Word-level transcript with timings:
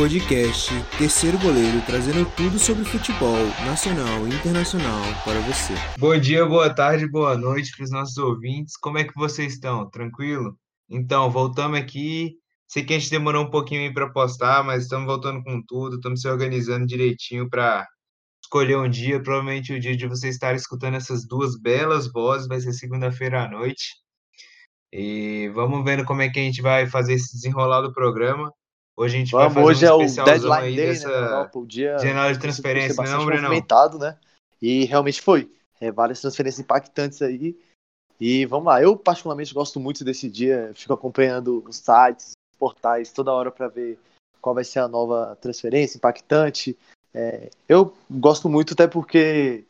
podcast 0.00 0.72
Terceiro 0.96 1.38
Goleiro, 1.40 1.78
trazendo 1.84 2.24
tudo 2.34 2.58
sobre 2.58 2.86
futebol 2.86 3.36
nacional 3.66 4.26
e 4.26 4.34
internacional 4.34 5.02
para 5.22 5.38
você. 5.40 5.74
Bom 5.98 6.18
dia, 6.18 6.46
boa 6.46 6.74
tarde, 6.74 7.06
boa 7.06 7.36
noite 7.36 7.76
para 7.76 7.84
os 7.84 7.90
nossos 7.90 8.16
ouvintes. 8.16 8.78
Como 8.78 8.96
é 8.96 9.04
que 9.04 9.12
vocês 9.14 9.52
estão? 9.52 9.90
Tranquilo? 9.90 10.56
Então, 10.88 11.30
voltamos 11.30 11.78
aqui. 11.78 12.32
Sei 12.66 12.82
que 12.82 12.94
a 12.94 12.98
gente 12.98 13.10
demorou 13.10 13.44
um 13.44 13.50
pouquinho 13.50 13.92
para 13.92 14.08
postar, 14.10 14.64
mas 14.64 14.84
estamos 14.84 15.04
voltando 15.04 15.42
com 15.44 15.62
tudo, 15.68 15.96
estamos 15.96 16.22
se 16.22 16.28
organizando 16.28 16.86
direitinho 16.86 17.50
para 17.50 17.86
escolher 18.42 18.78
um 18.78 18.88
dia. 18.88 19.22
Provavelmente 19.22 19.74
o 19.74 19.78
dia 19.78 19.94
de 19.94 20.06
você 20.06 20.30
estar 20.30 20.54
escutando 20.54 20.94
essas 20.94 21.26
duas 21.26 21.60
belas 21.60 22.10
vozes 22.10 22.48
vai 22.48 22.58
ser 22.58 22.72
segunda-feira 22.72 23.44
à 23.44 23.50
noite. 23.50 23.96
E 24.90 25.50
vamos 25.54 25.84
vendo 25.84 26.06
como 26.06 26.22
é 26.22 26.30
que 26.30 26.40
a 26.40 26.42
gente 26.42 26.62
vai 26.62 26.86
fazer 26.86 27.12
esse 27.12 27.34
desenrolar 27.34 27.82
do 27.82 27.92
programa. 27.92 28.50
Hoje 29.00 29.16
a 29.16 29.18
gente 29.18 29.30
Vamos, 29.30 29.54
vai 29.54 29.64
fazer 29.64 29.90
hoje 29.90 30.12
um 30.12 30.20
é 30.20 30.20
o 30.20 30.24
deadline 30.26 30.76
day, 30.76 30.86
dessa 30.88 31.08
né, 31.08 31.14
na 31.14 31.26
Europa, 31.28 31.58
o 31.58 31.66
dia 31.66 31.98
janela 31.98 32.32
de 32.34 32.38
transferência, 32.38 33.02
não, 33.02 33.24
movimentado, 33.24 33.98
né? 33.98 34.18
E 34.60 34.84
realmente 34.84 35.22
foi. 35.22 35.50
É, 35.80 35.90
várias 35.90 36.20
transferências 36.20 36.60
impactantes 36.60 37.22
aí. 37.22 37.58
E 38.20 38.44
vamos 38.44 38.66
lá, 38.66 38.82
eu 38.82 38.94
particularmente 38.98 39.54
gosto 39.54 39.80
muito 39.80 40.04
desse 40.04 40.28
dia, 40.28 40.70
fico 40.74 40.92
acompanhando 40.92 41.64
os 41.66 41.76
sites, 41.76 42.32
os 42.52 42.58
portais 42.58 43.10
toda 43.10 43.32
hora 43.32 43.50
para 43.50 43.68
ver 43.68 43.98
qual 44.38 44.54
vai 44.54 44.64
ser 44.64 44.80
a 44.80 44.88
nova 44.88 45.34
transferência 45.40 45.96
impactante. 45.96 46.76
É, 47.14 47.48
eu 47.66 47.94
gosto 48.10 48.50
muito 48.50 48.74
até 48.74 48.86
porque 48.86 49.64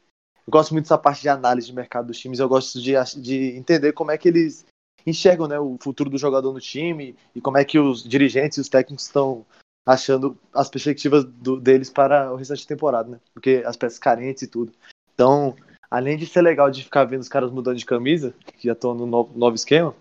eu 0.44 0.50
gosto 0.50 0.72
muito 0.72 0.86
dessa 0.86 0.98
parte 0.98 1.22
de 1.22 1.28
análise 1.28 1.68
de 1.68 1.72
mercado 1.72 2.08
dos 2.08 2.18
times, 2.18 2.40
eu 2.40 2.48
gosto 2.48 2.80
de, 2.80 2.94
de 3.16 3.56
entender 3.56 3.92
como 3.92 4.10
é 4.10 4.18
que 4.18 4.26
eles 4.26 4.66
enxergam 5.10 5.46
né, 5.46 5.58
o 5.58 5.76
futuro 5.80 6.08
do 6.08 6.18
jogador 6.18 6.52
no 6.52 6.60
time 6.60 7.14
e 7.34 7.40
como 7.40 7.58
é 7.58 7.64
que 7.64 7.78
os 7.78 8.02
dirigentes 8.02 8.58
e 8.58 8.60
os 8.60 8.68
técnicos 8.68 9.04
estão 9.06 9.44
achando 9.86 10.36
as 10.54 10.68
perspectivas 10.68 11.24
do- 11.24 11.60
deles 11.60 11.90
para 11.90 12.32
o 12.32 12.36
restante 12.36 12.62
da 12.64 12.68
temporada, 12.68 13.08
né? 13.10 13.20
Porque 13.34 13.62
as 13.66 13.76
peças 13.76 13.98
carentes 13.98 14.42
e 14.42 14.46
tudo. 14.46 14.72
Então, 15.14 15.54
além 15.90 16.16
de 16.16 16.26
ser 16.26 16.42
legal 16.42 16.70
de 16.70 16.84
ficar 16.84 17.04
vendo 17.04 17.20
os 17.22 17.28
caras 17.28 17.50
mudando 17.50 17.76
de 17.78 17.86
camisa, 17.86 18.34
que 18.58 18.66
já 18.68 18.72
estão 18.72 18.94
no 18.94 19.06
novo, 19.06 19.36
novo 19.36 19.54
esquema, 19.56 19.94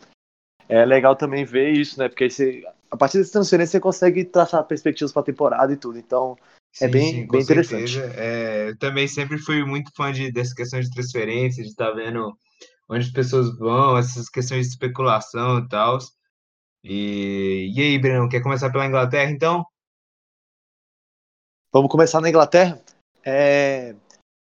é 0.68 0.86
legal 0.86 1.16
também 1.16 1.44
ver 1.46 1.72
isso, 1.72 1.98
né? 1.98 2.08
Porque 2.08 2.30
você, 2.30 2.64
a 2.92 2.98
partir 2.98 3.18
dessa 3.18 3.32
transferência 3.32 3.72
você 3.72 3.80
consegue 3.80 4.24
traçar 4.24 4.64
perspectivas 4.66 5.12
para 5.12 5.22
a 5.22 5.26
temporada 5.26 5.74
e 5.74 5.78
tudo. 5.78 5.98
Então, 5.98 6.38
É 6.80 6.88
bem- 6.88 7.26
com 7.26 7.32
bem 7.34 7.42
interessante. 7.42 8.00
É, 8.16 8.70
eu 8.70 8.78
também 8.78 9.08
sempre 9.08 9.38
fui 9.40 9.66
muito 9.66 9.92
fã 9.96 10.12
de, 10.12 10.32
dessa 10.32 10.54
questão 10.54 10.80
de 10.80 10.92
transferência, 10.92 11.64
de 11.64 11.70
estar 11.70 11.92
vendo 11.92 12.38
onde 12.90 13.06
as 13.06 13.12
pessoas 13.12 13.56
vão, 13.58 13.98
essas 13.98 14.28
questões 14.28 14.66
de 14.66 14.74
especulação 14.74 15.60
e 15.60 15.70
tal. 15.70 16.00
E, 16.84 17.72
e 17.76 17.82
aí, 17.82 18.00
Breno, 18.00 18.28
quer 18.28 18.42
começar 18.42 18.72
pela 18.72 18.86
Inglaterra, 18.86 19.30
então? 19.30 19.66
Vamos 21.72 21.92
começar 21.92 22.20
na 22.20 22.30
Inglaterra. 22.30 22.82
É... 23.24 23.96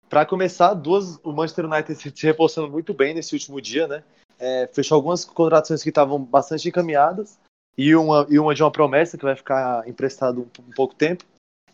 Para 0.09 0.25
começar, 0.25 0.73
duas, 0.73 1.17
o 1.23 1.31
Manchester 1.31 1.66
United 1.66 1.95
se 1.95 2.25
reforçando 2.25 2.69
muito 2.69 2.94
bem 2.94 3.13
nesse 3.13 3.33
último 3.33 3.61
dia, 3.61 3.88
né? 3.88 4.03
É, 4.38 4.67
fechou 4.67 4.95
algumas 4.95 5.23
contratações 5.23 5.81
que 5.81 5.89
estavam 5.89 6.22
bastante 6.22 6.67
encaminhadas 6.67 7.39
e 7.78 7.95
uma, 7.95 8.28
e 8.30 8.38
uma 8.38 8.53
de 8.53 8.61
uma 8.61 8.72
promessa 8.72 9.17
que 9.17 9.23
vai 9.23 9.35
ficar 9.35 9.88
emprestado 9.88 10.41
um, 10.41 10.63
um 10.67 10.72
pouco 10.72 10.94
tempo. 10.94 11.23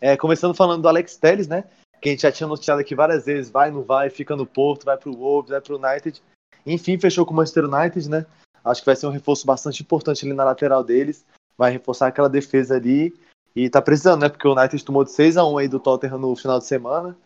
É, 0.00 0.16
começando 0.16 0.54
falando 0.54 0.82
do 0.82 0.88
Alex 0.88 1.16
Telles, 1.16 1.48
né? 1.48 1.64
Que 2.00 2.08
a 2.08 2.12
gente 2.12 2.22
já 2.22 2.32
tinha 2.32 2.46
noticiado 2.46 2.80
aqui 2.80 2.94
várias 2.94 3.26
vezes, 3.26 3.50
vai, 3.50 3.70
não 3.70 3.82
vai, 3.82 4.08
fica 4.08 4.34
no 4.34 4.46
Porto, 4.46 4.84
vai 4.84 4.96
pro 4.96 5.12
Wolves, 5.12 5.50
vai 5.50 5.60
pro 5.60 5.76
United. 5.76 6.22
Enfim, 6.66 6.98
fechou 6.98 7.24
com 7.24 7.32
o 7.32 7.36
Manchester 7.36 7.64
United, 7.64 8.08
né? 8.08 8.26
Acho 8.64 8.82
que 8.82 8.86
vai 8.86 8.96
ser 8.96 9.06
um 9.06 9.10
reforço 9.10 9.46
bastante 9.46 9.82
importante 9.82 10.24
ali 10.24 10.34
na 10.34 10.44
lateral 10.44 10.84
deles. 10.84 11.24
Vai 11.56 11.72
reforçar 11.72 12.08
aquela 12.08 12.28
defesa 12.28 12.76
ali. 12.76 13.14
E 13.54 13.68
tá 13.68 13.82
precisando, 13.82 14.22
né? 14.22 14.28
Porque 14.28 14.46
o 14.46 14.56
United 14.56 14.84
tomou 14.84 15.04
de 15.04 15.10
6 15.12 15.36
a 15.36 15.44
1 15.44 15.58
aí 15.58 15.68
do 15.68 15.80
Tottenham 15.80 16.18
no 16.18 16.36
final 16.36 16.58
de 16.58 16.66
semana. 16.66 17.16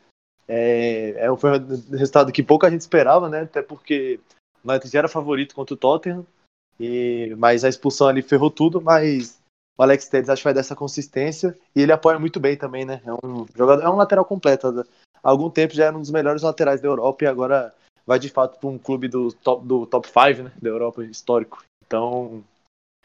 É, 0.46 1.14
é 1.16 1.32
um 1.32 1.36
foi 1.36 1.58
um 1.58 1.96
resultado 1.96 2.32
que 2.32 2.42
pouca 2.42 2.70
gente 2.70 2.80
esperava, 2.80 3.28
né? 3.28 3.42
Até 3.42 3.62
porque 3.62 4.20
o 4.62 4.70
United 4.70 4.92
já 4.92 5.00
era 5.00 5.08
favorito 5.08 5.54
contra 5.54 5.74
o 5.74 5.78
Tottenham. 5.78 6.26
E, 6.78 7.34
mas 7.38 7.64
a 7.64 7.68
expulsão 7.68 8.08
ali 8.08 8.22
ferrou 8.22 8.50
tudo, 8.50 8.80
mas 8.80 9.38
o 9.76 9.82
Alex 9.82 10.08
Telles 10.08 10.28
acho 10.28 10.40
que 10.40 10.44
vai 10.44 10.54
dar 10.54 10.60
essa 10.60 10.76
consistência 10.76 11.56
e 11.74 11.82
ele 11.82 11.92
apoia 11.92 12.18
muito 12.18 12.38
bem 12.40 12.56
também, 12.56 12.84
né? 12.84 13.00
É 13.04 13.12
um 13.12 13.46
jogador, 13.54 13.82
é 13.82 13.88
um 13.88 13.96
lateral 13.96 14.24
completo. 14.24 14.68
Há 15.22 15.30
algum 15.30 15.50
tempo 15.50 15.74
já 15.74 15.86
era 15.86 15.96
um 15.96 16.00
dos 16.00 16.10
melhores 16.10 16.42
laterais 16.42 16.80
da 16.80 16.88
Europa 16.88 17.24
e 17.24 17.26
agora 17.26 17.74
vai 18.06 18.18
de 18.18 18.28
fato 18.28 18.58
para 18.58 18.68
um 18.68 18.78
clube 18.78 19.08
do 19.08 19.32
top 19.32 19.66
do 19.66 19.86
top 19.86 20.08
5, 20.08 20.42
né, 20.44 20.52
da 20.60 20.68
Europa 20.68 21.04
histórico. 21.04 21.64
Então, 21.86 22.42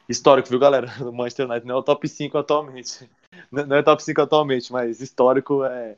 histórico, 0.08 0.50
viu, 0.50 0.60
galera? 0.60 0.88
O 1.02 1.12
Manchester 1.14 1.46
United 1.48 1.68
não 1.68 1.76
é 1.76 1.80
o 1.80 1.84
top 1.84 2.08
5 2.08 2.38
atualmente. 2.38 3.10
Não 3.52 3.78
é 3.78 3.84
top 3.84 4.04
5 4.04 4.22
atualmente, 4.22 4.72
mas 4.72 5.00
histórico 5.00 5.64
é 5.64 5.96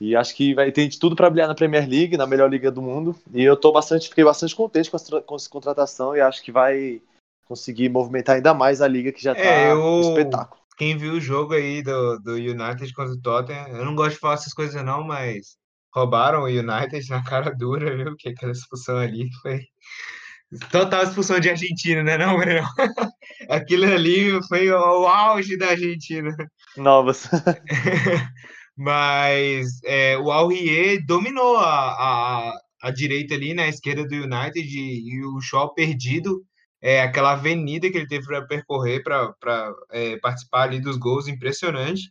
e 0.00 0.14
acho 0.16 0.34
que 0.34 0.54
vai 0.54 0.70
ter 0.70 0.86
de 0.88 0.98
tudo 0.98 1.16
para 1.16 1.28
brilhar 1.28 1.48
na 1.48 1.54
Premier 1.54 1.88
League, 1.88 2.16
na 2.16 2.26
melhor 2.26 2.48
liga 2.50 2.70
do 2.70 2.80
mundo. 2.80 3.14
E 3.32 3.42
eu 3.42 3.56
tô 3.56 3.72
bastante, 3.72 4.08
fiquei 4.08 4.24
bastante 4.24 4.54
contente 4.54 4.90
com 4.90 4.96
essa, 4.96 5.20
com 5.22 5.34
essa 5.34 5.48
contratação 5.50 6.16
e 6.16 6.20
acho 6.20 6.42
que 6.42 6.52
vai 6.52 7.02
conseguir 7.46 7.88
movimentar 7.88 8.36
ainda 8.36 8.54
mais 8.54 8.80
a 8.80 8.88
liga 8.88 9.12
que 9.12 9.22
já 9.22 9.34
tá 9.34 9.40
É, 9.40 9.72
eu- 9.72 9.82
um 9.82 10.00
espetáculo. 10.00 10.60
Quem 10.76 10.96
viu 10.96 11.14
o 11.14 11.20
jogo 11.20 11.52
aí 11.52 11.82
do, 11.82 12.18
do 12.18 12.32
United 12.34 12.92
contra 12.94 13.12
o 13.12 13.20
Tottenham, 13.20 13.68
eu 13.68 13.84
não 13.84 13.94
gosto 13.94 14.14
de 14.14 14.20
falar 14.20 14.34
essas 14.34 14.54
coisas 14.54 14.82
não, 14.82 15.04
mas 15.04 15.58
roubaram 15.94 16.42
o 16.42 16.46
United 16.46 17.08
na 17.10 17.22
cara 17.22 17.50
dura, 17.50 17.96
viu? 17.96 18.16
Que 18.16 18.30
aquela 18.30 18.52
expulsão 18.52 18.96
ali 18.96 19.28
foi 19.42 19.60
total 20.70 21.04
expulsão 21.04 21.38
de 21.38 21.50
Argentina, 21.50 22.02
né 22.02 22.18
não, 22.18 22.36
Breno? 22.36 22.66
Aquilo 23.48 23.84
ali 23.84 24.42
foi 24.48 24.70
o 24.70 25.06
auge 25.06 25.56
da 25.56 25.68
Argentina. 25.68 26.34
Novas. 26.76 27.28
Mas 28.76 29.80
é, 29.84 30.16
o 30.16 30.30
Aurier 30.30 31.04
dominou 31.06 31.56
a, 31.56 31.90
a, 31.90 32.52
a 32.82 32.90
direita 32.90 33.34
ali 33.34 33.52
na 33.52 33.68
esquerda 33.68 34.06
do 34.06 34.14
United 34.14 34.60
e, 34.60 35.10
e 35.10 35.24
o 35.24 35.40
Shaw 35.40 35.74
perdido, 35.74 36.42
é, 36.80 37.02
aquela 37.02 37.32
avenida 37.32 37.90
que 37.90 37.98
ele 37.98 38.06
teve 38.06 38.24
para 38.24 38.46
percorrer 38.46 39.02
para 39.02 39.34
é, 39.90 40.16
participar 40.18 40.62
ali 40.62 40.80
dos 40.80 40.96
gols, 40.96 41.28
impressionante. 41.28 42.10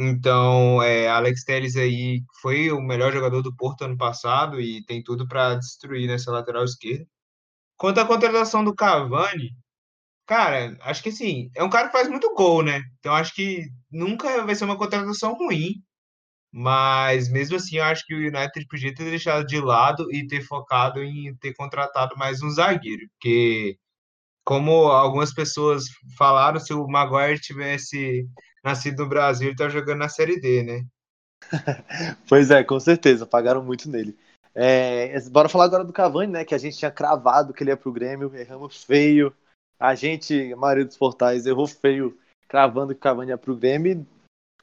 Então, 0.00 0.80
é, 0.80 1.08
Alex 1.08 1.42
Telles 1.44 1.76
aí 1.76 2.22
foi 2.40 2.70
o 2.70 2.80
melhor 2.80 3.12
jogador 3.12 3.42
do 3.42 3.54
Porto 3.56 3.82
ano 3.82 3.96
passado 3.96 4.60
e 4.60 4.84
tem 4.84 5.02
tudo 5.02 5.26
para 5.26 5.56
destruir 5.56 6.06
nessa 6.06 6.30
lateral 6.30 6.64
esquerda. 6.64 7.04
Quanto 7.76 8.00
à 8.00 8.06
contratação 8.06 8.64
do 8.64 8.74
Cavani, 8.74 9.50
cara, 10.26 10.76
acho 10.82 11.02
que 11.02 11.10
assim, 11.10 11.50
é 11.56 11.64
um 11.64 11.70
cara 11.70 11.88
que 11.88 11.92
faz 11.92 12.08
muito 12.08 12.34
gol, 12.34 12.62
né? 12.62 12.82
Então 13.00 13.14
acho 13.14 13.34
que 13.34 13.68
nunca 13.90 14.44
vai 14.46 14.54
ser 14.54 14.64
uma 14.66 14.78
contratação 14.78 15.34
ruim. 15.34 15.82
Mas 16.52 17.28
mesmo 17.30 17.56
assim, 17.56 17.78
eu 17.78 17.84
acho 17.84 18.06
que 18.06 18.14
o 18.14 18.18
United 18.18 18.66
podia 18.68 18.94
ter 18.94 19.04
deixado 19.10 19.46
de 19.46 19.60
lado 19.60 20.12
e 20.12 20.26
ter 20.26 20.42
focado 20.42 21.02
em 21.02 21.34
ter 21.36 21.54
contratado 21.54 22.16
mais 22.16 22.42
um 22.42 22.50
zagueiro, 22.50 23.08
porque 23.10 23.78
como 24.44 24.88
algumas 24.90 25.34
pessoas 25.34 25.86
falaram, 26.16 26.60
se 26.60 26.72
o 26.74 26.86
Maguire 26.88 27.40
tivesse 27.40 28.26
nascido 28.68 29.02
no 29.02 29.08
Brasil, 29.08 29.48
ele 29.48 29.56
tá 29.56 29.68
jogando 29.68 29.98
na 29.98 30.08
Série 30.08 30.40
D, 30.40 30.62
né? 30.62 30.86
Pois 32.28 32.50
é, 32.50 32.62
com 32.62 32.78
certeza, 32.78 33.26
pagaram 33.26 33.62
muito 33.62 33.88
nele. 33.88 34.16
É, 34.54 35.18
bora 35.30 35.48
falar 35.48 35.64
agora 35.64 35.84
do 35.84 35.92
Cavani, 35.92 36.32
né? 36.32 36.44
Que 36.44 36.54
a 36.54 36.58
gente 36.58 36.76
tinha 36.76 36.90
cravado 36.90 37.52
que 37.52 37.62
ele 37.62 37.70
ia 37.70 37.76
pro 37.76 37.92
Grêmio, 37.92 38.34
erramos 38.34 38.84
feio. 38.84 39.34
A 39.78 39.94
gente, 39.94 40.52
a 40.52 40.56
maioria 40.56 40.84
dos 40.84 40.96
portais, 40.96 41.46
errou 41.46 41.66
feio, 41.66 42.18
cravando 42.48 42.92
que 42.92 42.98
o 42.98 43.02
Cavani 43.02 43.30
ia 43.30 43.38
pro 43.38 43.56
Grêmio. 43.56 43.92
E 43.92 44.06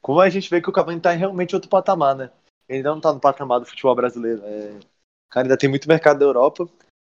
como 0.02 0.20
a 0.20 0.28
gente 0.28 0.50
vê 0.50 0.60
que 0.60 0.68
o 0.68 0.72
Cavani 0.72 1.00
tá 1.00 1.14
em 1.14 1.18
realmente 1.18 1.54
outro 1.54 1.70
patamar, 1.70 2.14
né? 2.14 2.30
Ele 2.68 2.78
ainda 2.78 2.90
não 2.90 3.00
tá 3.00 3.12
no 3.12 3.20
patamar 3.20 3.58
do 3.58 3.66
futebol 3.66 3.94
brasileiro. 3.94 4.42
É, 4.44 4.78
o 4.78 5.32
cara 5.32 5.46
ainda 5.46 5.56
tem 5.56 5.68
muito 5.68 5.88
mercado 5.88 6.18
da 6.18 6.24
Europa. 6.24 6.68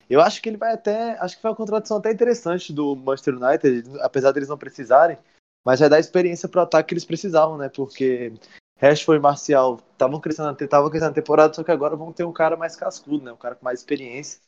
Eu 0.10 0.22
acho 0.22 0.42
que 0.42 0.48
ele 0.48 0.58
vai 0.58 0.74
até. 0.74 1.18
Acho 1.20 1.36
que 1.36 1.42
foi 1.42 1.52
uma 1.52 1.58
contratação 1.58 1.98
até 1.98 2.12
interessante 2.12 2.72
do 2.72 2.96
Manchester 2.96 3.36
United, 3.36 4.00
apesar 4.00 4.32
deles 4.32 4.48
não 4.48 4.58
precisarem, 4.58 5.18
mas 5.68 5.82
vai 5.82 5.90
dar 5.90 6.00
experiência 6.00 6.48
pro 6.48 6.62
ataque 6.62 6.88
que 6.88 6.94
eles 6.94 7.04
precisavam, 7.04 7.58
né? 7.58 7.68
Porque 7.68 8.32
Rashford 8.80 9.20
e 9.20 9.22
Marcial 9.22 9.82
estavam 9.92 10.18
crescendo, 10.18 10.56
estavam 10.64 10.90
crescendo 10.90 11.10
na 11.10 11.14
temporada, 11.14 11.54
só 11.54 11.62
que 11.62 11.70
agora 11.70 11.94
vão 11.94 12.14
ter 12.14 12.24
um 12.24 12.32
cara 12.32 12.56
mais 12.56 12.74
cascudo, 12.74 13.26
né? 13.26 13.34
Um 13.34 13.38
cara 13.38 13.54
com 13.54 13.66
mais 13.66 13.80
experiência. 13.80 14.40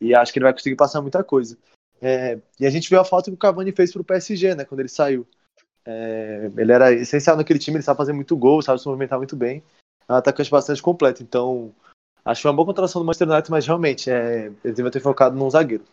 E 0.00 0.14
acho 0.14 0.32
que 0.32 0.38
ele 0.38 0.44
vai 0.44 0.54
conseguir 0.54 0.76
passar 0.76 1.02
muita 1.02 1.22
coisa. 1.22 1.58
É, 2.00 2.38
e 2.58 2.64
a 2.64 2.70
gente 2.70 2.88
viu 2.88 2.98
a 2.98 3.04
falta 3.04 3.30
que 3.30 3.34
o 3.34 3.38
Cavani 3.38 3.70
fez 3.70 3.92
pro 3.92 4.02
PSG, 4.02 4.54
né? 4.54 4.64
Quando 4.64 4.80
ele 4.80 4.88
saiu. 4.88 5.26
É, 5.84 6.50
ele 6.56 6.72
era 6.72 6.90
essencial 6.90 7.36
naquele 7.36 7.58
time, 7.58 7.76
ele 7.76 7.84
sabe 7.84 7.98
fazer 7.98 8.14
muito 8.14 8.34
gol, 8.34 8.62
sabe 8.62 8.80
se 8.80 8.86
movimentar 8.86 9.18
muito 9.18 9.36
bem. 9.36 9.62
É 10.08 10.12
um 10.14 10.16
atacante 10.16 10.50
bastante 10.50 10.80
completo. 10.80 11.22
Então, 11.22 11.74
acho 12.24 12.38
que 12.38 12.42
foi 12.44 12.50
uma 12.50 12.56
boa 12.56 12.66
contratação 12.68 13.02
do 13.02 13.04
Manchester 13.04 13.28
United, 13.28 13.50
mas 13.50 13.66
realmente, 13.66 14.10
é, 14.10 14.50
eles 14.64 14.74
devem 14.78 14.90
ter 14.90 15.00
focado 15.00 15.36
num 15.36 15.50
zagueiro. 15.50 15.84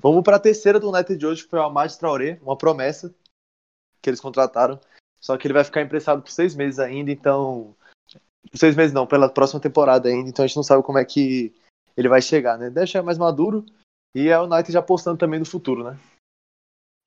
Vamos 0.00 0.22
para 0.22 0.36
a 0.36 0.40
terceira 0.40 0.80
do 0.80 0.90
United 0.90 1.18
de 1.18 1.26
hoje, 1.26 1.44
que 1.44 1.50
foi 1.50 1.58
o 1.58 1.64
Amad 1.64 1.94
Traoré, 1.98 2.38
uma 2.42 2.56
promessa 2.56 3.14
que 4.02 4.10
eles 4.10 4.20
contrataram. 4.20 4.78
Só 5.20 5.36
que 5.36 5.46
ele 5.46 5.54
vai 5.54 5.62
ficar 5.62 5.80
emprestado 5.80 6.20
por 6.20 6.30
seis 6.30 6.54
meses 6.54 6.80
ainda, 6.80 7.12
então. 7.12 7.74
Seis 8.52 8.74
meses 8.74 8.92
não, 8.92 9.06
pela 9.06 9.28
próxima 9.28 9.60
temporada 9.60 10.08
ainda, 10.08 10.28
então 10.28 10.44
a 10.44 10.46
gente 10.46 10.56
não 10.56 10.64
sabe 10.64 10.82
como 10.82 10.98
é 10.98 11.04
que 11.04 11.54
ele 11.96 12.08
vai 12.08 12.20
chegar, 12.20 12.58
né? 12.58 12.86
Chegar 12.86 13.04
mais 13.04 13.16
maduro. 13.16 13.64
E 14.14 14.28
é 14.28 14.38
o 14.38 14.44
United 14.44 14.72
já 14.72 14.80
apostando 14.80 15.16
também 15.16 15.38
no 15.38 15.46
futuro, 15.46 15.84
né? 15.84 15.98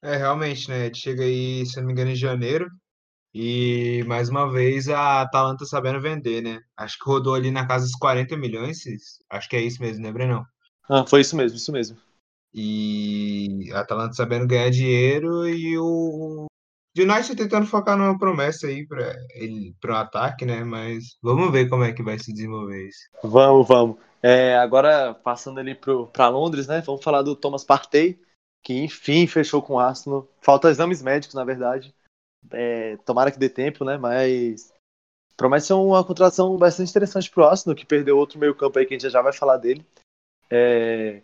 É, 0.02 0.16
realmente, 0.16 0.70
né? 0.70 0.92
Chega 0.94 1.24
aí, 1.24 1.66
se 1.66 1.78
não 1.78 1.86
me 1.86 1.92
engano, 1.92 2.12
em 2.12 2.16
janeiro. 2.16 2.70
E 3.34 4.02
mais 4.08 4.30
uma 4.30 4.50
vez 4.50 4.88
a 4.88 5.22
Atalanta 5.22 5.66
sabendo 5.66 6.00
vender, 6.00 6.42
né? 6.42 6.62
Acho 6.78 6.98
que 6.98 7.06
rodou 7.06 7.36
ali 7.36 7.52
na 7.52 7.68
casa 7.68 7.84
dos 7.84 7.96
40 7.96 8.38
milhões. 8.38 8.80
Acho 9.30 9.50
que 9.50 9.58
é 9.58 9.62
isso 9.62 9.82
mesmo, 9.82 10.02
né, 10.02 10.12
Brenão? 10.12 10.46
Ah, 10.90 11.06
foi 11.06 11.22
isso 11.22 11.36
mesmo, 11.36 11.58
isso 11.58 11.72
mesmo. 11.72 11.98
E 12.54 13.70
a 13.74 13.82
Atalanta 13.82 14.14
sabendo 14.14 14.48
ganhar 14.48 14.70
dinheiro 14.70 15.48
e 15.50 15.78
o 15.78 16.46
United 16.98 17.36
tentando 17.36 17.68
focar 17.68 17.98
numa 17.98 18.18
promessa 18.18 18.68
aí 18.68 18.88
para 18.88 19.14
ele 19.32 19.76
para 19.82 19.94
o 19.94 19.98
ataque, 19.98 20.46
né? 20.46 20.64
Mas 20.64 21.18
vamos 21.22 21.52
ver 21.52 21.70
como 21.70 21.84
é 21.84 21.92
que 21.92 22.02
vai 22.02 22.18
se 22.18 22.32
desenvolver 22.32 22.88
isso. 22.88 23.10
Vamos, 23.22 23.68
vamos. 23.68 23.98
É, 24.24 24.56
agora 24.58 25.14
passando 25.14 25.60
ali 25.60 25.76
para 25.76 26.30
Londres, 26.30 26.68
né? 26.68 26.82
Vamos 26.82 27.04
falar 27.04 27.22
do 27.22 27.36
Thomas 27.36 27.64
Partey, 27.64 28.20
que 28.64 28.74
enfim 28.74 29.28
fechou 29.28 29.62
com 29.62 29.74
o 29.74 29.80
Arsenal. 29.80 30.28
Falta 30.42 30.70
exames 30.70 31.02
médicos, 31.02 31.36
na 31.36 31.44
verdade. 31.44 31.94
É, 32.52 32.98
tomara 33.06 33.32
que 33.32 33.40
dê 33.40 33.50
tempo, 33.50 33.84
né? 33.84 33.98
Mas 33.98 34.74
promete 35.36 35.66
ser 35.66 35.74
uma 35.74 36.04
contratação 36.04 36.56
bastante 36.58 36.90
interessante 36.90 37.30
para 37.30 37.44
o 37.44 37.46
Arsenal, 37.46 37.76
que 37.76 37.86
perdeu 37.86 38.18
outro 38.18 38.40
meio 38.40 38.56
campo 38.56 38.80
aí 38.80 38.86
que 38.86 38.94
a 38.94 38.98
gente 38.98 39.12
já 39.12 39.22
vai 39.22 39.34
falar 39.34 39.58
dele. 39.58 39.86
É, 40.50 41.22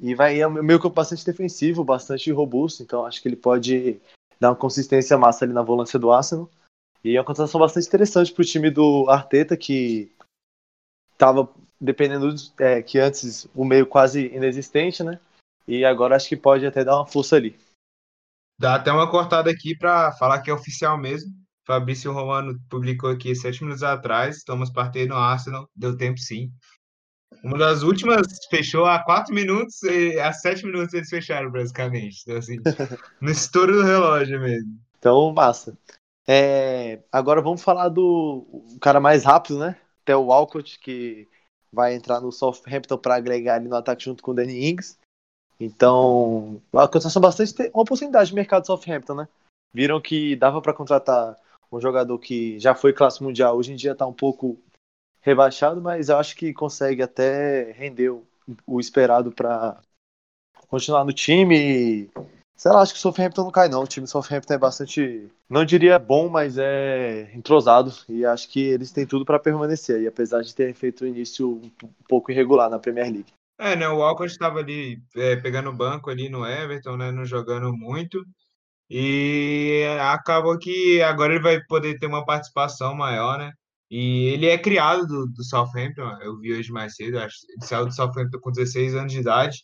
e 0.00 0.14
vai 0.14 0.40
é 0.40 0.46
um 0.46 0.50
meio 0.50 0.80
campo 0.80 0.94
bastante 0.94 1.24
defensivo, 1.24 1.84
bastante 1.84 2.30
robusto, 2.32 2.82
então 2.82 3.04
acho 3.04 3.20
que 3.20 3.28
ele 3.28 3.36
pode 3.36 4.00
dar 4.42 4.50
uma 4.50 4.56
consistência 4.56 5.16
massa 5.16 5.44
ali 5.44 5.52
na 5.52 5.62
volância 5.62 6.00
do 6.00 6.10
Arsenal. 6.10 6.50
E 7.04 7.14
é 7.14 7.20
uma 7.20 7.24
contratação 7.24 7.60
bastante 7.60 7.86
interessante 7.86 8.32
para 8.32 8.42
o 8.42 8.44
time 8.44 8.70
do 8.70 9.08
Arteta, 9.08 9.56
que 9.56 10.12
estava 11.12 11.48
dependendo 11.80 12.34
é, 12.58 12.82
que 12.82 12.98
antes 12.98 13.46
o 13.54 13.64
meio 13.64 13.86
quase 13.86 14.26
inexistente, 14.26 15.04
né? 15.04 15.20
E 15.66 15.84
agora 15.84 16.16
acho 16.16 16.28
que 16.28 16.36
pode 16.36 16.66
até 16.66 16.84
dar 16.84 16.96
uma 16.96 17.06
força 17.06 17.36
ali. 17.36 17.56
Dá 18.58 18.74
até 18.74 18.90
uma 18.90 19.08
cortada 19.08 19.48
aqui 19.48 19.76
para 19.76 20.10
falar 20.12 20.40
que 20.40 20.50
é 20.50 20.54
oficial 20.54 20.98
mesmo. 20.98 21.32
Fabrício 21.64 22.12
Romano 22.12 22.58
publicou 22.68 23.10
aqui 23.10 23.36
sete 23.36 23.62
minutos 23.62 23.84
atrás. 23.84 24.42
Thomas 24.42 24.70
Partey 24.70 25.06
no 25.06 25.14
Arsenal. 25.14 25.68
Deu 25.74 25.96
tempo 25.96 26.18
sim. 26.18 26.52
Uma 27.42 27.58
das 27.58 27.82
últimas 27.82 28.26
fechou 28.48 28.84
há 28.84 28.98
quatro 29.00 29.34
minutos 29.34 29.82
e 29.82 30.18
há 30.18 30.32
sete 30.32 30.64
minutos 30.64 30.94
eles 30.94 31.08
fecharam, 31.08 31.50
basicamente. 31.50 32.22
Então, 32.22 32.36
assim, 32.36 32.58
no 33.20 33.30
estouro 33.30 33.72
do 33.72 33.82
relógio 33.82 34.40
mesmo. 34.40 34.78
Então, 34.98 35.32
massa. 35.32 35.76
É, 36.26 37.00
agora 37.10 37.40
vamos 37.40 37.62
falar 37.62 37.88
do 37.88 38.46
cara 38.80 39.00
mais 39.00 39.24
rápido, 39.24 39.58
né? 39.58 39.76
Theo 40.04 40.22
Walcott, 40.22 40.78
que 40.78 41.28
vai 41.72 41.94
entrar 41.94 42.20
no 42.20 42.30
Southampton 42.30 42.98
para 42.98 43.16
agregar 43.16 43.54
ali 43.54 43.68
no 43.68 43.76
ataque 43.76 44.04
junto 44.04 44.22
com 44.22 44.30
o 44.30 44.34
Danny 44.34 44.70
Ings. 44.70 44.98
Então, 45.58 46.60
uma 46.72 46.86
contratação 46.86 47.22
bastante 47.22 47.54
uma 47.72 47.82
oportunidade 47.82 48.30
de 48.30 48.34
mercado 48.34 48.62
do 48.62 48.66
Southampton, 48.66 49.14
né? 49.14 49.28
Viram 49.72 50.00
que 50.00 50.36
dava 50.36 50.60
para 50.60 50.74
contratar 50.74 51.36
um 51.70 51.80
jogador 51.80 52.18
que 52.18 52.58
já 52.58 52.74
foi 52.74 52.92
classe 52.92 53.22
mundial, 53.22 53.56
hoje 53.56 53.72
em 53.72 53.76
dia 53.76 53.92
está 53.92 54.06
um 54.06 54.12
pouco 54.12 54.58
rebaixado, 55.22 55.80
mas 55.80 56.08
eu 56.08 56.18
acho 56.18 56.36
que 56.36 56.52
consegue 56.52 57.02
até 57.02 57.72
render 57.72 58.10
o, 58.10 58.26
o 58.66 58.80
esperado 58.80 59.32
para 59.32 59.80
continuar 60.68 61.04
no 61.04 61.12
time. 61.12 62.10
Sei 62.56 62.70
lá, 62.70 62.82
acho 62.82 62.92
que 62.92 62.98
o 62.98 63.02
Southampton 63.02 63.44
não 63.44 63.50
cai 63.50 63.68
não. 63.68 63.82
O 63.82 63.86
time 63.86 64.04
do 64.04 64.10
Southampton 64.10 64.54
é 64.54 64.58
bastante, 64.58 65.28
não 65.48 65.64
diria 65.64 65.98
bom, 65.98 66.28
mas 66.28 66.58
é 66.58 67.30
entrosado 67.34 67.92
e 68.08 68.24
acho 68.24 68.48
que 68.48 68.60
eles 68.60 68.92
têm 68.92 69.06
tudo 69.06 69.24
para 69.24 69.38
permanecer. 69.38 70.02
E 70.02 70.06
apesar 70.06 70.42
de 70.42 70.54
terem 70.54 70.74
feito 70.74 71.04
o 71.04 71.06
início 71.06 71.60
um 71.82 71.90
pouco 72.08 72.30
irregular 72.30 72.68
na 72.68 72.78
Premier 72.78 73.10
League. 73.10 73.32
É, 73.58 73.76
né? 73.76 73.88
O 73.88 73.98
Walcott 73.98 74.30
estava 74.30 74.58
ali 74.58 75.00
é, 75.16 75.36
pegando 75.36 75.70
o 75.70 75.76
banco 75.76 76.10
ali 76.10 76.28
no 76.28 76.44
Everton, 76.44 76.96
né? 76.96 77.12
Não 77.12 77.24
jogando 77.24 77.72
muito. 77.72 78.24
E 78.90 79.84
acabou 80.00 80.58
que 80.58 81.00
agora 81.00 81.34
ele 81.34 81.42
vai 81.42 81.60
poder 81.64 81.98
ter 81.98 82.06
uma 82.06 82.24
participação 82.24 82.94
maior, 82.94 83.38
né? 83.38 83.52
E 83.92 84.28
ele 84.30 84.46
é 84.46 84.56
criado 84.56 85.06
do, 85.06 85.26
do 85.26 85.44
Southampton, 85.44 86.16
eu 86.22 86.38
vi 86.38 86.54
hoje 86.54 86.72
mais 86.72 86.94
cedo, 86.96 87.18
acho, 87.18 87.36
ele 87.50 87.66
saiu 87.66 87.84
do 87.84 87.94
Southampton 87.94 88.38
com 88.40 88.50
16 88.50 88.94
anos 88.94 89.12
de 89.12 89.20
idade. 89.20 89.58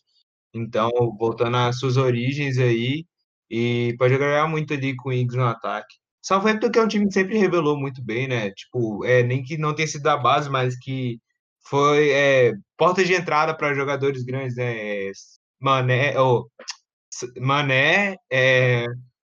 Então, 0.53 0.91
voltando 1.19 1.57
às 1.57 1.79
suas 1.79 1.97
origens 1.97 2.59
aí, 2.59 3.05
e 3.49 3.95
pode 3.97 4.13
agregar 4.13 4.47
muito 4.47 4.71
ali 4.73 4.95
com 4.95 5.09
o 5.09 5.13
Ings 5.13 5.35
no 5.35 5.45
ataque. 5.45 5.95
Southampton 6.21 6.69
que 6.69 6.77
é 6.79 6.83
um 6.83 6.87
time 6.87 7.07
que 7.07 7.13
sempre 7.13 7.39
revelou 7.39 7.75
muito 7.79 8.03
bem, 8.03 8.27
né? 8.27 8.51
Tipo, 8.51 9.03
é, 9.05 9.23
nem 9.23 9.43
que 9.43 9.57
não 9.57 9.73
tenha 9.73 9.87
sido 9.87 10.03
da 10.03 10.15
base, 10.17 10.47
mas 10.49 10.77
que 10.77 11.19
foi 11.67 12.11
é, 12.11 12.53
porta 12.77 13.03
de 13.03 13.13
entrada 13.15 13.55
para 13.57 13.73
jogadores 13.73 14.23
grandes, 14.23 14.55
né? 14.57 15.11
Mané, 15.59 16.19
oh, 16.19 16.47
Mané 17.39 18.15
é, 18.31 18.85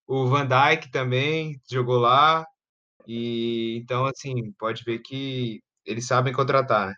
o 0.08 0.28
Van 0.28 0.48
Dijk 0.48 0.92
também 0.92 1.60
jogou 1.72 1.98
lá. 2.00 2.46
E 3.08 3.78
então, 3.78 4.06
assim, 4.06 4.52
pode 4.60 4.84
ver 4.84 5.00
que 5.00 5.62
eles 5.86 6.06
sabem 6.06 6.34
contratar, 6.34 6.90
né? 6.90 6.96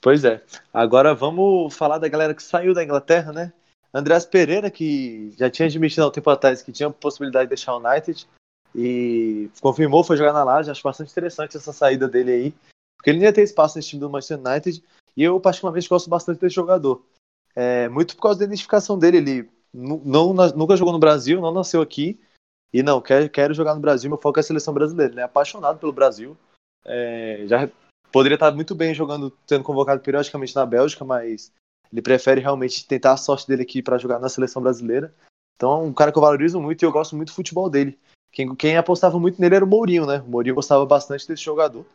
Pois 0.00 0.24
é. 0.24 0.42
Agora 0.72 1.14
vamos 1.14 1.74
falar 1.74 1.98
da 1.98 2.08
galera 2.08 2.34
que 2.34 2.42
saiu 2.42 2.72
da 2.72 2.84
Inglaterra, 2.84 3.32
né? 3.32 3.52
Andreas 3.92 4.24
Pereira, 4.24 4.70
que 4.70 5.32
já 5.38 5.50
tinha 5.50 5.66
admitido 5.66 6.04
há 6.04 6.08
um 6.08 6.10
tempo 6.10 6.30
atrás 6.30 6.62
que 6.62 6.72
tinha 6.72 6.90
possibilidade 6.90 7.46
de 7.46 7.50
deixar 7.50 7.74
o 7.74 7.78
United 7.78 8.26
e 8.74 9.48
confirmou, 9.60 10.02
foi 10.02 10.16
jogar 10.16 10.32
na 10.32 10.44
Laje. 10.44 10.70
Acho 10.70 10.82
bastante 10.82 11.10
interessante 11.10 11.56
essa 11.56 11.72
saída 11.72 12.08
dele 12.08 12.32
aí. 12.32 12.54
Porque 12.96 13.10
ele 13.10 13.18
não 13.18 13.26
ia 13.26 13.32
ter 13.32 13.42
espaço 13.42 13.76
nesse 13.76 13.90
time 13.90 14.00
do 14.00 14.10
Manchester 14.10 14.38
United. 14.38 14.82
E 15.16 15.22
eu, 15.22 15.38
particularmente, 15.40 15.88
gosto 15.88 16.10
bastante 16.10 16.40
desse 16.40 16.54
jogador. 16.54 17.04
É, 17.54 17.88
muito 17.88 18.16
por 18.16 18.22
causa 18.22 18.40
da 18.40 18.46
identificação 18.46 18.98
dele. 18.98 19.18
Ele 19.18 19.50
não, 19.72 20.32
nunca 20.32 20.76
jogou 20.76 20.92
no 20.92 20.98
Brasil, 20.98 21.40
não 21.40 21.52
nasceu 21.52 21.80
aqui. 21.80 22.20
E 22.74 22.82
não, 22.82 23.00
quero, 23.00 23.30
quero 23.30 23.54
jogar 23.54 23.76
no 23.76 23.80
Brasil. 23.80 24.10
Meu 24.10 24.18
foco 24.18 24.36
é 24.36 24.40
a 24.40 24.42
seleção 24.42 24.74
brasileira. 24.74 25.12
Ele 25.12 25.20
é 25.20 25.22
apaixonado 25.22 25.78
pelo 25.78 25.92
Brasil. 25.92 26.36
É, 26.84 27.44
já 27.46 27.70
poderia 28.10 28.34
estar 28.34 28.50
muito 28.50 28.74
bem 28.74 28.92
jogando, 28.92 29.32
sendo 29.46 29.62
convocado 29.62 30.02
periodicamente 30.02 30.56
na 30.56 30.66
Bélgica, 30.66 31.04
mas 31.04 31.52
ele 31.92 32.02
prefere 32.02 32.40
realmente 32.40 32.84
tentar 32.84 33.12
a 33.12 33.16
sorte 33.16 33.46
dele 33.46 33.62
aqui 33.62 33.80
para 33.80 33.96
jogar 33.96 34.18
na 34.18 34.28
seleção 34.28 34.60
brasileira. 34.60 35.14
Então 35.54 35.70
é 35.70 35.84
um 35.84 35.92
cara 35.92 36.10
que 36.10 36.18
eu 36.18 36.22
valorizo 36.22 36.60
muito 36.60 36.82
e 36.82 36.84
eu 36.84 36.90
gosto 36.90 37.14
muito 37.14 37.28
do 37.28 37.34
futebol 37.36 37.70
dele. 37.70 37.96
Quem, 38.32 38.52
quem 38.56 38.76
apostava 38.76 39.20
muito 39.20 39.40
nele 39.40 39.54
era 39.54 39.64
o 39.64 39.68
Mourinho, 39.68 40.04
né? 40.04 40.18
O 40.26 40.28
Mourinho 40.28 40.56
gostava 40.56 40.84
bastante 40.84 41.28
desse 41.28 41.44
jogador. 41.44 41.86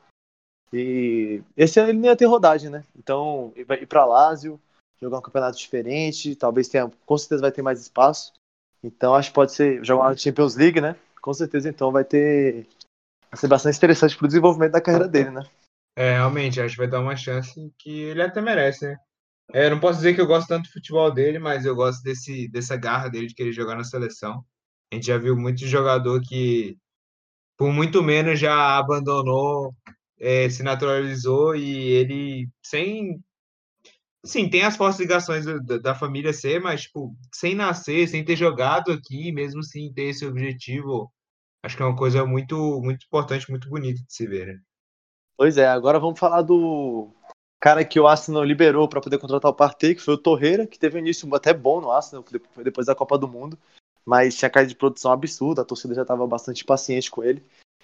E 0.72 1.44
esse 1.58 1.78
ano 1.78 1.90
ele 1.90 2.00
não 2.00 2.06
ia 2.06 2.16
ter 2.16 2.24
rodagem, 2.24 2.70
né? 2.70 2.86
Então, 2.98 3.52
ir 3.54 3.86
para 3.86 4.06
Lazio, 4.06 4.58
jogar 5.02 5.18
um 5.18 5.22
campeonato 5.22 5.58
diferente, 5.58 6.38
talvez 6.38 6.70
tenha, 6.70 6.90
com 7.06 7.18
certeza 7.18 7.42
vai 7.42 7.52
ter 7.52 7.62
mais 7.62 7.82
espaço. 7.82 8.32
Então, 8.84 9.16
acho 9.16 9.30
que 9.30 9.36
pode 9.36 9.54
ser 9.54 9.84
jogar 9.84 10.06
uma 10.06 10.18
Champions 10.18 10.56
League, 10.56 10.80
né? 10.80 10.96
Com 11.22 11.34
certeza, 11.34 11.70
então, 11.70 11.92
vai 11.92 12.04
ter. 12.04 12.68
Vai 13.32 13.40
ser 13.40 13.48
bastante 13.48 13.78
interessante 13.78 14.18
para 14.18 14.26
o 14.26 14.28
desenvolvimento 14.28 14.72
da 14.72 14.82
carreira 14.82 15.08
dele, 15.08 15.32
né? 15.32 15.44
É, 15.96 16.14
realmente, 16.14 16.62
acho 16.62 16.76
que 16.76 16.82
vai 16.82 16.90
dar 16.90 17.02
uma 17.02 17.16
chance 17.16 17.74
que 17.78 18.04
ele 18.04 18.22
até 18.22 18.42
merece, 18.42 18.88
né? 18.88 18.98
É, 19.52 19.70
não 19.70 19.80
posso 19.80 19.98
dizer 19.98 20.14
que 20.14 20.22
eu 20.22 20.28
gosto 20.28 20.48
tanto 20.48 20.64
do 20.64 20.72
futebol 20.72 21.12
dele, 21.12 21.40
mas 21.40 21.66
eu 21.66 21.76
gosto 21.76 22.04
desse, 22.04 22.48
dessa 22.50 22.78
garra 22.78 23.10
dele 23.10 23.28
de 23.28 23.34
querer 23.34 23.52
jogar 23.52 23.76
na 23.76 23.84
seleção. 23.84 24.44
A 24.92 24.96
gente 24.96 25.08
já 25.08 25.18
viu 25.18 25.36
muito 25.36 25.66
jogador 25.66 26.22
que, 26.22 26.78
por 27.58 27.72
muito 27.72 28.02
menos, 28.04 28.40
já 28.40 28.78
abandonou 28.78 29.74
é, 30.20 30.50
se 30.50 30.62
naturalizou 30.62 31.56
e 31.56 31.88
ele 31.92 32.50
sem 32.64 33.24
sim 34.26 34.50
tem 34.50 34.64
as 34.64 34.76
fortes 34.76 35.00
ligações 35.00 35.46
da, 35.46 35.78
da, 35.78 35.96
família 35.96 36.34
ser, 36.34 36.60
mas 36.60 36.84
tipo 36.84 37.16
sem 37.34 37.56
nascer, 37.56 38.08
sem 38.08 38.24
ter 38.24 38.36
jogado 38.36 38.92
aqui, 38.92 39.32
mesmo 39.32 39.64
sem 39.64 39.92
ter 39.94 40.10
esse 40.10 40.26
objetivo, 40.26 41.12
acho 41.64 41.76
que 41.76 41.84
é 41.84 41.86
uma 41.86 41.96
coisa 41.96 42.26
muito 42.26 42.82
muito 42.82 43.06
importante, 43.06 43.50
muito 43.50 43.70
bonita 43.70 44.02
de 44.04 44.14
se 44.14 44.28
ver. 44.28 44.48
Né? 44.48 44.60
Pois 45.38 45.58
é, 45.58 45.68
agora 45.68 46.00
vamos 46.00 46.20
falar 46.20 46.42
do 46.42 47.10
cara 47.60 47.84
que 47.84 48.00
o 48.00 48.08
Arsenal 48.08 48.44
liberou 48.44 48.88
para 48.88 49.02
poder 49.02 49.18
contratar 49.18 49.52
o 49.52 49.54
Partey, 49.54 49.96
que 49.96 50.02
foi 50.02 50.14
o 50.14 50.18
Torreira, 50.18 50.66
que 50.66 50.80
teve 50.80 50.98
um 50.98 51.02
início 51.02 51.34
até 51.36 51.54
bom 51.54 51.82
no 51.82 51.92
Arsenal, 51.92 52.24
depois 52.64 52.88
da 52.88 52.96
Copa 52.96 53.18
do 53.18 53.28
Mundo, 53.28 53.58
mas 54.06 54.36
tinha 54.36 54.50
caído 54.50 54.70
de 54.70 54.76
produção 54.76 55.12
absurda, 55.12 55.62
a 55.62 55.66
torcida 55.66 55.94
já 55.94 56.02
estava 56.04 56.26
bastante 56.26 56.64
paciente 56.64 57.12
com 57.12 57.24
ele. 57.24 57.44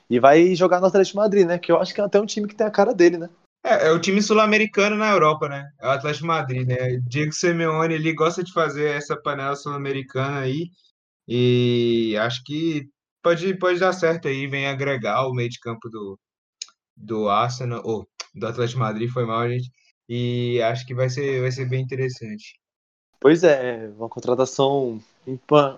E 0.09 0.19
vai 0.19 0.55
jogar 0.55 0.79
no 0.79 0.87
Atlético 0.87 1.17
Madrid, 1.17 1.45
né? 1.45 1.57
Que 1.57 1.71
eu 1.71 1.79
acho 1.79 1.93
que 1.93 1.99
é 1.99 2.03
até 2.03 2.19
um 2.19 2.25
time 2.25 2.47
que 2.47 2.55
tem 2.55 2.65
a 2.65 2.71
cara 2.71 2.93
dele, 2.93 3.17
né? 3.17 3.29
É, 3.65 3.87
é 3.87 3.91
o 3.91 3.99
time 3.99 4.21
sul-americano 4.21 4.95
na 4.95 5.09
Europa, 5.09 5.49
né? 5.49 5.67
É 5.81 5.87
o 5.87 5.89
Atlético 5.89 6.27
Madrid, 6.27 6.67
né? 6.67 6.99
Diego 7.07 7.33
Simeone, 7.33 7.95
ele 7.95 8.13
gosta 8.13 8.43
de 8.43 8.53
fazer 8.53 8.91
essa 8.91 9.17
panela 9.19 9.55
sul-americana 9.55 10.41
aí. 10.41 10.69
E 11.27 12.15
acho 12.19 12.43
que 12.43 12.87
pode, 13.23 13.55
pode 13.55 13.79
dar 13.79 13.91
certo 13.91 14.27
aí, 14.27 14.45
vem 14.45 14.67
agregar 14.67 15.27
o 15.27 15.33
meio 15.33 15.49
de 15.49 15.59
campo 15.59 15.89
do, 15.89 16.19
do 16.95 17.27
Arsenal, 17.27 17.81
ou 17.83 18.07
do 18.35 18.45
Atlético 18.45 18.81
Madrid, 18.81 19.09
foi 19.09 19.25
mal, 19.25 19.49
gente. 19.49 19.71
E 20.07 20.61
acho 20.61 20.85
que 20.85 20.93
vai 20.93 21.09
ser, 21.09 21.41
vai 21.41 21.51
ser 21.51 21.67
bem 21.67 21.81
interessante. 21.81 22.59
Pois 23.19 23.43
é, 23.43 23.91
uma 23.97 24.07
contratação, 24.07 25.01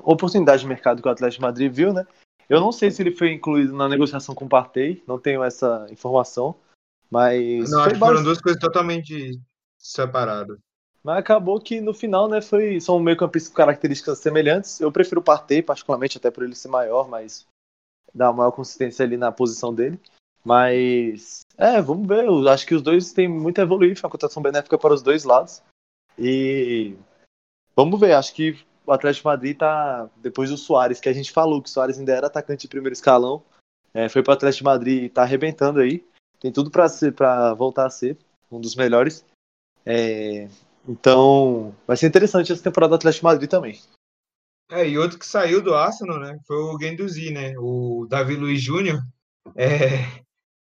oportunidade 0.04 0.64
de 0.64 0.68
mercado 0.68 1.02
que 1.02 1.08
o 1.08 1.12
Atlético 1.12 1.44
Madrid 1.44 1.72
viu, 1.72 1.94
né? 1.94 2.06
Eu 2.50 2.60
não 2.60 2.74
sei 2.74 2.92
se 2.92 3.02
ele 3.02 3.12
foi 3.12 3.32
incluído 3.32 3.74
na 3.74 3.88
negociação 3.88 4.36
com 4.36 4.44
o 4.44 4.50
Partey, 4.50 5.02
não 5.08 5.18
tenho 5.18 5.42
essa 5.42 5.88
informação, 5.90 6.54
mas... 7.10 7.70
Não, 7.70 7.82
acho 7.82 7.94
que 7.94 8.00
foram 8.00 8.24
duas 8.24 8.42
coisas 8.42 8.60
totalmente 8.60 9.40
separadas. 9.78 10.58
Mas 11.04 11.18
acabou 11.18 11.60
que 11.62 11.80
no 11.80 11.94
final, 11.94 12.28
né, 12.28 12.42
foi, 12.42 12.82
são 12.82 13.00
meio 13.00 13.16
campistas 13.16 13.50
com 13.50 13.56
características 13.56 14.20
semelhantes. 14.20 14.80
Eu 14.82 14.92
prefiro 14.92 15.22
o 15.22 15.24
Partey, 15.24 15.62
particularmente, 15.62 16.18
até 16.18 16.30
por 16.30 16.44
ele 16.44 16.56
ser 16.56 16.68
maior, 16.68 17.08
mas 17.08 17.46
dar 18.14 18.34
maior 18.34 18.52
consistência 18.52 19.06
ali 19.06 19.16
na 19.16 19.32
posição 19.32 19.74
dele. 19.74 20.00
Mas, 20.44 21.42
é, 21.58 21.82
vamos 21.82 22.08
ver. 22.08 22.26
Eu 22.26 22.48
acho 22.50 22.66
que 22.66 22.76
os 22.76 22.82
dois 22.82 23.14
têm 23.14 23.28
muito 23.28 23.60
a 23.60 23.64
evoluir. 23.64 23.98
Foi 23.98 24.08
uma 24.08 24.12
cotação 24.12 24.42
benéfica 24.42 24.78
para 24.78 24.94
os 24.94 25.02
dois 25.02 25.24
lados. 25.24 25.62
E 26.18 26.96
vamos 27.76 28.00
ver. 28.00 28.14
Acho 28.14 28.34
que 28.34 28.58
o 28.86 28.92
Atlético 28.92 29.28
Madrid 29.28 29.58
tá, 29.58 30.10
depois 30.18 30.50
do 30.50 30.58
Soares, 30.58 31.00
que 31.00 31.10
a 31.10 31.14
gente 31.14 31.32
falou 31.32 31.62
que 31.62 31.70
o 31.70 31.72
Soares 31.72 32.00
ainda 32.00 32.14
era 32.14 32.28
atacante 32.28 32.62
de 32.62 32.70
primeiro 32.70 32.94
escalão, 32.94 33.44
é, 33.94 34.08
foi 34.08 34.24
para 34.24 34.32
o 34.32 34.34
Atlético 34.36 34.64
Madrid 34.64 35.04
e 35.04 35.10
tá 35.10 35.24
arrebentando 35.24 35.80
aí. 35.82 36.06
Tem 36.40 36.52
tudo 36.52 36.70
para 36.70 37.54
voltar 37.54 37.86
a 37.86 37.90
ser 37.90 38.18
um 38.52 38.60
dos 38.60 38.76
melhores. 38.76 39.26
É, 39.86 40.48
então, 40.88 41.76
vai 41.86 41.98
ser 41.98 42.08
interessante 42.08 42.52
essa 42.52 42.64
temporada 42.64 42.92
do 42.92 42.96
Atlético 42.96 43.26
Madrid 43.26 43.50
também. 43.50 43.80
É, 44.70 44.88
e 44.88 44.98
outro 44.98 45.18
que 45.18 45.26
saiu 45.26 45.62
do 45.62 45.74
Arsenal, 45.74 46.20
né, 46.20 46.38
foi 46.46 46.58
o 46.58 46.78
Guendouzi, 46.78 47.32
né, 47.32 47.54
o 47.58 48.06
Davi 48.10 48.36
Luiz 48.36 48.62
Júnior, 48.62 49.02
é, 49.56 50.24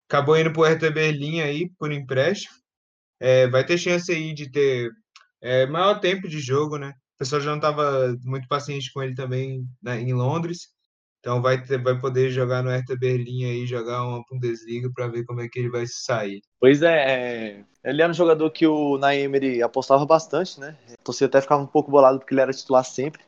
acabou 0.08 0.38
indo 0.38 0.52
pro 0.52 0.64
RT 0.64 0.90
Berlim 0.90 1.40
aí, 1.40 1.68
por 1.70 1.90
empréstimo, 1.90 2.54
é, 3.18 3.48
vai 3.48 3.66
ter 3.66 3.78
chance 3.78 4.10
aí 4.12 4.32
de 4.32 4.48
ter 4.48 4.92
é, 5.40 5.66
maior 5.66 5.98
tempo 5.98 6.28
de 6.28 6.38
jogo, 6.38 6.78
né, 6.78 6.90
o 6.90 7.18
pessoal 7.18 7.40
já 7.40 7.50
não 7.50 7.56
estava 7.56 8.16
muito 8.22 8.46
paciente 8.46 8.92
com 8.92 9.02
ele 9.02 9.14
também 9.16 9.66
né, 9.82 10.00
em 10.00 10.12
Londres, 10.14 10.68
então 11.20 11.42
vai, 11.42 11.62
ter, 11.62 11.82
vai 11.82 11.98
poder 12.00 12.30
jogar 12.30 12.62
no 12.62 12.70
Hertha 12.70 12.96
Berlim 12.96 13.44
aí, 13.44 13.66
jogar 13.66 14.02
uma 14.02 14.24
Bundesliga 14.28 14.90
para 14.92 15.06
ver 15.06 15.24
como 15.24 15.42
é 15.42 15.48
que 15.48 15.58
ele 15.58 15.70
vai 15.70 15.86
sair. 15.86 16.40
Pois 16.58 16.82
é, 16.82 16.94
é, 16.94 17.64
ele 17.84 18.00
era 18.00 18.10
um 18.10 18.14
jogador 18.14 18.50
que 18.50 18.66
o 18.66 18.96
Naemery 18.96 19.62
apostava 19.62 20.06
bastante, 20.06 20.58
né? 20.58 20.78
A 20.92 21.02
torcida 21.04 21.26
até 21.26 21.42
ficava 21.42 21.62
um 21.62 21.66
pouco 21.66 21.90
bolado 21.90 22.18
porque 22.18 22.32
ele 22.32 22.40
era 22.40 22.52
titular 22.52 22.84
sempre. 22.84 23.22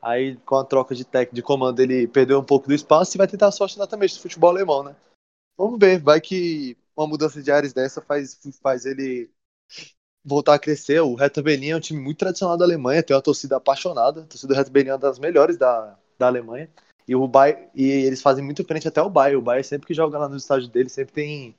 Aí 0.00 0.36
com 0.46 0.56
a 0.56 0.64
troca 0.64 0.94
de 0.94 1.04
técnico 1.04 1.34
de 1.34 1.42
comando 1.42 1.80
ele 1.80 2.06
perdeu 2.06 2.38
um 2.38 2.44
pouco 2.44 2.68
do 2.68 2.74
espaço 2.74 3.16
e 3.16 3.18
vai 3.18 3.26
tentar 3.26 3.48
a 3.48 3.52
sorte 3.52 3.76
exatamente 3.76 4.14
do 4.14 4.20
futebol 4.20 4.50
alemão, 4.50 4.84
né? 4.84 4.94
Vamos 5.56 5.78
ver, 5.78 5.98
vai 5.98 6.20
que 6.20 6.76
uma 6.96 7.06
mudança 7.06 7.42
de 7.42 7.50
áreas 7.50 7.72
dessa 7.72 8.00
faz, 8.00 8.38
faz 8.62 8.86
ele 8.86 9.28
voltar 10.24 10.54
a 10.54 10.58
crescer. 10.58 11.00
O 11.00 11.14
Hertha 11.14 11.42
Berlim 11.42 11.70
é 11.70 11.76
um 11.76 11.80
time 11.80 12.00
muito 12.00 12.18
tradicional 12.18 12.56
da 12.56 12.64
Alemanha, 12.64 13.02
tem 13.02 13.16
uma 13.16 13.22
torcida 13.22 13.56
apaixonada. 13.56 14.22
A 14.22 14.26
torcida 14.26 14.54
do 14.54 14.56
Hertha 14.56 14.70
Berlim 14.70 14.90
é 14.90 14.92
uma 14.92 14.98
das 14.98 15.18
melhores 15.18 15.56
da, 15.56 15.98
da 16.18 16.26
Alemanha. 16.26 16.70
E 17.06 17.14
o 17.14 17.26
Bayern, 17.28 17.68
e 17.74 17.84
eles 17.84 18.22
fazem 18.22 18.44
muito 18.44 18.64
frente 18.64 18.88
até 18.88 19.02
o 19.02 19.10
Bayern. 19.10 19.36
O 19.36 19.42
Bayern 19.42 19.64
sempre 19.64 19.86
que 19.86 19.94
joga 19.94 20.18
lá 20.18 20.28
no 20.28 20.36
estádio 20.36 20.68
dele, 20.68 20.88
sempre 20.88 21.12
tem 21.12 21.54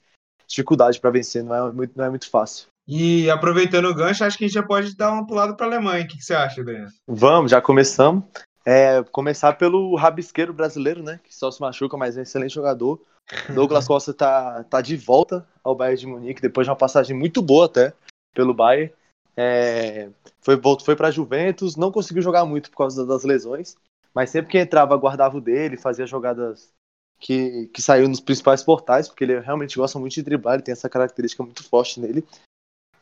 dificuldade 0.48 1.00
para 1.00 1.12
vencer, 1.12 1.44
não 1.44 1.56
é, 1.56 1.72
muito, 1.72 1.98
não 1.98 2.06
é 2.06 2.10
muito 2.10 2.30
fácil. 2.30 2.68
E 2.88 3.30
aproveitando 3.30 3.86
o 3.86 3.96
gancho, 3.96 4.24
acho 4.24 4.38
que 4.38 4.46
a 4.46 4.48
gente 4.48 4.56
já 4.56 4.64
pode 4.64 4.96
dar 4.96 5.12
uma 5.12 5.26
pulada 5.26 5.56
para 5.56 5.66
a 5.66 5.70
Alemanha. 5.70 6.04
O 6.04 6.08
que, 6.08 6.18
que, 6.18 6.24
você 6.24 6.36
acha, 6.36 6.62
Adriano? 6.62 6.90
Vamos, 7.08 7.52
já 7.52 7.60
começamos. 7.60 8.24
É, 8.64 9.04
começar 9.12 9.54
pelo 9.54 9.96
rabisqueiro 9.96 10.54
brasileiro, 10.54 11.04
né? 11.04 11.20
Que 11.24 11.34
só 11.36 11.50
se 11.50 11.62
machuca, 11.62 11.98
mas 11.98 12.16
é 12.16 12.20
um 12.20 12.24
excelente 12.24 12.54
jogador. 12.54 13.02
Douglas 13.54 13.88
Costa 13.88 14.14
tá, 14.14 14.64
tá 14.66 14.82
de 14.82 14.96
volta 14.96 15.48
ao 15.64 15.76
Bayern 15.76 16.00
de 16.00 16.08
Munique, 16.08 16.42
depois 16.42 16.66
de 16.66 16.70
uma 16.70 16.76
passagem 16.76 17.18
muito 17.18 17.42
boa 17.42 17.66
até 17.66 17.94
pelo 18.34 18.54
Bayern. 18.54 18.92
É, 19.38 20.10
foi 20.40 20.60
foi 20.84 20.96
para 20.96 21.12
Juventus, 21.12 21.76
não 21.76 21.92
conseguiu 21.92 22.22
jogar 22.22 22.46
muito 22.46 22.70
por 22.70 22.78
causa 22.78 23.06
das 23.06 23.24
lesões, 23.24 23.76
mas 24.16 24.30
sempre 24.30 24.50
que 24.50 24.58
entrava, 24.58 24.96
guardava 24.96 25.38
o 25.38 25.42
dele, 25.42 25.76
fazia 25.76 26.08
jogadas 26.08 26.74
que, 27.20 27.68
que 27.68 27.82
saiu 27.82 28.08
nos 28.08 28.22
principais 28.22 28.64
portais, 28.64 29.10
porque 29.10 29.26
ele 29.26 29.40
realmente 29.40 29.78
gosta 29.78 30.00
muito 30.00 30.14
de 30.14 30.24
driblar, 30.24 30.56
ele 30.56 30.64
tem 30.64 30.72
essa 30.72 30.90
característica 30.90 31.44
muito 31.44 31.64
forte 31.64 32.00
nele. 32.00 32.26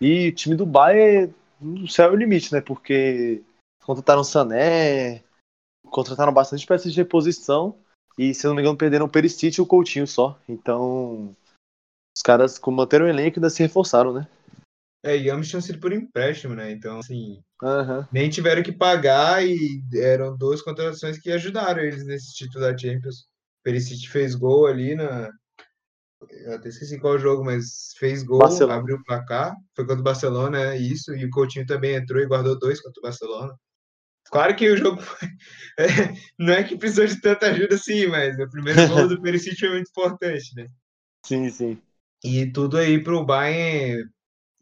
E 0.01 0.29
o 0.29 0.36
time 0.36 0.55
do 0.55 0.65
Bayern, 0.65 1.34
o 1.62 1.88
céu 1.88 2.10
é 2.10 2.12
o 2.12 2.15
limite, 2.15 2.51
né? 2.51 2.62
Porque 2.62 3.43
contrataram 3.84 4.24
Sané, 4.24 5.24
contrataram 5.86 6.34
bastante 6.34 6.65
peças 6.65 6.91
de 6.91 7.00
reposição 7.00 7.77
e, 8.17 8.34
se 8.34 8.48
não 8.48 8.55
me 8.55 8.62
engano, 8.62 8.77
perderam 8.77 9.05
o 9.05 9.10
Peristite 9.10 9.60
e 9.60 9.62
o 9.62 9.67
Coutinho 9.67 10.08
só. 10.08 10.39
Então, 10.50 11.36
os 12.15 12.22
caras 12.24 12.60
manteram 12.67 13.05
o 13.05 13.10
elenco 13.10 13.38
e 13.38 13.39
ainda 13.39 13.50
se 13.50 13.62
reforçaram, 13.62 14.13
né? 14.13 14.27
É, 15.05 15.17
e 15.17 15.29
ambos 15.29 15.50
tinham 15.50 15.62
sido 15.62 15.79
por 15.79 15.91
empréstimo, 15.91 16.55
né? 16.55 16.72
Então, 16.72 17.00
assim, 17.00 17.43
uhum. 17.63 18.05
nem 18.12 18.29
tiveram 18.29 18.62
que 18.62 18.72
pagar 18.72 19.46
e 19.46 19.82
eram 19.96 20.36
duas 20.38 20.62
contratações 20.62 21.17
que 21.17 21.32
ajudaram 21.32 21.82
eles 21.82 22.05
nesse 22.05 22.34
título 22.34 22.65
da 22.65 22.77
Champions. 22.77 23.27
Perisic 23.63 24.10
fez 24.10 24.36
gol 24.36 24.67
ali 24.67 24.96
na. 24.96 25.32
Eu 26.29 26.55
até 26.55 26.70
esqueci 26.70 27.00
qual 27.00 27.17
jogo, 27.20 27.43
mas 27.43 27.93
fez 27.98 28.24
gol, 28.24 28.39
Barcelona. 28.39 28.79
abriu 28.79 28.98
o 28.98 29.03
placar. 29.03 29.55
Foi 29.75 29.86
contra 29.86 30.01
o 30.01 30.03
Barcelona, 30.03 30.74
é 30.74 30.77
isso. 30.77 31.13
E 31.13 31.25
o 31.25 31.29
Coutinho 31.29 31.65
também 31.65 31.96
entrou 31.96 32.22
e 32.22 32.27
guardou 32.27 32.58
dois 32.58 32.82
contra 32.82 33.00
o 33.00 33.03
Barcelona. 33.03 33.53
Claro 34.32 34.55
que 34.55 34.70
o 34.70 34.77
jogo 34.77 35.01
foi... 35.01 35.27
não 36.39 36.53
é 36.53 36.63
que 36.63 36.77
precisou 36.77 37.05
de 37.05 37.20
tanta 37.20 37.48
ajuda 37.48 37.75
assim, 37.75 38.08
mas 38.08 38.38
o 38.39 38.50
primeiro 38.50 38.79
gol 38.88 39.08
do 39.08 39.22
Perisic 39.22 39.60
foi 39.60 39.70
muito 39.70 39.89
importante, 39.89 40.55
né? 40.55 40.67
Sim, 41.25 41.50
sim. 41.50 41.82
E 42.24 42.51
tudo 42.51 42.77
aí 42.77 43.03
para 43.03 43.15
o 43.15 43.25
Bayern 43.25 44.10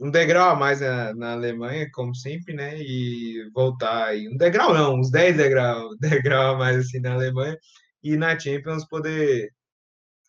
um 0.02 0.10
degrau 0.10 0.50
a 0.50 0.56
mais 0.56 0.82
na, 0.82 1.14
na, 1.14 1.34
Alemanha, 1.34 1.88
como 1.94 2.16
sempre, 2.16 2.56
né? 2.56 2.76
E 2.80 3.48
voltar 3.54 4.08
aí. 4.08 4.28
Um 4.28 4.36
degrau 4.36 4.74
não, 4.74 4.96
uns 4.96 5.12
10 5.12 5.38
degrau, 5.38 5.96
degrau 6.02 6.56
a 6.56 6.58
mais 6.58 6.78
assim 6.78 7.00
na 7.00 7.14
Alemanha. 7.14 7.56
E 8.04 8.18
na 8.18 8.38
Champions 8.38 8.84
poder, 8.84 9.52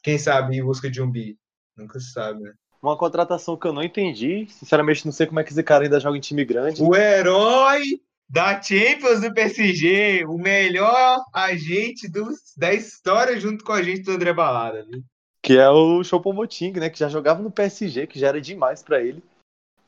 quem 0.02 0.18
sabe, 0.18 0.58
em 0.58 0.62
busca 0.62 0.90
de 0.90 1.00
um 1.00 1.10
bi. 1.10 1.38
Nunca 1.74 1.98
se 1.98 2.12
sabe, 2.12 2.42
né? 2.42 2.52
Uma 2.82 2.98
contratação 2.98 3.56
que 3.56 3.66
eu 3.66 3.72
não 3.72 3.82
entendi. 3.82 4.46
Sinceramente, 4.50 5.06
não 5.06 5.12
sei 5.12 5.26
como 5.26 5.40
é 5.40 5.44
que 5.44 5.52
esse 5.52 5.62
cara 5.62 5.84
ainda 5.84 5.98
joga 5.98 6.18
em 6.18 6.20
time 6.20 6.44
grande. 6.44 6.82
O 6.82 6.94
herói 6.94 7.80
da 8.28 8.60
Champions 8.60 9.22
do 9.22 9.32
PSG, 9.32 10.26
o 10.26 10.36
melhor 10.36 11.22
agente 11.32 12.10
do, 12.10 12.28
da 12.58 12.74
história 12.74 13.40
junto 13.40 13.64
com 13.64 13.72
a 13.72 13.82
gente 13.82 14.02
do 14.02 14.12
André 14.12 14.34
Balada, 14.34 14.84
viu? 14.84 15.02
Que 15.40 15.56
é 15.56 15.70
o 15.70 16.04
Choupo-Moting, 16.04 16.72
né? 16.72 16.90
Que 16.90 16.98
já 16.98 17.08
jogava 17.08 17.42
no 17.42 17.50
PSG, 17.50 18.06
que 18.06 18.18
já 18.18 18.28
era 18.28 18.40
demais 18.40 18.82
para 18.82 19.02
ele. 19.02 19.22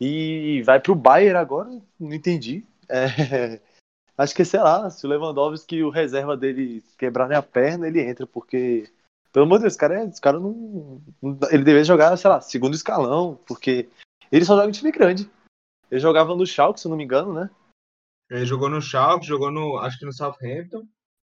E 0.07 0.63
vai 0.65 0.79
pro 0.79 0.95
Bayern 0.95 1.39
agora, 1.39 1.71
não 1.99 2.13
entendi. 2.13 2.63
É, 2.91 3.07
acho 4.19 4.35
que, 4.35 4.45
sei 4.45 4.61
lá, 4.61 4.91
se 4.91 5.07
o 5.07 5.09
Lewandowski 5.09 5.83
o 5.83 5.89
reserva 5.89 6.37
dele 6.37 6.85
quebrar 6.99 7.33
a 7.33 7.43
perna, 7.43 7.87
ele 7.87 8.03
entra, 8.03 8.27
porque, 8.27 8.87
pelo 9.33 9.47
amor 9.47 9.57
de 9.57 9.63
Deus, 9.63 9.73
esse 9.73 9.81
cara, 9.81 10.03
é, 10.03 10.05
esse 10.05 10.21
cara 10.21 10.39
não. 10.39 11.01
Ele 11.51 11.65
deveria 11.65 11.85
jogar, 11.85 12.15
sei 12.19 12.29
lá, 12.29 12.43
segundo 12.43 12.75
escalão, 12.75 13.41
porque 13.47 13.89
ele 14.31 14.45
só 14.45 14.55
joga 14.55 14.69
em 14.69 14.73
time 14.73 14.93
grande. 14.93 15.31
Ele 15.91 16.01
jogava 16.01 16.37
no 16.37 16.47
Schalke, 16.47 16.81
se 16.81 16.89
não 16.89 16.99
me 16.99 17.05
engano, 17.05 17.33
né? 17.33 17.49
Ele 18.29 18.45
jogou 18.45 18.69
no 18.69 18.83
Schalke, 18.83 19.27
jogou 19.27 19.51
no, 19.51 19.79
acho 19.79 19.99
que 19.99 20.05
no 20.05 20.13
Southampton. 20.13 20.87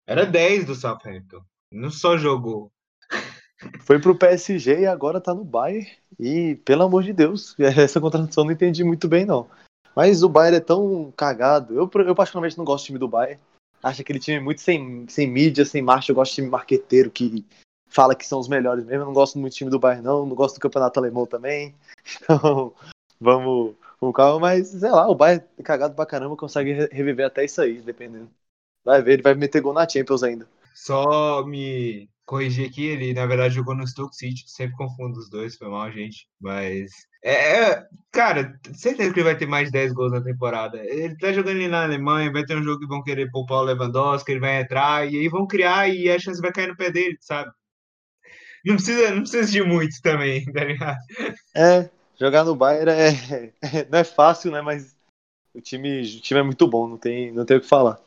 Era 0.07 0.25
10 0.25 0.65
do 0.65 0.75
Southampton. 0.75 1.45
Não 1.71 1.91
só 1.91 2.17
jogou. 2.17 2.72
Foi 3.81 4.01
pro 4.01 4.15
PSG 4.15 4.81
e 4.81 4.87
agora 4.87 5.21
tá 5.21 5.35
no 5.35 5.45
Bayern. 5.45 5.89
E, 6.19 6.57
pelo 6.65 6.85
amor 6.85 7.03
de 7.03 7.13
Deus, 7.13 7.55
essa 7.61 8.01
contratação 8.01 8.45
não 8.45 8.53
entendi 8.53 8.85
muito 8.85 9.09
bem, 9.09 9.25
não. 9.25 9.49
Mas 9.95 10.23
o 10.23 10.29
Bayern 10.29 10.57
é 10.57 10.61
tão 10.61 11.13
cagado. 11.17 11.75
Eu, 11.75 11.91
eu 12.07 12.15
particularmente 12.15 12.57
não 12.57 12.65
gosto 12.65 12.85
do 12.85 12.87
time 12.87 12.99
do 12.99 13.09
Bayern. 13.09 13.41
Acho 13.83 14.01
aquele 14.01 14.19
time 14.19 14.41
muito 14.41 14.61
sem, 14.61 15.07
sem 15.09 15.29
mídia, 15.29 15.65
sem 15.65 15.83
marcha. 15.83 16.13
Eu 16.13 16.17
gosto 16.17 16.31
de 16.31 16.37
time 16.37 16.49
marqueteiro 16.49 17.11
que 17.11 17.45
fala 17.89 18.15
que 18.15 18.27
são 18.27 18.39
os 18.39 18.49
melhores 18.49 18.85
mesmo. 18.85 19.03
Eu 19.03 19.07
não 19.07 19.13
gosto 19.13 19.39
muito 19.39 19.53
do 19.53 19.57
time 19.57 19.71
do 19.71 19.79
Bayern, 19.79 20.05
não. 20.05 20.25
Não 20.25 20.35
gosto 20.35 20.55
do 20.55 20.61
campeonato 20.61 20.99
alemão 20.99 21.27
também. 21.27 21.75
Então, 22.23 22.75
vamos 23.21 23.77
com 24.01 24.13
calma. 24.13 24.41
Mas, 24.41 24.69
sei 24.69 24.91
lá, 24.91 25.09
o 25.09 25.15
Bayern 25.15 25.45
é 25.59 25.63
cagado 25.63 25.95
pra 25.95 26.07
caramba. 26.07 26.37
Consegue 26.37 26.89
reviver 26.91 27.27
até 27.27 27.45
isso 27.45 27.61
aí, 27.61 27.81
dependendo. 27.81 28.29
Vai 28.85 29.01
ver, 29.01 29.13
ele 29.13 29.23
vai 29.23 29.35
meter 29.35 29.61
gol 29.61 29.73
na 29.73 29.89
Champions 29.89 30.23
ainda. 30.23 30.49
Só 30.75 31.45
me 31.45 32.09
corrigir 32.27 32.69
aqui, 32.69 32.87
ele 32.87 33.13
na 33.13 33.27
verdade 33.27 33.55
jogou 33.55 33.75
no 33.75 33.87
Stoke 33.87 34.17
City, 34.17 34.45
sempre 34.47 34.77
confundo 34.77 35.19
os 35.19 35.29
dois, 35.29 35.57
foi 35.57 35.69
mal, 35.69 35.91
gente. 35.91 36.29
Mas. 36.41 36.91
É, 37.25 37.71
é 37.71 37.87
cara, 38.11 38.59
certeza 38.75 39.13
que 39.13 39.21
ele 39.21 39.29
vai 39.29 39.37
ter 39.37 39.47
mais 39.47 39.67
de 39.67 39.73
10 39.73 39.93
gols 39.93 40.13
na 40.13 40.21
temporada. 40.21 40.79
Ele 40.79 41.17
tá 41.17 41.33
jogando 41.33 41.57
ali 41.57 41.69
na 41.69 41.85
Alemanha, 41.85 42.33
vai 42.33 42.45
ter 42.45 42.57
um 42.57 42.63
jogo 42.63 42.81
que 42.81 42.87
vão 42.87 43.03
querer 43.03 43.31
poupar 43.31 43.59
o 43.59 43.63
Lewandowski, 43.63 44.33
ele 44.33 44.41
vai 44.41 44.61
entrar, 44.61 45.11
e 45.11 45.17
aí 45.17 45.29
vão 45.29 45.47
criar 45.47 45.89
e 45.89 46.11
a 46.11 46.19
chance 46.19 46.41
vai 46.41 46.53
cair 46.53 46.69
no 46.69 46.77
pé 46.77 46.91
dele, 46.91 47.17
sabe? 47.21 47.51
Não 48.65 48.77
precisa, 48.77 49.11
não 49.11 49.23
precisa 49.23 49.51
de 49.51 49.63
muito 49.63 50.01
também, 50.03 50.45
tá 50.53 50.65
ligado? 50.65 50.99
É, 51.55 51.91
jogar 52.19 52.45
no 52.45 52.55
Bayern 52.55 52.91
é, 52.91 53.53
é, 53.61 53.87
não 53.91 53.99
é 53.99 54.05
fácil, 54.05 54.51
né? 54.51 54.61
Mas 54.61 54.97
o 55.55 55.61
time, 55.61 56.01
o 56.01 56.21
time 56.21 56.41
é 56.41 56.43
muito 56.45 56.67
bom, 56.67 56.87
não 56.87 56.97
tem, 56.97 57.33
não 57.33 57.45
tem 57.45 57.57
o 57.57 57.61
que 57.61 57.69
falar. 57.69 58.01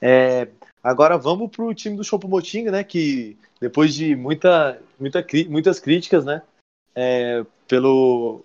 É, 0.00 0.48
agora 0.84 1.16
vamos 1.16 1.50
pro 1.50 1.74
time 1.74 1.96
do 1.96 2.04
Chopo 2.04 2.28
Moting, 2.28 2.64
né? 2.64 2.84
Que 2.84 3.38
depois 3.58 3.94
de 3.94 4.14
muita, 4.14 4.78
muita, 5.00 5.24
muitas 5.48 5.80
críticas, 5.80 6.24
né? 6.24 6.42
É, 6.94 7.44
pelo, 7.66 8.44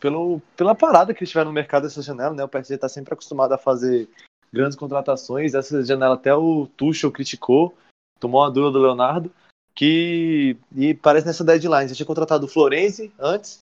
pelo, 0.00 0.40
pela 0.56 0.74
parada 0.74 1.12
que 1.12 1.20
eles 1.20 1.28
tiveram 1.28 1.50
no 1.50 1.54
mercado 1.54 1.82
dessa 1.82 2.00
janela, 2.00 2.34
né? 2.34 2.42
O 2.42 2.48
PSG 2.48 2.74
está 2.76 2.88
sempre 2.88 3.12
acostumado 3.12 3.52
a 3.52 3.58
fazer 3.58 4.08
grandes 4.50 4.76
contratações. 4.76 5.54
Essa 5.54 5.84
janela 5.84 6.14
até 6.14 6.34
o 6.34 6.66
Tuchel 6.76 7.12
criticou, 7.12 7.76
tomou 8.18 8.40
uma 8.40 8.50
dura 8.50 8.70
do 8.70 8.78
Leonardo, 8.78 9.30
que 9.74 10.56
e 10.74 10.94
parece 10.94 11.26
nessa 11.26 11.44
deadline. 11.44 11.88
Já 11.88 11.94
tinha 11.94 12.06
contratado 12.06 12.46
o 12.46 12.48
Florenzi 12.48 13.12
antes, 13.18 13.58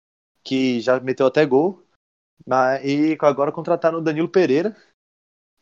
que 0.43 0.79
já 0.79 0.99
meteu 0.99 1.27
até 1.27 1.45
gol, 1.45 1.83
mas, 2.45 2.83
e 2.83 3.17
agora 3.21 3.51
contrataram 3.51 3.99
o 3.99 4.01
Danilo 4.01 4.29
Pereira, 4.29 4.75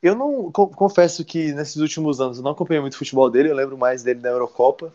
eu 0.01 0.15
não 0.15 0.51
confesso 0.51 1.23
que 1.25 1.53
nesses 1.53 1.77
últimos 1.77 2.21
anos 2.21 2.37
eu 2.37 2.43
não 2.43 2.51
acompanhei 2.51 2.81
muito 2.81 2.97
futebol 2.97 3.29
dele, 3.29 3.49
eu 3.49 3.55
lembro 3.55 3.77
mais 3.77 4.03
dele 4.03 4.19
na 4.19 4.29
Eurocopa. 4.29 4.93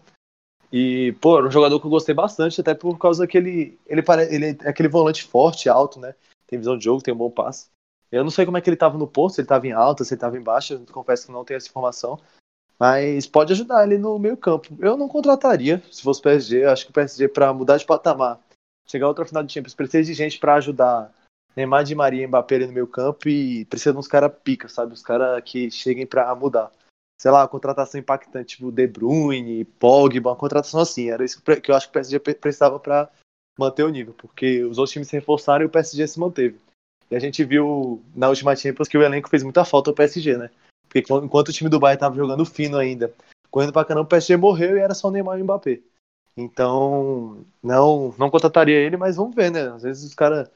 E, 0.73 1.12
pô, 1.21 1.38
era 1.38 1.49
um 1.49 1.50
jogador 1.50 1.80
que 1.80 1.87
eu 1.87 1.90
gostei 1.90 2.14
bastante, 2.14 2.61
até 2.61 2.75
por 2.75 2.97
causa 2.97 3.26
que 3.26 3.37
ele, 3.37 3.78
ele, 3.87 4.04
ele 4.30 4.47
é 4.62 4.69
aquele 4.69 4.88
volante 4.88 5.25
forte, 5.25 5.69
alto, 5.69 5.99
né? 5.99 6.14
Tem 6.47 6.59
visão 6.59 6.78
de 6.78 6.85
jogo, 6.85 7.02
tem 7.02 7.12
um 7.12 7.16
bom 7.16 7.30
passe. 7.30 7.69
Eu 8.11 8.23
não 8.23 8.30
sei 8.30 8.45
como 8.45 8.57
é 8.57 8.61
que 8.61 8.69
ele 8.69 8.76
tava 8.76 8.99
no 8.99 9.07
posto, 9.07 9.37
se 9.37 9.40
ele 9.40 9.49
tava 9.49 9.66
em 9.66 9.73
alta, 9.73 10.04
se 10.04 10.14
ele 10.14 10.21
tava 10.21 10.37
em 10.37 10.42
baixa, 10.42 10.80
confesso 10.92 11.26
que 11.26 11.33
não 11.33 11.45
tenho 11.45 11.59
essa 11.59 11.69
informação. 11.69 12.21
Mas 12.78 13.26
pode 13.26 13.52
ajudar 13.52 13.85
ele 13.85 13.99
no 13.99 14.19
meio 14.19 14.37
campo. 14.37 14.76
Eu 14.80 14.97
não 14.97 15.09
contrataria, 15.09 15.83
se 15.90 16.02
fosse 16.02 16.21
o 16.21 16.23
PSG, 16.23 16.64
acho 16.64 16.85
que 16.85 16.90
o 16.90 16.95
PSG, 16.95 17.28
para 17.28 17.52
mudar 17.52 17.76
de 17.76 17.85
patamar, 17.85 18.40
chegar 18.87 19.07
a 19.07 19.09
outra 19.09 19.25
final 19.25 19.42
de 19.42 19.52
Champions, 19.52 19.75
precisa 19.75 20.04
de 20.04 20.14
gente 20.14 20.38
para 20.38 20.54
ajudar 20.54 21.12
Neymar, 21.57 21.85
de 21.85 21.95
Maria 21.95 22.25
e 22.25 22.26
Mbappé 22.26 22.57
ali 22.57 22.66
no 22.66 22.73
meio 22.73 22.87
campo 22.87 23.28
e 23.28 23.64
precisa 23.66 23.92
de 23.92 23.99
uns 23.99 24.09
caras 24.09 24.33
pica, 24.42 24.69
sabe? 24.69 24.92
Os 24.92 25.02
caras 25.02 25.42
que 25.45 25.71
cheguem 25.71 26.07
para 26.07 26.35
mudar. 26.35 26.71
Sei 27.21 27.30
lá, 27.30 27.47
contratação 27.47 28.00
impactante, 28.00 28.57
tipo 28.57 28.73
De 28.73 28.87
Bruyne, 28.87 29.64
Pogba, 29.64 30.30
uma 30.30 30.37
contratação 30.37 30.80
assim. 30.80 31.11
Era 31.11 31.25
isso 31.25 31.42
que 31.42 31.71
eu 31.71 31.75
acho 31.75 31.87
que 31.87 31.90
o 31.90 31.95
PSG 31.95 32.19
precisava 32.19 32.78
para 32.78 33.11
manter 33.59 33.83
o 33.83 33.90
nível, 33.90 34.14
porque 34.14 34.64
os 34.64 34.78
outros 34.78 34.92
times 34.92 35.09
se 35.09 35.16
reforçaram 35.16 35.62
e 35.62 35.66
o 35.66 35.71
PSG 35.71 36.07
se 36.07 36.19
manteve. 36.19 36.59
E 37.11 37.16
a 37.16 37.19
gente 37.19 37.45
viu 37.45 38.02
na 38.14 38.28
última 38.28 38.57
Champions 38.57 38.88
que 38.88 38.97
o 38.97 39.02
elenco 39.02 39.28
fez 39.28 39.42
muita 39.42 39.64
falta 39.64 39.90
ao 39.90 39.95
PSG, 39.95 40.37
né? 40.38 40.50
Porque 40.88 41.00
enquanto 41.12 41.49
o 41.49 41.52
time 41.52 41.69
do 41.69 41.78
Bayern 41.78 42.00
tava 42.00 42.16
jogando 42.16 42.45
fino 42.47 42.78
ainda, 42.78 43.12
correndo 43.50 43.73
pra 43.73 43.85
caramba, 43.85 44.07
o 44.07 44.09
PSG 44.09 44.37
morreu 44.37 44.76
e 44.76 44.80
era 44.80 44.95
só 44.95 45.09
o 45.09 45.11
Neymar 45.11 45.38
e 45.38 45.42
o 45.42 45.45
Mbappé. 45.45 45.80
Então, 46.37 47.45
não, 47.62 48.14
não 48.16 48.30
contrataria 48.30 48.76
ele, 48.76 48.97
mas 48.97 49.16
vamos 49.16 49.35
ver, 49.35 49.50
né? 49.50 49.69
Às 49.69 49.83
vezes 49.83 50.04
os 50.04 50.14
caras. 50.14 50.50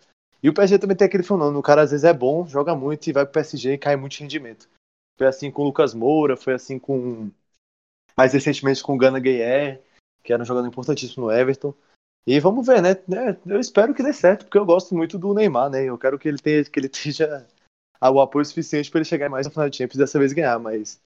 E 0.45 0.49
o 0.51 0.53
PSG 0.53 0.79
também 0.79 0.95
tem 0.95 1.07
aquele 1.07 1.23
fenômeno, 1.23 1.59
o 1.59 1.63
cara 1.63 1.81
às 1.81 1.91
vezes 1.91 2.05
é 2.05 2.13
bom, 2.13 2.47
joga 2.47 2.77
muito 2.77 3.07
e 3.07 3.15
vai 3.15 3.25
pro 3.25 3.33
PSG 3.33 3.73
e 3.73 3.79
cai 3.79 3.97
muito 3.97 4.19
rendimento. 4.19 4.69
Foi 5.17 5.27
assim 5.27 5.51
com 5.51 5.63
o 5.63 5.65
Lucas 5.65 5.95
Moura, 5.95 6.37
foi 6.37 6.53
assim 6.53 6.79
com. 6.79 7.31
Mais 8.15 8.35
recentemente 8.35 8.83
com 8.83 8.95
o 8.95 8.99
Gana 8.99 9.19
Gueye, 9.19 9.81
que 10.23 10.35
era 10.35 10.43
um 10.43 10.45
jogador 10.45 10.69
importantíssimo 10.69 11.25
no 11.25 11.33
Everton. 11.33 11.73
E 12.27 12.39
vamos 12.41 12.67
ver, 12.67 12.83
né? 12.83 12.91
É, 12.91 13.37
eu 13.47 13.59
espero 13.59 13.95
que 13.95 14.03
dê 14.03 14.13
certo, 14.13 14.45
porque 14.45 14.59
eu 14.59 14.67
gosto 14.67 14.95
muito 14.95 15.19
do 15.19 15.33
Neymar, 15.33 15.71
né? 15.71 15.85
Eu 15.85 15.97
quero 15.97 16.19
que 16.19 16.29
ele 16.29 16.39
tenha, 16.39 16.63
que 16.63 16.79
ele 16.79 16.89
esteja 16.89 17.47
o 18.03 18.21
apoio 18.21 18.45
suficiente 18.45 18.91
para 18.91 18.99
ele 18.99 19.09
chegar 19.09 19.31
mais 19.31 19.47
no 19.47 19.53
final 19.53 19.71
de 19.71 19.79
Champions 19.79 19.97
e 19.97 19.99
dessa 19.99 20.19
vez 20.19 20.35
ganhar, 20.35 20.59
mas 20.59 21.01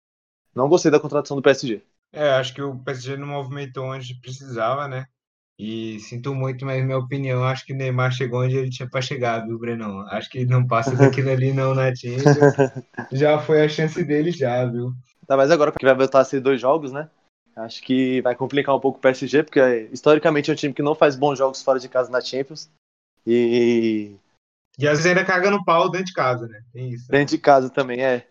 não 0.52 0.68
gostei 0.68 0.90
da 0.90 0.98
contratação 0.98 1.36
do 1.36 1.42
PSG. 1.42 1.80
É, 2.12 2.30
acho 2.30 2.52
que 2.52 2.62
o 2.62 2.76
PSG 2.76 3.16
não 3.16 3.28
movimentou 3.28 3.84
onde 3.84 4.20
precisava, 4.20 4.88
né? 4.88 5.06
E 5.58 5.98
sinto 5.98 6.32
muito, 6.34 6.64
mas 6.64 6.84
minha 6.84 6.98
opinião, 6.98 7.42
acho 7.42 7.66
que 7.66 7.72
o 7.72 7.76
Neymar 7.76 8.12
chegou 8.12 8.42
onde 8.42 8.56
ele 8.56 8.70
tinha 8.70 8.88
para 8.88 9.02
chegar, 9.02 9.44
viu, 9.44 9.58
Brenão? 9.58 10.06
Acho 10.08 10.30
que 10.30 10.46
não 10.46 10.64
passa 10.64 10.94
daquilo 10.94 11.30
ali 11.30 11.52
não 11.52 11.74
na 11.74 11.92
Champions. 11.92 12.36
já 13.10 13.40
foi 13.40 13.64
a 13.64 13.68
chance 13.68 14.04
dele 14.04 14.30
já, 14.30 14.64
viu? 14.64 14.92
Tá, 15.26 15.36
mas 15.36 15.50
agora 15.50 15.72
que 15.72 15.84
vai 15.84 15.96
voltar 15.96 16.20
a 16.20 16.24
ser 16.24 16.40
dois 16.40 16.60
jogos, 16.60 16.92
né? 16.92 17.10
Acho 17.56 17.82
que 17.82 18.22
vai 18.22 18.36
complicar 18.36 18.72
um 18.74 18.78
pouco 18.78 18.98
o 18.98 19.00
PSG, 19.00 19.42
porque 19.42 19.88
historicamente 19.92 20.48
é 20.48 20.52
um 20.52 20.56
time 20.56 20.72
que 20.72 20.80
não 20.80 20.94
faz 20.94 21.16
bons 21.16 21.36
jogos 21.36 21.60
fora 21.60 21.80
de 21.80 21.88
casa 21.88 22.08
na 22.08 22.20
Champions. 22.20 22.70
E. 23.26 24.14
E 24.78 24.86
às 24.86 24.98
vezes 24.98 25.06
ainda 25.06 25.24
caga 25.24 25.50
no 25.50 25.64
pau 25.64 25.90
dentro 25.90 26.06
de 26.06 26.12
casa, 26.12 26.46
né? 26.46 26.62
Tem 26.72 26.90
isso. 26.90 27.10
Dentro 27.10 27.34
de 27.34 27.42
casa 27.42 27.68
também, 27.68 28.00
é. 28.00 28.28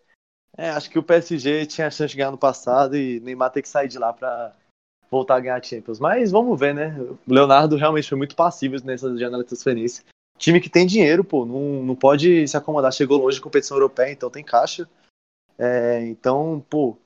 É, 0.57 0.69
acho 0.69 0.89
que 0.89 0.97
o 0.97 1.03
PSG 1.03 1.65
tinha 1.65 1.87
a 1.87 1.91
chance 1.91 2.11
de 2.11 2.17
ganhar 2.17 2.31
no 2.31 2.37
passado 2.37 2.95
e 2.95 3.19
Neymar 3.19 3.51
ter 3.51 3.61
que 3.61 3.67
sair 3.67 3.89
de 3.89 3.99
lá 3.99 4.13
para 4.13 4.55
voltar 5.09 5.35
a 5.35 5.39
ganhar 5.39 5.57
a 5.57 5.63
Champions. 5.63 5.99
Mas 5.99 6.31
vamos 6.31 6.59
ver, 6.59 6.73
né? 6.73 6.95
O 6.99 7.17
Leonardo 7.27 7.75
realmente 7.75 8.09
foi 8.09 8.17
muito 8.17 8.35
passivo 8.35 8.75
nessa 8.83 9.15
janela 9.17 9.43
de 9.43 9.49
transferência. 9.49 10.03
Time 10.37 10.61
que 10.61 10.69
tem 10.69 10.85
dinheiro, 10.85 11.23
pô, 11.23 11.45
não, 11.45 11.83
não 11.83 11.95
pode 11.95 12.47
se 12.47 12.55
acomodar. 12.55 12.91
Chegou 12.91 13.17
longe 13.17 13.37
de 13.37 13.41
competição 13.41 13.77
europeia, 13.77 14.11
então 14.11 14.29
tem 14.29 14.43
caixa. 14.43 14.87
É, 15.57 16.05
então, 16.05 16.63
pô, 16.69 16.97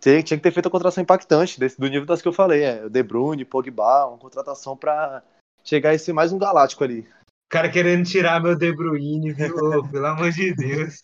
tinha, 0.00 0.22
tinha 0.22 0.36
que 0.36 0.42
ter 0.42 0.52
feito 0.52 0.66
a 0.66 0.70
contratação 0.70 1.02
impactante, 1.02 1.58
desse, 1.58 1.80
do 1.80 1.88
nível 1.88 2.06
das 2.06 2.22
que 2.22 2.28
eu 2.28 2.32
falei. 2.32 2.62
É, 2.62 2.84
o 2.84 2.90
De 2.90 3.02
Bruyne, 3.02 3.44
Pogba, 3.44 4.06
uma 4.06 4.18
contratação 4.18 4.76
para 4.76 5.22
chegar 5.64 5.94
e 5.94 5.98
ser 5.98 6.12
mais 6.12 6.32
um 6.32 6.38
galáctico 6.38 6.84
ali. 6.84 7.00
O 7.00 7.50
cara 7.50 7.70
querendo 7.70 8.06
tirar 8.06 8.42
meu 8.42 8.54
De 8.54 8.72
Bruyne, 8.72 9.32
viu? 9.32 9.88
Pelo 9.90 10.06
amor 10.06 10.30
de 10.30 10.54
Deus. 10.54 11.02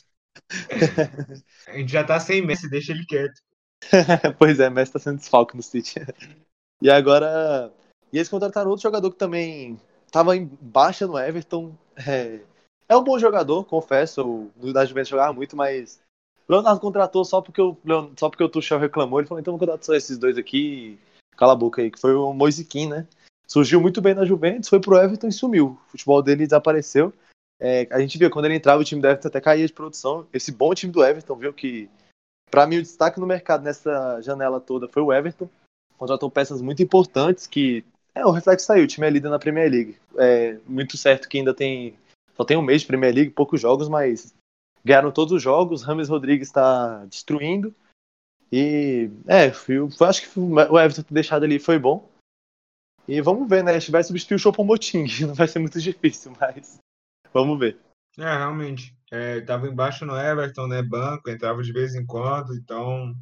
A 1.66 1.72
gente 1.78 1.90
já 1.90 2.04
tá 2.04 2.20
sem 2.20 2.44
Messi, 2.44 2.68
deixa 2.68 2.92
ele 2.92 3.04
quieto. 3.06 3.40
pois 4.38 4.60
é, 4.60 4.68
Messi 4.70 4.92
tá 4.92 4.98
sendo 4.98 5.18
desfalque 5.18 5.56
no 5.56 5.62
City. 5.62 6.00
e 6.82 6.90
agora. 6.90 7.72
E 8.12 8.18
eles 8.18 8.28
contrataram 8.28 8.70
outro 8.70 8.82
jogador 8.82 9.10
que 9.10 9.18
também 9.18 9.78
tava 10.10 10.36
em 10.36 10.46
baixa 10.60 11.06
no 11.06 11.18
Everton. 11.18 11.74
É, 11.96 12.40
é 12.88 12.96
um 12.96 13.04
bom 13.04 13.18
jogador, 13.18 13.64
confesso. 13.64 14.50
No 14.56 14.72
da 14.72 14.84
Juventus 14.84 15.08
jogava 15.08 15.32
muito, 15.32 15.56
mas 15.56 16.00
o 16.48 16.52
Leonardo 16.52 16.80
contratou 16.80 17.24
só 17.24 17.40
porque 17.40 17.62
o, 17.62 17.76
só 18.18 18.28
porque 18.28 18.42
o 18.42 18.48
Tuchel 18.48 18.78
reclamou. 18.78 19.20
Ele 19.20 19.28
falou, 19.28 19.40
então 19.40 19.52
vou 19.52 19.60
contratar 19.60 19.84
só 19.84 19.94
esses 19.94 20.18
dois 20.18 20.36
aqui. 20.36 20.98
Cala 21.36 21.52
a 21.52 21.56
boca 21.56 21.80
aí, 21.80 21.90
que 21.90 22.00
foi 22.00 22.14
o 22.14 22.32
Moisiquim, 22.32 22.88
né? 22.88 23.06
Surgiu 23.46 23.80
muito 23.80 24.00
bem 24.00 24.14
na 24.14 24.24
Juventus, 24.24 24.68
foi 24.68 24.80
pro 24.80 24.96
Everton 24.96 25.28
e 25.28 25.32
sumiu. 25.32 25.78
O 25.86 25.90
futebol 25.90 26.22
dele 26.22 26.44
desapareceu. 26.44 27.12
É, 27.58 27.86
a 27.90 28.00
gente 28.00 28.18
via 28.18 28.30
quando 28.30 28.46
ele 28.46 28.54
entrava, 28.54 28.80
o 28.80 28.84
time 28.84 29.00
do 29.00 29.06
Everton 29.06 29.28
até 29.28 29.40
caía 29.40 29.66
de 29.66 29.72
produção. 29.72 30.26
Esse 30.32 30.50
bom 30.50 30.74
time 30.74 30.92
do 30.92 31.04
Everton, 31.04 31.36
viu 31.36 31.52
que 31.52 31.88
para 32.50 32.66
mim 32.66 32.78
o 32.78 32.82
destaque 32.82 33.20
no 33.20 33.26
mercado 33.26 33.62
nessa 33.62 34.20
janela 34.20 34.60
toda 34.60 34.88
foi 34.88 35.02
o 35.02 35.12
Everton. 35.12 35.48
Contratou 35.96 36.30
peças 36.30 36.60
muito 36.62 36.82
importantes 36.82 37.46
que 37.46 37.84
é 38.14 38.24
o 38.24 38.30
reflexo 38.30 38.66
saiu. 38.66 38.84
O 38.84 38.86
time 38.86 39.06
é 39.06 39.10
líder 39.10 39.28
na 39.28 39.38
Premier 39.38 39.70
League. 39.70 39.96
É 40.16 40.58
muito 40.66 40.96
certo 40.96 41.28
que 41.28 41.38
ainda 41.38 41.54
tem 41.54 41.96
só 42.40 42.44
tem 42.44 42.56
um 42.56 42.62
mês 42.62 42.80
de 42.80 42.86
Premier 42.86 43.14
League, 43.14 43.32
poucos 43.32 43.60
jogos, 43.60 43.86
mas 43.86 44.34
ganharam 44.82 45.12
todos 45.12 45.32
os 45.32 45.42
jogos. 45.42 45.82
Rames 45.82 46.08
Rodrigues 46.08 46.48
está 46.48 47.04
destruindo. 47.04 47.74
E 48.50 49.10
é, 49.26 49.50
foi, 49.52 49.76
acho 50.08 50.22
que 50.22 50.40
o 50.40 50.80
Everton 50.80 51.02
deixado 51.10 51.44
ali 51.44 51.58
foi 51.58 51.78
bom. 51.78 52.08
E 53.06 53.20
vamos 53.20 53.48
ver, 53.48 53.62
né? 53.62 53.72
A 53.72 53.78
gente 53.78 53.90
vai 53.90 54.02
substituir 54.02 54.36
o 54.36 54.38
Choupo-Moting. 54.38 55.06
Não 55.26 55.34
vai 55.34 55.46
ser 55.48 55.58
muito 55.58 55.80
difícil, 55.80 56.32
mas 56.40 56.78
vamos 57.32 57.58
ver. 57.58 57.78
É, 58.18 58.22
realmente. 58.22 58.94
É, 59.10 59.40
tava 59.40 59.66
embaixo 59.66 60.04
no 60.04 60.16
Everton, 60.16 60.68
né? 60.68 60.82
Banco, 60.82 61.28
entrava 61.28 61.62
de 61.62 61.72
vez 61.72 61.94
em 61.94 62.06
quando, 62.06 62.54
então. 62.54 63.12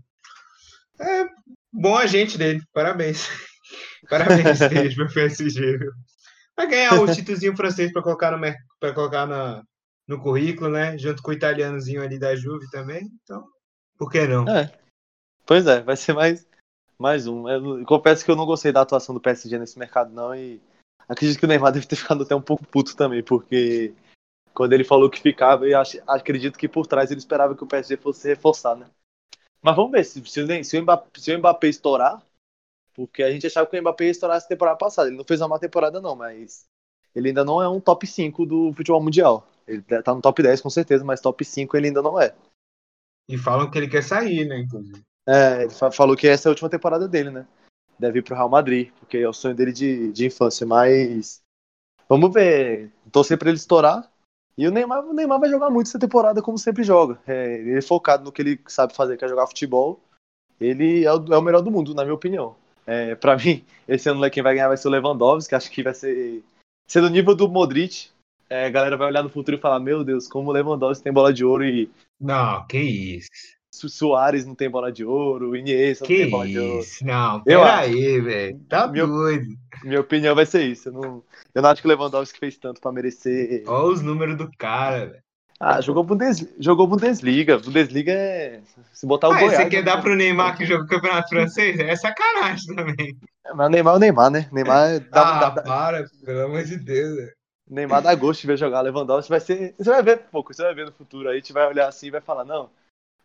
É 1.01 1.27
bom 1.73 1.97
agente 1.97 2.37
dele, 2.37 2.63
parabéns. 2.73 3.29
parabéns, 4.11 4.61
Stage, 4.61 4.95
pro 4.95 5.13
PSG, 5.13 5.79
viu? 5.79 5.93
Vai 6.57 6.67
ganhar 6.67 7.01
o 7.01 7.15
títulozinho 7.15 7.57
francês 7.57 7.93
para 7.93 8.03
colocar, 8.03 8.37
no, 8.37 8.55
pra 8.81 8.93
colocar 8.93 9.27
na, 9.27 9.63
no 10.07 10.21
currículo, 10.21 10.69
né? 10.69 10.99
Junto 10.99 11.23
com 11.23 11.31
o 11.31 11.35
italianozinho 11.35 12.03
ali 12.03 12.19
da 12.19 12.35
Juve 12.35 12.69
também. 12.71 13.09
Então, 13.23 13.45
por 13.97 14.11
que 14.11 14.27
não? 14.27 14.49
É. 14.49 14.73
Pois 15.47 15.67
é, 15.67 15.81
vai 15.81 15.97
ser 15.97 16.13
mais, 16.13 16.47
mais 16.99 17.27
um. 17.27 17.49
Eu 17.49 17.85
confesso 17.87 18.25
que 18.25 18.31
eu 18.31 18.37
não 18.37 18.45
gostei 18.45 18.73
da 18.73 18.83
atuação 18.83 19.15
do 19.15 19.21
PSG 19.21 19.59
nesse 19.59 19.79
mercado, 19.79 20.13
não, 20.13 20.35
e 20.35 20.61
acredito 21.09 21.39
que 21.39 21.45
o 21.45 21.49
Neymar 21.49 21.73
deve 21.73 21.87
ter 21.87 21.97
ficado 21.97 22.23
até 22.23 22.35
um 22.35 22.43
pouco 22.43 22.67
puto 22.67 22.97
também, 22.97 23.23
porque 23.23 23.95
quando 24.59 24.73
ele 24.73 24.83
falou 24.83 25.09
que 25.09 25.21
ficava, 25.21 25.69
eu 25.69 25.79
acho, 25.79 26.03
acredito 26.05 26.59
que 26.59 26.67
por 26.67 26.85
trás 26.85 27.13
ele 27.13 27.21
esperava 27.21 27.55
que 27.55 27.63
o 27.63 27.67
PSG 27.67 27.97
fosse 27.97 28.27
reforçar, 28.27 28.75
né? 28.75 28.91
Mas 29.63 29.77
vamos 29.77 29.93
ver, 29.93 30.03
se, 30.03 30.21
se, 30.27 30.65
se, 30.65 30.77
o 30.77 30.83
Mbappé, 30.83 31.09
se 31.17 31.33
o 31.33 31.39
Mbappé 31.39 31.69
estourar, 31.69 32.21
porque 32.93 33.23
a 33.23 33.31
gente 33.31 33.47
achava 33.47 33.69
que 33.69 33.79
o 33.79 33.81
Mbappé 33.81 34.07
ia 34.07 34.11
estourar 34.11 34.37
essa 34.37 34.49
temporada 34.49 34.77
passada. 34.77 35.07
Ele 35.07 35.17
não 35.17 35.25
fez 35.25 35.41
uma 35.41 35.47
má 35.47 35.61
temporada, 35.61 36.01
não, 36.01 36.17
mas 36.17 36.65
ele 37.15 37.29
ainda 37.29 37.45
não 37.45 37.63
é 37.63 37.69
um 37.69 37.79
top 37.79 38.05
5 38.05 38.45
do 38.45 38.73
futebol 38.73 39.01
mundial. 39.01 39.47
Ele 39.65 39.81
tá 39.81 40.13
no 40.13 40.21
top 40.21 40.43
10 40.43 40.61
com 40.61 40.71
certeza, 40.71 41.05
mas 41.05 41.21
top 41.21 41.45
5 41.45 41.77
ele 41.77 41.87
ainda 41.87 42.03
não 42.03 42.21
é. 42.21 42.35
E 43.29 43.39
falam 43.39 43.71
que 43.71 43.79
ele 43.79 43.89
quer 43.89 44.03
sair, 44.03 44.45
né, 44.45 44.59
inclusive. 44.59 45.01
É, 45.25 45.63
ele 45.63 45.93
falou 45.93 46.17
que 46.17 46.27
essa 46.27 46.49
é 46.49 46.51
a 46.51 46.53
última 46.53 46.69
temporada 46.69 47.07
dele, 47.07 47.31
né? 47.31 47.47
Deve 47.97 48.19
ir 48.19 48.23
pro 48.23 48.35
Real 48.35 48.49
Madrid, 48.49 48.91
porque 48.99 49.19
é 49.19 49.29
o 49.29 49.33
sonho 49.33 49.55
dele 49.55 49.73
de, 49.73 50.11
de 50.11 50.27
infância, 50.27 50.67
mas 50.67 51.41
vamos 52.09 52.33
ver. 52.33 52.91
Torcer 53.13 53.39
para 53.39 53.51
ele 53.51 53.59
estourar. 53.59 54.11
E 54.59 54.67
o 54.67 54.73
Neymar, 54.73 55.07
o 55.07 55.15
Neymar 55.15 55.39
vai 55.39 55.49
jogar 55.49 55.71
muito 55.71 55.87
essa 55.87 56.01
temporada, 56.01 56.43
como 56.43 56.59
sempre 56.59 56.83
joga. 56.83 57.17
É, 57.29 57.61
ele 57.61 57.79
é 57.79 57.81
focado 57.81 58.25
no 58.25 58.33
que 58.33 58.43
ele 58.43 58.61
sabe 58.67 58.93
fazer, 58.93 59.17
que 59.17 59.25
é 59.25 59.29
jogar 59.29 59.47
futebol. 59.47 60.01
Ele 60.61 61.05
é 61.05 61.15
o, 61.15 61.33
é 61.33 61.39
o 61.39 61.43
melhor 61.43 61.63
do 61.63 61.71
mundo, 61.71 61.95
na 61.95 62.03
minha 62.03 62.15
opinião. 62.15 62.57
É, 62.85 63.15
para 63.15 63.37
mim, 63.39 63.65
esse 63.87 64.09
ano 64.09 64.29
quem 64.29 64.43
vai 64.43 64.55
ganhar 64.55 64.67
vai 64.67 64.77
ser 64.77 64.89
o 64.89 64.91
Lewandowski, 64.91 65.51
que 65.51 65.55
acho 65.55 65.71
que 65.71 65.85
vai 65.85 65.95
ser, 65.95 66.43
ser 66.89 67.01
do 67.01 67.09
nível 67.09 67.37
do 67.37 67.49
Modric, 67.49 68.09
é, 68.51 68.67
a 68.67 68.71
galera 68.71 68.97
vai 68.97 69.07
olhar 69.07 69.23
no 69.23 69.31
futuro 69.31 69.57
e 69.57 69.61
falar: 69.61 69.79
Meu 69.79 70.03
Deus, 70.03 70.27
como 70.27 70.51
o 70.51 70.53
Lewandowski 70.53 71.05
tem 71.05 71.13
bola 71.13 71.33
de 71.33 71.45
ouro 71.45 71.65
e. 71.65 71.89
Não, 72.21 72.67
que 72.67 72.79
isso. 72.79 73.29
Soares 73.71 74.47
não 74.47 74.55
tem 74.55 74.69
bola 74.69 74.91
de 74.91 75.05
ouro, 75.05 75.51
o 75.51 75.57
Iniesta 75.57 76.05
não 76.05 76.09
tem 76.09 76.31
bola 76.31 76.47
de 76.47 76.59
ouro. 76.59 76.87
Não, 77.03 77.43
peraí, 77.45 78.21
velho. 78.21 78.61
Tá 78.69 78.87
meu, 78.89 79.07
doido. 79.07 79.47
Minha 79.85 80.01
opinião 80.01 80.35
vai 80.35 80.47
ser 80.47 80.63
isso. 80.63 80.89
Eu 80.89 80.93
não, 80.93 81.23
eu 81.55 81.63
não 81.63 81.71
acho 81.71 81.83
que 81.83 81.87
o 81.87 81.91
Lewandowski 81.91 82.39
fez 82.39 82.57
tanto 82.57 82.81
pra 82.81 82.91
merecer. 82.91 83.63
Olha 83.67 83.93
os 83.93 84.03
números 84.03 84.37
do 84.37 84.51
cara, 84.57 85.07
velho. 85.07 85.23
Ah, 85.61 85.81
jogou 85.81 86.05
Bundesliga. 86.05 86.55
Jogou 86.61 86.87
Bundesliga. 86.87 87.59
Bundesliga 87.59 88.13
é. 88.13 88.61
Se 88.93 89.07
botar 89.07 89.29
o 89.29 89.33
ah, 89.33 89.41
Você 89.41 89.67
quer 89.67 89.83
dar 89.83 90.01
pro 90.01 90.15
Neymar 90.15 90.57
que 90.57 90.65
jogou 90.65 90.87
Campeonato 90.87 91.29
Francês? 91.29 91.79
É 91.81 91.97
sacanagem 91.97 92.77
também. 92.77 93.17
É, 93.45 93.53
mas 93.53 93.67
o 93.67 93.71
Neymar 93.71 93.95
é 93.95 93.97
o 93.97 94.01
Neymar, 94.01 94.31
né? 94.31 94.49
Neymar 94.53 95.01
dá, 95.11 95.21
ah, 95.21 95.51
dá, 95.51 95.63
para, 95.63 96.05
pelo 96.25 96.45
amor 96.45 96.63
de 96.63 96.77
Deus, 96.77 97.17
velho. 97.17 97.33
Neymar 97.69 98.03
dá 98.03 98.15
gosto 98.15 98.41
de 98.41 98.47
ver 98.47 98.57
jogar 98.57 98.83
Lewandowski. 98.83 99.31
Vai 99.31 99.41
ser. 99.41 99.75
Você 99.77 99.91
vai 99.91 100.03
ver 100.03 100.19
pouco, 100.31 100.55
você 100.55 100.63
vai 100.63 100.75
ver 100.75 100.87
no 100.87 100.93
futuro 100.93 101.29
aí, 101.29 101.35
a 101.35 101.41
gente 101.41 101.53
vai 101.53 101.67
olhar 101.67 101.89
assim 101.89 102.07
e 102.07 102.13
vai 102.13 102.21
falar, 102.21 102.45
não. 102.45 102.71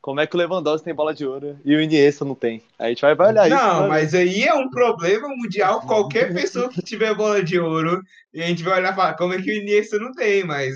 Como 0.04 0.20
é 0.20 0.28
que 0.28 0.36
o 0.36 0.38
Lewandowski 0.38 0.84
tem 0.84 0.94
bola 0.94 1.14
de 1.14 1.26
ouro 1.26 1.58
e 1.64 1.74
o 1.74 1.82
Iniesta 1.82 2.26
não 2.26 2.36
tem? 2.36 2.62
A 2.78 2.90
gente 2.90 3.02
vai, 3.02 3.16
vai 3.16 3.30
olhar 3.30 3.48
não, 3.48 3.56
isso. 3.56 3.66
Não, 3.66 3.88
mas 3.88 4.14
aí 4.14 4.44
é 4.44 4.54
um 4.54 4.70
problema 4.70 5.30
mundial. 5.30 5.80
Qualquer 5.80 6.34
pessoa 6.34 6.68
que 6.68 6.82
tiver 6.82 7.16
bola 7.16 7.42
de 7.42 7.58
ouro, 7.58 8.04
a 8.36 8.42
gente 8.42 8.64
vai 8.64 8.80
olhar 8.80 8.92
e 8.92 8.96
falar, 8.98 9.14
como 9.14 9.34
é 9.34 9.42
que 9.42 9.50
o 9.50 9.56
Iniesta 9.56 9.98
não 9.98 10.12
tem? 10.12 10.44
Mas 10.44 10.74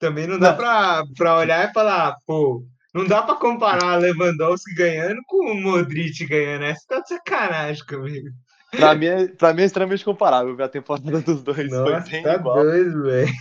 também 0.00 0.26
não 0.26 0.40
dá 0.40 0.50
não. 0.50 1.06
Pra, 1.14 1.38
olhar 1.38 1.70
e 1.70 1.72
falar, 1.72 2.16
pô, 2.26 2.64
não 2.92 3.06
dá 3.06 3.22
pra 3.22 3.36
comparar 3.36 3.94
Lewandowski 3.94 4.74
ganhando 4.74 5.20
com 5.28 5.52
o 5.52 5.54
Modric 5.54 6.26
ganhando. 6.26 6.64
Essa 6.64 6.82
tá 6.88 6.98
de 6.98 7.10
sacanagem 7.10 7.86
comigo. 7.86 8.30
Pra 8.72 8.96
mim, 8.96 9.06
é, 9.06 9.28
pra 9.28 9.54
mim 9.54 9.62
é 9.62 9.66
extremamente 9.66 10.04
comparável 10.04 10.56
a 10.60 10.68
temporada 10.68 11.20
dos 11.20 11.44
dois. 11.44 11.70
Nossa, 11.70 12.00
foi 12.00 12.10
bem 12.10 12.22
tá 12.24 12.34
igual. 12.34 12.64
doido, 12.64 13.02
velho. 13.04 13.32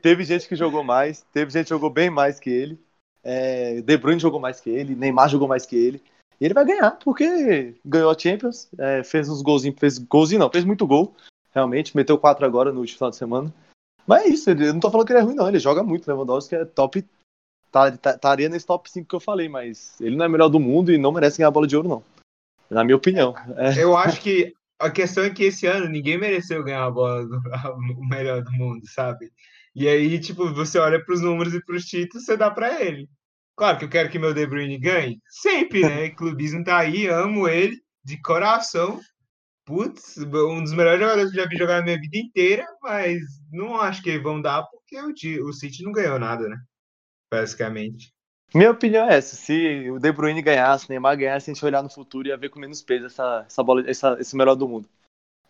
Teve 0.00 0.22
gente 0.22 0.46
que 0.46 0.54
jogou 0.54 0.84
mais, 0.84 1.26
teve 1.32 1.50
gente 1.50 1.64
que 1.64 1.70
jogou 1.70 1.90
bem 1.90 2.08
mais 2.08 2.38
que 2.38 2.50
ele. 2.50 2.78
É, 3.22 3.80
De 3.82 3.96
Bruyne 3.96 4.20
jogou 4.20 4.40
mais 4.40 4.60
que 4.60 4.70
ele, 4.70 4.94
Neymar 4.94 5.28
jogou 5.28 5.48
mais 5.48 5.66
que 5.66 5.76
ele. 5.76 6.02
E 6.40 6.44
ele 6.44 6.54
vai 6.54 6.64
ganhar, 6.64 6.92
porque 6.92 7.74
ganhou 7.84 8.10
a 8.10 8.18
Champions, 8.18 8.68
é, 8.78 9.04
fez 9.04 9.28
uns 9.28 9.42
golzinhos, 9.42 9.78
fez 9.78 9.98
golzinho 9.98 10.40
não, 10.40 10.50
fez 10.50 10.64
muito 10.64 10.86
gol, 10.86 11.14
realmente, 11.54 11.94
meteu 11.94 12.16
quatro 12.16 12.46
agora 12.46 12.72
no 12.72 12.80
último 12.80 12.96
final 12.96 13.10
de 13.10 13.16
semana. 13.16 13.54
Mas 14.06 14.24
é 14.24 14.28
isso, 14.28 14.50
ele, 14.50 14.68
eu 14.68 14.72
não 14.72 14.80
tô 14.80 14.90
falando 14.90 15.06
que 15.06 15.12
ele 15.12 15.20
é 15.20 15.22
ruim, 15.22 15.34
não, 15.34 15.48
ele 15.48 15.58
joga 15.58 15.82
muito, 15.82 16.08
Lewandowski 16.08 16.54
é 16.54 16.64
top, 16.64 17.04
tá, 17.70 17.92
tá, 17.92 18.12
estaria 18.12 18.48
nesse 18.48 18.66
top 18.66 18.90
5 18.90 19.06
que 19.06 19.14
eu 19.14 19.20
falei, 19.20 19.48
mas 19.48 20.00
ele 20.00 20.16
não 20.16 20.24
é 20.24 20.28
melhor 20.28 20.48
do 20.48 20.58
mundo 20.58 20.90
e 20.90 20.96
não 20.96 21.12
merece 21.12 21.38
ganhar 21.38 21.48
a 21.48 21.52
bola 21.52 21.66
de 21.66 21.76
ouro, 21.76 21.88
não. 21.88 22.04
Na 22.70 22.84
minha 22.84 22.96
opinião. 22.96 23.34
É. 23.56 23.82
Eu 23.82 23.96
acho 23.96 24.20
que 24.20 24.54
a 24.78 24.90
questão 24.90 25.24
é 25.24 25.30
que 25.30 25.44
esse 25.44 25.66
ano 25.66 25.86
ninguém 25.88 26.16
mereceu 26.16 26.64
ganhar 26.64 26.84
a 26.84 26.90
bola 26.90 27.26
do 27.26 27.36
o 27.98 28.08
melhor 28.08 28.42
do 28.42 28.52
mundo, 28.52 28.86
sabe? 28.88 29.30
E 29.74 29.88
aí, 29.88 30.18
tipo, 30.18 30.52
você 30.52 30.78
olha 30.78 31.02
para 31.04 31.14
os 31.14 31.20
números 31.20 31.54
e 31.54 31.64
para 31.64 31.76
os 31.76 31.84
títulos, 31.84 32.24
você 32.24 32.36
dá 32.36 32.50
para 32.50 32.82
ele. 32.82 33.08
Claro 33.56 33.78
que 33.78 33.84
eu 33.84 33.90
quero 33.90 34.10
que 34.10 34.18
meu 34.18 34.32
De 34.32 34.46
Bruyne 34.46 34.78
ganhe, 34.78 35.20
sempre, 35.28 35.82
né? 35.82 36.10
Clubismo 36.16 36.64
tá 36.64 36.78
aí, 36.78 37.06
amo 37.06 37.48
ele 37.48 37.78
de 38.04 38.20
coração. 38.22 38.98
Putz, 39.64 40.16
um 40.16 40.62
dos 40.62 40.72
melhores 40.72 41.00
jogadores 41.00 41.30
que 41.30 41.36
já 41.36 41.46
vi 41.46 41.56
jogar 41.56 41.78
na 41.78 41.84
minha 41.84 42.00
vida 42.00 42.18
inteira, 42.18 42.66
mas 42.82 43.20
não 43.52 43.76
acho 43.80 44.02
que 44.02 44.18
vão 44.18 44.40
dar 44.40 44.64
porque 44.64 44.98
o, 44.98 45.48
o 45.48 45.52
City 45.52 45.84
não 45.84 45.92
ganhou 45.92 46.18
nada, 46.18 46.48
né? 46.48 46.56
Basicamente. 47.32 48.12
Minha 48.54 48.72
opinião 48.72 49.08
é 49.08 49.16
essa: 49.16 49.36
se 49.36 49.88
o 49.90 49.98
De 49.98 50.10
Bruyne 50.10 50.42
ganhasse, 50.42 50.86
o 50.86 50.88
Neymar 50.88 51.16
ganhasse, 51.16 51.50
a 51.50 51.54
gente 51.54 51.64
olhar 51.64 51.82
no 51.82 51.90
futuro 51.90 52.26
e 52.26 52.30
ia 52.30 52.36
ver 52.36 52.48
com 52.48 52.58
menos 52.58 52.82
peso 52.82 53.06
essa, 53.06 53.44
essa 53.46 53.62
bola, 53.62 53.88
essa, 53.88 54.16
esse 54.18 54.36
melhor 54.36 54.56
do 54.56 54.66
mundo. 54.66 54.88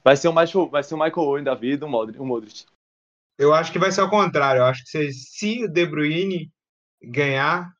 Vai 0.04 0.16
ser 0.16 0.28
o 0.28 0.34
Michael, 0.34 0.68
vai 0.68 0.82
ser 0.82 0.94
o 0.94 0.98
Michael 0.98 1.26
Owen 1.26 1.44
da 1.44 1.54
vida, 1.54 1.86
o 1.86 1.88
Modric. 1.88 2.20
O 2.20 2.26
Modric. 2.26 2.66
Eu 3.40 3.54
acho 3.54 3.72
que 3.72 3.78
vai 3.78 3.90
ser 3.90 4.02
ao 4.02 4.10
contrário. 4.10 4.60
Eu 4.60 4.66
acho 4.66 4.84
que 4.84 4.90
se, 4.90 5.12
se 5.12 5.64
o 5.64 5.68
De 5.68 5.86
Bruyne 5.86 6.52
ganhar, 7.02 7.72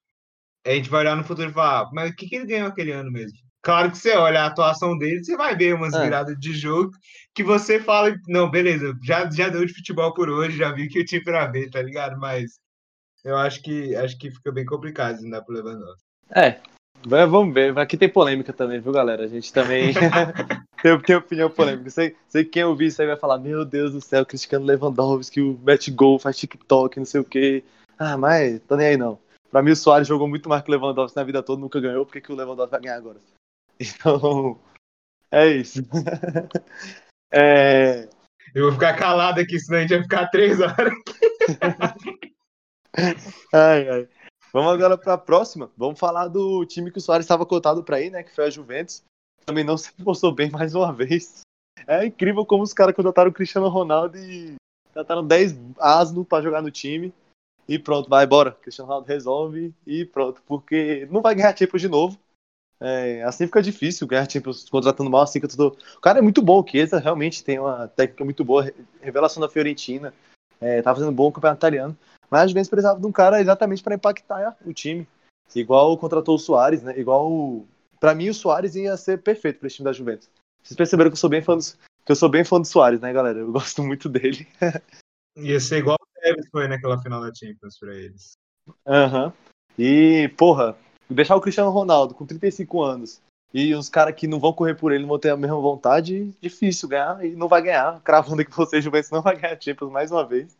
a 0.66 0.70
gente 0.70 0.88
vai 0.88 1.02
olhar 1.02 1.14
no 1.14 1.22
futuro 1.22 1.50
e 1.50 1.52
falar, 1.52 1.80
ah, 1.82 1.90
mas 1.92 2.10
o 2.10 2.16
que, 2.16 2.26
que 2.26 2.36
ele 2.36 2.46
ganhou 2.46 2.68
aquele 2.68 2.92
ano 2.92 3.12
mesmo? 3.12 3.36
Claro 3.62 3.90
que 3.90 3.98
você 3.98 4.16
olha 4.16 4.40
a 4.40 4.46
atuação 4.46 4.96
dele, 4.96 5.22
você 5.22 5.36
vai 5.36 5.54
ver 5.54 5.74
umas 5.74 5.92
é. 5.92 6.02
viradas 6.02 6.34
de 6.38 6.54
jogo 6.54 6.92
que 7.34 7.44
você 7.44 7.78
fala, 7.78 8.16
não, 8.26 8.50
beleza, 8.50 8.96
já, 9.02 9.30
já 9.30 9.50
deu 9.50 9.66
de 9.66 9.74
futebol 9.74 10.14
por 10.14 10.30
hoje, 10.30 10.56
já 10.56 10.72
vi 10.72 10.88
que 10.88 11.00
eu 11.00 11.04
tinha 11.04 11.22
pra 11.22 11.46
ver, 11.46 11.68
tá 11.68 11.82
ligado? 11.82 12.18
Mas 12.18 12.52
eu 13.22 13.36
acho 13.36 13.62
que 13.62 13.94
acho 13.94 14.16
que 14.16 14.30
fica 14.30 14.50
bem 14.50 14.64
complicado 14.64 15.18
ainda 15.18 15.44
pro 15.44 15.54
Lewandowski. 15.54 16.06
É, 16.34 16.58
vamos 17.06 17.54
ver. 17.54 17.76
Aqui 17.78 17.96
tem 17.96 18.08
polêmica 18.08 18.52
também, 18.52 18.80
viu, 18.80 18.92
galera? 18.92 19.24
A 19.24 19.28
gente 19.28 19.52
também 19.52 19.92
tem, 20.82 20.98
tem 21.00 21.16
opinião 21.16 21.50
polêmica. 21.50 21.90
Sei, 21.90 22.16
sei 22.28 22.44
que 22.44 22.50
quem 22.50 22.64
ouvir 22.64 22.86
isso 22.86 23.00
aí 23.00 23.08
vai 23.08 23.16
falar: 23.16 23.38
Meu 23.38 23.64
Deus 23.64 23.92
do 23.92 24.00
céu, 24.00 24.26
criticando 24.26 24.66
Lewandowski, 24.66 25.40
o 25.40 25.58
mete 25.62 25.90
gol, 25.90 26.18
faz 26.18 26.36
TikTok, 26.36 26.98
não 26.98 27.06
sei 27.06 27.20
o 27.20 27.24
quê. 27.24 27.64
Ah, 27.98 28.16
mas 28.16 28.60
tô 28.66 28.76
nem 28.76 28.88
aí 28.88 28.96
não. 28.96 29.18
Pra 29.50 29.62
mim, 29.62 29.72
o 29.72 29.76
Soares 29.76 30.06
jogou 30.06 30.28
muito 30.28 30.48
mais 30.48 30.62
que 30.62 30.70
o 30.70 30.72
Lewandowski 30.72 31.16
na 31.16 31.24
vida 31.24 31.42
toda, 31.42 31.60
nunca 31.60 31.80
ganhou, 31.80 32.06
porque 32.06 32.20
que 32.20 32.32
o 32.32 32.36
Lewandowski 32.36 32.70
vai 32.70 32.80
ganhar 32.80 32.96
agora? 32.96 33.18
Então, 33.82 34.60
é 35.30 35.46
isso. 35.48 35.80
é... 37.32 38.06
Eu 38.54 38.64
vou 38.64 38.72
ficar 38.72 38.94
calado 38.94 39.40
aqui, 39.40 39.58
senão 39.58 39.78
a 39.78 39.82
gente 39.82 39.94
vai 39.94 40.02
ficar 40.02 40.26
três 40.28 40.60
horas 40.60 40.92
aqui. 40.92 42.34
ai, 43.54 43.88
ai. 43.88 44.08
Vamos 44.52 44.72
agora 44.72 44.98
para 44.98 45.14
a 45.14 45.18
próxima. 45.18 45.70
Vamos 45.76 45.98
falar 45.98 46.28
do 46.28 46.64
time 46.66 46.90
que 46.90 46.98
o 46.98 47.00
Soares 47.00 47.24
estava 47.24 47.46
cotado 47.46 47.84
para 47.84 48.00
ir, 48.00 48.10
né? 48.10 48.22
Que 48.22 48.34
foi 48.34 48.46
a 48.46 48.50
Juventus. 48.50 49.02
Também 49.46 49.64
não 49.64 49.76
se 49.76 49.92
mostrou 49.98 50.32
bem 50.32 50.50
mais 50.50 50.74
uma 50.74 50.92
vez. 50.92 51.40
É 51.86 52.04
incrível 52.04 52.44
como 52.44 52.62
os 52.62 52.72
caras 52.72 52.94
contrataram 52.94 53.30
o 53.30 53.34
Cristiano 53.34 53.68
Ronaldo 53.68 54.18
e 54.18 54.56
contrataram 54.88 55.26
10 55.26 55.56
asnos 55.78 56.26
para 56.26 56.42
jogar 56.42 56.62
no 56.62 56.70
time. 56.70 57.14
E 57.68 57.78
pronto, 57.78 58.08
vai 58.08 58.24
embora. 58.24 58.52
Cristiano 58.52 58.88
Ronaldo 58.88 59.08
resolve 59.08 59.72
e 59.86 60.04
pronto. 60.04 60.42
Porque 60.46 61.06
não 61.10 61.22
vai 61.22 61.34
ganhar 61.34 61.56
Champions 61.56 61.82
de 61.82 61.88
novo. 61.88 62.18
É, 62.82 63.22
assim 63.24 63.44
fica 63.44 63.62
difícil 63.62 64.06
ganhar 64.06 64.28
Champions 64.28 64.68
contratando 64.68 65.10
mal 65.10 65.22
assim 65.22 65.40
que 65.40 65.46
tudo. 65.46 65.76
O 65.96 66.00
cara 66.00 66.18
é 66.18 66.22
muito 66.22 66.40
bom, 66.40 66.60
o 66.60 66.66
Chiesa 66.66 66.98
realmente 66.98 67.44
tem 67.44 67.58
uma 67.58 67.86
técnica 67.88 68.24
muito 68.24 68.42
boa, 68.42 68.72
revelação 69.00 69.40
da 69.40 69.50
Fiorentina. 69.50 70.14
É, 70.60 70.80
tá 70.82 70.94
fazendo 70.94 71.12
bom 71.12 71.28
o 71.28 71.32
campeonato 71.32 71.58
italiano. 71.58 71.96
Mas 72.30 72.42
a 72.42 72.46
Juventus 72.46 72.70
precisava 72.70 73.00
de 73.00 73.06
um 73.06 73.12
cara 73.12 73.40
exatamente 73.40 73.82
para 73.82 73.94
impactar 73.94 74.56
o 74.64 74.72
time. 74.72 75.06
Igual 75.54 75.98
contratou 75.98 76.36
o 76.36 76.38
Soares, 76.38 76.82
né? 76.82 76.98
Igual. 76.98 77.66
Para 77.98 78.14
mim, 78.14 78.28
o 78.28 78.34
Soares 78.34 78.74
ia 78.76 78.96
ser 78.96 79.20
perfeito 79.20 79.58
para 79.58 79.66
esse 79.66 79.76
time 79.76 79.84
da 79.84 79.92
Juventus. 79.92 80.30
Vocês 80.62 80.76
perceberam 80.76 81.10
que 81.10 81.14
eu 81.14 81.18
sou 81.20 81.28
bem 81.28 81.42
fã 81.42 81.56
do, 81.56 81.62
que 82.04 82.12
eu 82.12 82.16
sou 82.16 82.28
bem 82.28 82.44
fã 82.44 82.60
do 82.60 82.66
Soares, 82.66 83.00
né, 83.00 83.12
galera? 83.12 83.40
Eu 83.40 83.50
gosto 83.52 83.82
muito 83.82 84.08
dele. 84.08 84.46
ia 85.36 85.58
ser 85.60 85.78
igual 85.78 85.96
o 86.00 86.20
Tevez 86.20 86.46
foi 86.50 86.68
naquela 86.68 87.00
final 87.02 87.20
da 87.20 87.34
Champions 87.34 87.78
para 87.78 87.94
eles. 87.94 88.32
Aham. 88.86 89.26
Uhum. 89.26 89.32
E, 89.78 90.28
porra, 90.36 90.76
deixar 91.08 91.36
o 91.36 91.40
Cristiano 91.40 91.70
Ronaldo 91.70 92.14
com 92.14 92.26
35 92.26 92.82
anos 92.82 93.20
e 93.52 93.74
os 93.74 93.88
caras 93.88 94.14
que 94.14 94.26
não 94.26 94.38
vão 94.38 94.52
correr 94.52 94.74
por 94.74 94.92
ele 94.92 95.02
não 95.02 95.08
vão 95.08 95.18
ter 95.18 95.30
a 95.30 95.36
mesma 95.36 95.58
vontade, 95.58 96.32
difícil 96.40 96.88
ganhar 96.88 97.24
e 97.24 97.34
não 97.34 97.48
vai 97.48 97.62
ganhar. 97.62 98.00
Cravando 98.02 98.44
que 98.44 98.56
você, 98.56 98.80
Juventus, 98.80 99.10
não 99.10 99.22
vai 99.22 99.36
ganhar 99.36 99.54
a 99.54 99.60
Champions 99.60 99.90
mais 99.90 100.10
uma 100.10 100.24
vez. 100.24 100.56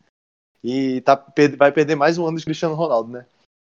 E 0.63 1.01
tá, 1.01 1.15
vai 1.57 1.71
perder 1.71 1.95
mais 1.95 2.17
um 2.17 2.27
ano 2.27 2.37
de 2.37 2.45
Cristiano 2.45 2.75
Ronaldo, 2.75 3.11
né? 3.11 3.25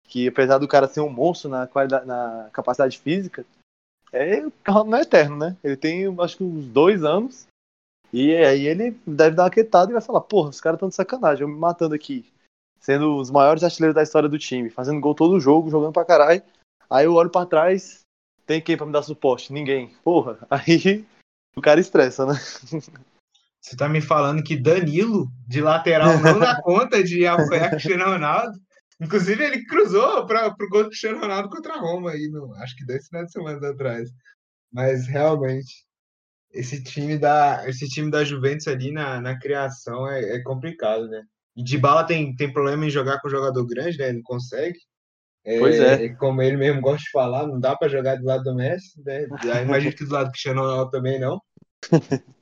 Que 0.07 0.29
apesar 0.29 0.59
do 0.59 0.69
cara 0.69 0.87
ser 0.87 1.01
um 1.01 1.09
monstro 1.09 1.49
na, 1.49 1.67
qualidade, 1.67 2.07
na 2.07 2.51
capacidade 2.53 2.99
física, 2.99 3.45
é, 4.13 4.43
não 4.67 4.97
é 4.97 5.01
eterno, 5.01 5.37
né? 5.37 5.57
Ele 5.65 5.77
tem 5.77 6.05
acho 6.21 6.37
que 6.37 6.45
uns 6.45 6.67
dois 6.67 7.03
anos. 7.03 7.47
E 8.13 8.33
aí 8.37 8.67
ele 8.67 8.93
deve 9.07 9.35
dar 9.35 9.45
uma 9.45 9.51
quietada 9.51 9.91
e 9.91 9.95
vai 9.95 10.03
falar, 10.03 10.21
porra, 10.21 10.51
os 10.51 10.61
caras 10.61 10.77
estão 10.77 10.89
de 10.89 10.95
sacanagem, 10.95 11.43
eu 11.43 11.49
me 11.49 11.59
matando 11.59 11.95
aqui. 11.95 12.25
Sendo 12.79 13.17
os 13.17 13.31
maiores 13.31 13.65
artilheiros 13.65 13.95
da 13.95 14.03
história 14.03 14.29
do 14.29 14.39
time, 14.39 14.71
fazendo 14.71 15.01
gol 15.01 15.15
todo 15.15 15.41
jogo, 15.41 15.71
jogando 15.71 15.93
pra 15.93 16.05
caralho. 16.05 16.43
Aí 16.89 17.07
eu 17.07 17.15
olho 17.15 17.31
pra 17.31 17.47
trás, 17.47 18.01
tem 18.47 18.61
quem 18.61 18.77
pra 18.77 18.87
me 18.87 18.93
dar 18.93 19.03
suporte? 19.03 19.53
Ninguém. 19.53 19.89
Porra, 20.05 20.39
aí 20.51 21.05
o 21.57 21.63
cara 21.63 21.81
estressa, 21.81 22.27
né? 22.27 22.35
Você 23.65 23.77
tá 23.77 23.89
me 23.89 24.03
falando 24.03 24.43
que 24.43 24.61
Danilo, 24.61 25.33
de 25.49 25.63
lateral, 25.63 26.13
não 26.21 26.39
dá 26.39 26.61
conta 26.61 27.03
de 27.03 27.27
apoiar 27.27 27.71
Cristiano 27.71 28.05
Ronaldo? 28.05 28.53
Inclusive, 29.01 29.43
ele 29.43 29.65
cruzou 29.65 30.27
para 30.27 30.49
o 30.49 30.69
gol 30.69 30.83
do 30.83 30.91
Cristiano 30.91 31.19
Ronaldo 31.19 31.49
contra 31.49 31.75
a 31.75 31.81
Roma, 31.81 32.11
aí, 32.11 32.29
no, 32.29 32.55
acho 32.57 32.77
que 32.77 32.85
dois 32.85 33.07
finais 33.07 33.27
de 33.27 33.33
semana 33.33 33.71
atrás. 33.71 34.11
Mas, 34.71 35.07
realmente, 35.07 35.87
esse 36.53 36.83
time 36.83 37.17
da, 37.17 37.67
esse 37.67 37.89
time 37.89 38.11
da 38.11 38.23
Juventus 38.23 38.69
ali 38.69 38.93
na, 38.93 39.19
na 39.19 39.39
criação 39.39 40.07
é, 40.07 40.37
é 40.37 40.43
complicado, 40.43 41.09
né? 41.09 41.23
E 41.57 41.65
de 41.65 41.79
bala 41.79 42.05
tem, 42.05 42.37
tem 42.37 42.53
problema 42.53 42.85
em 42.85 42.91
jogar 42.91 43.19
com 43.21 43.31
jogador 43.31 43.67
grande, 43.67 43.97
né? 43.97 44.13
Não 44.13 44.23
consegue. 44.23 44.79
É, 45.43 45.59
pois 45.59 45.81
é. 45.81 46.09
Como 46.17 46.43
ele 46.43 46.59
mesmo 46.59 46.83
gosta 46.83 47.03
de 47.03 47.11
falar, 47.11 47.47
não 47.47 47.59
dá 47.59 47.75
para 47.75 47.89
jogar 47.89 48.17
do 48.17 48.27
lado 48.27 48.45
do 48.45 48.55
Messi, 48.55 49.03
né? 49.05 49.27
Imagino 49.63 49.95
que 49.95 50.05
do 50.05 50.13
lado 50.13 50.27
do 50.27 50.33
Cristiano 50.33 50.61
Ronaldo 50.61 50.91
também 50.91 51.19
não. 51.19 51.41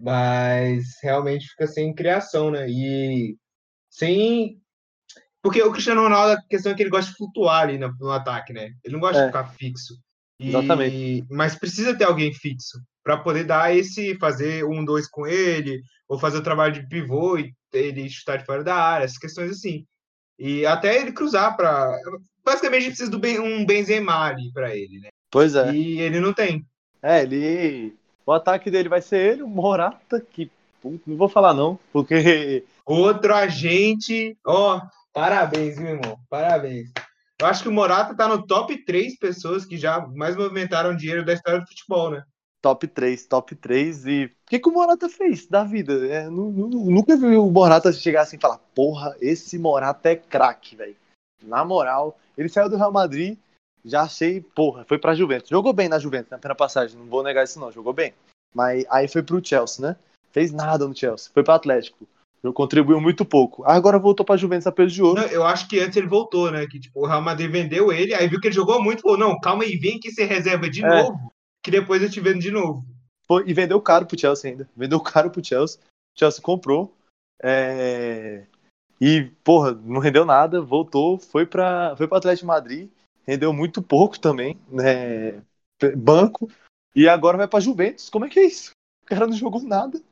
mas 0.00 0.84
realmente 1.02 1.48
fica 1.48 1.66
sem 1.66 1.94
criação, 1.94 2.50
né? 2.50 2.68
E 2.68 3.36
sem. 3.90 4.60
Porque 5.42 5.62
o 5.62 5.72
Cristiano 5.72 6.02
Ronaldo, 6.02 6.32
a 6.34 6.42
questão 6.48 6.72
é 6.72 6.74
que 6.74 6.82
ele 6.82 6.90
gosta 6.90 7.10
de 7.10 7.16
flutuar 7.16 7.62
ali 7.62 7.78
no, 7.78 7.92
no 7.98 8.10
ataque, 8.10 8.52
né? 8.52 8.72
Ele 8.84 8.94
não 8.94 9.00
gosta 9.00 9.18
é. 9.18 9.20
de 9.22 9.26
ficar 9.28 9.44
fixo. 9.54 9.94
E... 10.40 10.48
Exatamente. 10.48 11.24
Mas 11.30 11.54
precisa 11.54 11.96
ter 11.96 12.04
alguém 12.04 12.32
fixo 12.32 12.78
para 13.02 13.16
poder 13.16 13.44
dar 13.44 13.74
esse, 13.74 14.16
fazer 14.18 14.64
um, 14.64 14.84
dois 14.84 15.08
com 15.08 15.26
ele, 15.26 15.82
ou 16.08 16.18
fazer 16.18 16.38
o 16.38 16.42
trabalho 16.42 16.74
de 16.74 16.86
pivô 16.88 17.38
e 17.38 17.52
ele 17.72 18.08
chutar 18.08 18.38
de 18.38 18.44
fora 18.44 18.62
da 18.62 18.74
área, 18.74 19.04
essas 19.04 19.18
questões 19.18 19.50
assim. 19.50 19.84
E 20.38 20.64
até 20.64 21.00
ele 21.00 21.12
cruzar 21.12 21.56
para. 21.56 21.90
Basicamente, 22.44 22.80
a 22.80 22.84
gente 22.84 22.96
precisa 22.96 23.10
de 23.10 23.40
um 23.40 23.66
Benzema 23.66 24.26
ali 24.26 24.52
para 24.52 24.74
ele, 24.74 25.00
né? 25.00 25.08
Pois 25.30 25.54
é. 25.54 25.72
E 25.72 26.00
ele 26.00 26.20
não 26.20 26.32
tem. 26.32 26.64
É, 27.02 27.22
ele 27.22 27.97
o 28.28 28.32
ataque 28.32 28.70
dele 28.70 28.90
vai 28.90 29.00
ser 29.00 29.32
ele, 29.32 29.42
o 29.42 29.48
Morata, 29.48 30.20
que 30.20 30.50
não 30.84 31.16
vou 31.16 31.30
falar 31.30 31.54
não, 31.54 31.78
porque. 31.90 32.62
Outro 32.84 33.34
agente. 33.34 34.36
Ó, 34.46 34.76
oh, 34.76 34.80
parabéns, 35.14 35.78
meu 35.78 35.94
irmão. 35.94 36.18
Parabéns. 36.28 36.90
Eu 37.40 37.46
acho 37.46 37.62
que 37.62 37.70
o 37.70 37.72
Morata 37.72 38.14
tá 38.14 38.28
no 38.28 38.46
top 38.46 38.84
3 38.84 39.18
pessoas 39.18 39.64
que 39.64 39.78
já 39.78 40.06
mais 40.08 40.36
movimentaram 40.36 40.94
dinheiro 40.94 41.24
da 41.24 41.32
história 41.32 41.60
do 41.60 41.66
futebol, 41.66 42.10
né? 42.10 42.22
Top 42.60 42.86
3, 42.86 43.26
top 43.26 43.54
3. 43.54 44.06
E 44.06 44.24
o 44.26 44.30
que, 44.46 44.58
que 44.58 44.68
o 44.68 44.72
Morata 44.72 45.08
fez 45.08 45.46
da 45.46 45.64
vida? 45.64 46.06
É, 46.06 46.28
nunca 46.28 47.16
vi 47.16 47.34
o 47.36 47.50
Morata 47.50 47.92
chegar 47.94 48.22
assim 48.22 48.36
e 48.36 48.40
falar: 48.40 48.58
porra, 48.74 49.16
esse 49.22 49.58
Morata 49.58 50.10
é 50.10 50.16
craque, 50.16 50.76
velho. 50.76 50.96
Na 51.42 51.64
moral, 51.64 52.18
ele 52.36 52.50
saiu 52.50 52.68
do 52.68 52.76
Real 52.76 52.92
Madrid 52.92 53.38
já 53.84 54.02
achei, 54.02 54.40
porra, 54.40 54.84
foi 54.84 54.98
pra 54.98 55.14
Juventus. 55.14 55.48
Jogou 55.48 55.72
bem 55.72 55.88
na 55.88 55.98
Juventus, 55.98 56.30
na 56.30 56.38
primeira 56.38 56.54
passagem, 56.54 56.98
não 56.98 57.06
vou 57.06 57.22
negar 57.22 57.44
isso 57.44 57.60
não, 57.60 57.72
jogou 57.72 57.92
bem. 57.92 58.12
Mas 58.54 58.84
aí 58.90 59.08
foi 59.08 59.22
pro 59.22 59.44
Chelsea, 59.44 59.86
né? 59.86 59.96
Fez 60.30 60.52
nada 60.52 60.86
no 60.86 60.96
Chelsea, 60.96 61.30
foi 61.32 61.42
pro 61.42 61.54
Atlético. 61.54 62.06
Contribuiu 62.54 63.00
muito 63.00 63.24
pouco. 63.24 63.64
Agora 63.64 63.98
voltou 63.98 64.24
pra 64.24 64.36
Juventus 64.36 64.66
a 64.66 64.72
peso 64.72 64.94
de 64.94 65.02
ouro. 65.02 65.20
Não, 65.20 65.28
eu 65.28 65.44
acho 65.44 65.68
que 65.68 65.80
antes 65.80 65.96
ele 65.96 66.06
voltou, 66.06 66.50
né? 66.50 66.66
Que 66.66 66.78
tipo, 66.78 67.00
o 67.00 67.06
Real 67.06 67.20
Madrid 67.20 67.50
vendeu 67.50 67.92
ele, 67.92 68.14
aí 68.14 68.28
viu 68.28 68.40
que 68.40 68.46
ele 68.46 68.54
jogou 68.54 68.82
muito, 68.82 69.02
falou: 69.02 69.18
não, 69.18 69.40
calma 69.40 69.64
aí, 69.64 69.76
vem 69.76 69.96
aqui 69.96 70.10
ser 70.10 70.26
reserva 70.26 70.70
de 70.70 70.84
é. 70.84 70.88
novo, 70.88 71.32
que 71.62 71.70
depois 71.70 72.00
eu 72.00 72.08
te 72.08 72.20
vendo 72.20 72.40
de 72.40 72.50
novo. 72.50 72.86
E 73.44 73.52
vendeu 73.52 73.80
caro 73.80 74.06
pro 74.06 74.18
Chelsea 74.18 74.50
ainda. 74.50 74.68
Vendeu 74.76 75.00
caro 75.00 75.30
pro 75.30 75.44
Chelsea. 75.44 75.80
O 76.16 76.18
Chelsea 76.18 76.40
comprou. 76.40 76.94
É... 77.42 78.46
E, 79.00 79.30
porra, 79.44 79.72
não 79.72 80.00
rendeu 80.00 80.24
nada, 80.24 80.60
voltou, 80.60 81.18
foi 81.18 81.46
para 81.46 81.94
foi 81.96 82.08
pro 82.08 82.16
Atlético 82.16 82.44
de 82.44 82.46
Madrid, 82.46 82.90
rendeu 83.28 83.52
muito 83.52 83.82
pouco 83.82 84.18
também, 84.18 84.58
né? 84.70 85.42
Banco, 85.94 86.50
e 86.96 87.06
agora 87.06 87.36
vai 87.36 87.46
pra 87.46 87.60
Juventus. 87.60 88.08
Como 88.08 88.24
é 88.24 88.30
que 88.30 88.40
é 88.40 88.46
isso? 88.46 88.70
O 89.02 89.06
cara 89.06 89.26
não 89.26 89.34
jogou 89.34 89.62
nada 89.62 90.02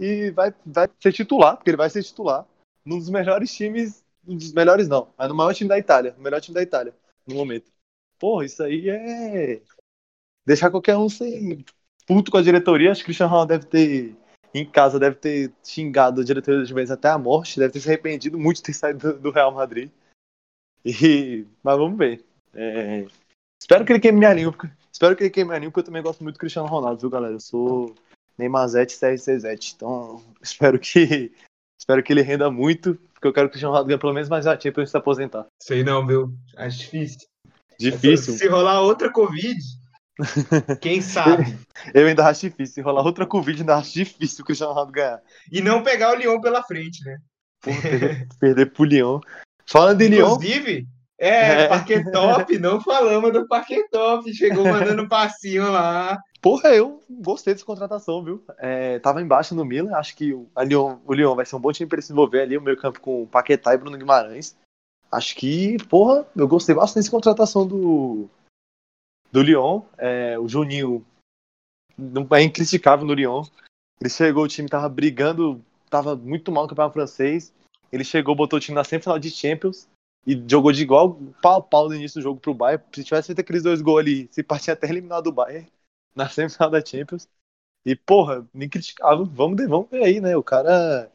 e 0.00 0.32
vai, 0.32 0.52
vai 0.66 0.88
ser 1.00 1.12
titular, 1.12 1.56
porque 1.56 1.70
ele 1.70 1.76
vai 1.76 1.88
ser 1.88 2.02
titular 2.02 2.44
num 2.84 2.98
dos 2.98 3.08
melhores 3.08 3.54
times, 3.54 4.04
um 4.26 4.36
dos 4.36 4.52
melhores 4.52 4.88
não, 4.88 5.08
mas 5.16 5.28
no 5.28 5.34
maior 5.34 5.54
time 5.54 5.68
da 5.68 5.78
Itália, 5.78 6.14
o 6.18 6.20
melhor 6.20 6.40
time 6.40 6.54
da 6.56 6.62
Itália, 6.62 6.92
no 7.24 7.36
momento. 7.36 7.70
Porra, 8.18 8.44
isso 8.44 8.62
aí 8.62 8.90
é 8.90 9.62
deixar 10.44 10.70
qualquer 10.70 10.96
um 10.96 11.08
sem 11.08 11.64
puto 12.04 12.30
com 12.30 12.38
a 12.38 12.42
diretoria. 12.42 12.90
Acho 12.90 13.00
que 13.00 13.04
o 13.04 13.06
Cristiano 13.06 13.30
Ronaldo 13.30 13.50
deve 13.50 13.66
ter 13.66 14.16
em 14.52 14.68
casa, 14.68 14.98
deve 14.98 15.16
ter 15.16 15.52
xingado 15.62 16.20
a 16.20 16.24
diretoria 16.24 16.60
da 16.60 16.66
Juventus 16.66 16.90
até 16.90 17.08
a 17.08 17.18
morte, 17.18 17.60
deve 17.60 17.72
ter 17.72 17.80
se 17.80 17.88
arrependido 17.88 18.38
muito 18.38 18.56
de 18.56 18.64
ter 18.64 18.72
saído 18.72 19.12
do, 19.12 19.20
do 19.20 19.30
Real 19.30 19.52
Madrid. 19.52 19.90
E, 20.84 21.46
mas 21.62 21.76
vamos 21.76 21.96
ver. 21.96 22.25
É, 22.56 23.06
espero 23.60 23.84
que 23.84 23.92
ele 23.92 24.00
queime 24.00 24.18
minha 24.18 24.32
língua, 24.32 24.52
porque, 24.52 24.68
espero 24.90 25.14
que 25.14 25.24
ele 25.24 25.30
queime 25.30 25.48
minha 25.48 25.58
língua, 25.58 25.72
porque 25.72 25.80
eu 25.80 25.84
também 25.84 26.02
gosto 26.02 26.22
muito 26.22 26.36
do 26.36 26.40
Cristiano 26.40 26.68
Ronaldo, 26.68 27.00
viu, 27.00 27.10
galera? 27.10 27.34
Eu 27.34 27.40
sou 27.40 27.94
Neymarzete 28.38 28.96
CR7, 28.96 29.74
então 29.76 30.22
espero 30.42 30.78
que 30.78 31.32
espero 31.78 32.02
que 32.02 32.12
ele 32.12 32.22
renda 32.22 32.50
muito, 32.50 32.94
porque 33.12 33.28
eu 33.28 33.32
quero 33.32 33.48
que 33.48 33.50
o 33.50 33.52
Cristiano 33.52 33.72
Ronaldo 33.72 33.88
ganhe 33.88 34.00
pelo 34.00 34.14
menos 34.14 34.28
mais 34.28 34.46
a 34.46 34.56
para 34.56 34.86
se 34.86 34.96
aposentar. 34.96 35.46
Sei 35.62 35.84
não, 35.84 36.06
viu? 36.06 36.34
Acho 36.56 36.78
difícil. 36.78 37.28
Difícil. 37.78 38.34
Se 38.34 38.48
rolar 38.48 38.80
outra 38.80 39.12
Covid, 39.12 39.60
quem 40.80 41.02
sabe? 41.02 41.58
Eu 41.92 42.06
ainda 42.06 42.26
acho 42.26 42.48
difícil. 42.48 42.74
Se 42.74 42.80
rolar 42.80 43.02
outra 43.02 43.26
Covid, 43.26 43.60
ainda 43.60 43.76
acho 43.76 43.92
difícil 43.92 44.42
o 44.42 44.46
Cristiano 44.46 44.72
Ronaldo 44.72 44.92
ganhar. 44.92 45.20
E 45.52 45.60
não 45.60 45.82
pegar 45.82 46.12
o 46.12 46.14
Lyon 46.14 46.40
pela 46.40 46.62
frente, 46.62 47.04
né? 47.04 47.18
Perder, 47.60 48.28
perder 48.40 48.72
pro 48.72 48.84
Lyon. 48.84 49.20
Falando 49.66 49.98
de 49.98 50.08
Lyon. 50.08 50.34
Inclusive, 50.34 50.88
é, 51.18 51.62
é. 51.62 51.68
Parquetop, 51.68 52.58
não 52.58 52.80
falamos 52.80 53.32
do 53.32 53.46
Parquetop. 53.48 54.32
Chegou 54.34 54.64
mandando 54.64 55.08
passinho 55.08 55.70
lá. 55.70 56.20
Porra, 56.42 56.68
eu 56.74 57.02
gostei 57.08 57.54
dessa 57.54 57.64
contratação, 57.64 58.22
viu? 58.22 58.44
É, 58.58 58.98
tava 58.98 59.22
embaixo 59.22 59.54
no 59.54 59.64
Milan, 59.64 59.96
acho 59.96 60.14
que 60.14 60.32
o 60.32 60.48
Lyon, 60.58 60.98
o 61.04 61.12
Lyon 61.12 61.34
vai 61.34 61.46
ser 61.46 61.56
um 61.56 61.60
bom 61.60 61.72
time 61.72 61.88
para 61.88 62.00
se 62.00 62.08
desenvolver 62.08 62.42
ali, 62.42 62.56
o 62.56 62.62
meio 62.62 62.76
campo 62.76 63.00
com 63.00 63.26
Paquetá 63.26 63.74
e 63.74 63.78
Bruno 63.78 63.96
Guimarães. 63.96 64.56
Acho 65.10 65.34
que, 65.34 65.76
porra, 65.88 66.26
eu 66.36 66.46
gostei 66.46 66.74
bastante 66.74 67.02
dessa 67.02 67.10
contratação 67.10 67.66
do, 67.66 68.28
do 69.32 69.42
Lyon. 69.42 69.82
É, 69.96 70.38
o 70.38 70.46
Juninho 70.46 71.04
é 72.32 72.42
incriticável 72.42 73.06
no 73.06 73.14
Lyon. 73.14 73.42
Ele 74.00 74.10
chegou, 74.10 74.44
o 74.44 74.48
time 74.48 74.68
tava 74.68 74.88
brigando, 74.88 75.64
tava 75.88 76.14
muito 76.14 76.52
mal 76.52 76.64
no 76.64 76.68
campeonato 76.68 76.92
francês. 76.92 77.52
Ele 77.90 78.04
chegou, 78.04 78.34
botou 78.34 78.58
o 78.58 78.60
time 78.60 78.74
na 78.74 78.84
semifinal 78.84 79.18
de 79.18 79.30
Champions 79.30 79.88
e 80.26 80.42
jogou 80.48 80.72
de 80.72 80.82
igual 80.82 81.14
pau 81.40 81.58
a 81.58 81.62
pau 81.62 81.88
no 81.88 81.94
início 81.94 82.20
do 82.20 82.24
jogo 82.24 82.40
pro 82.40 82.52
Bayern. 82.52 82.82
Se 82.92 83.04
tivesse 83.04 83.26
feito 83.26 83.40
aqueles 83.40 83.62
dois 83.62 83.80
gols 83.80 84.00
ali, 84.00 84.28
se 84.32 84.42
partia 84.42 84.74
até 84.74 84.88
eliminado 84.88 85.24
do 85.24 85.32
Bayern 85.32 85.68
na 86.14 86.28
semifinal 86.28 86.70
da 86.70 86.84
Champions. 86.84 87.28
E, 87.84 87.94
porra, 87.94 88.44
nem 88.52 88.68
criticava. 88.68 89.24
Vamos, 89.24 89.64
vamos 89.68 89.88
ver 89.88 90.02
aí, 90.02 90.20
né? 90.20 90.36
O 90.36 90.42
cara 90.42 91.08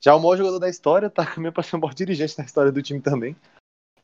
já 0.00 0.12
é 0.12 0.14
o 0.14 0.20
maior 0.20 0.36
jogador 0.38 0.58
da 0.58 0.68
história, 0.68 1.10
tá 1.10 1.26
caminhando 1.26 1.52
pra 1.52 1.62
ser 1.62 1.76
o 1.76 1.80
maior 1.80 1.92
dirigente 1.92 2.36
da 2.36 2.44
história 2.44 2.72
do 2.72 2.82
time 2.82 3.00
também. 3.00 3.36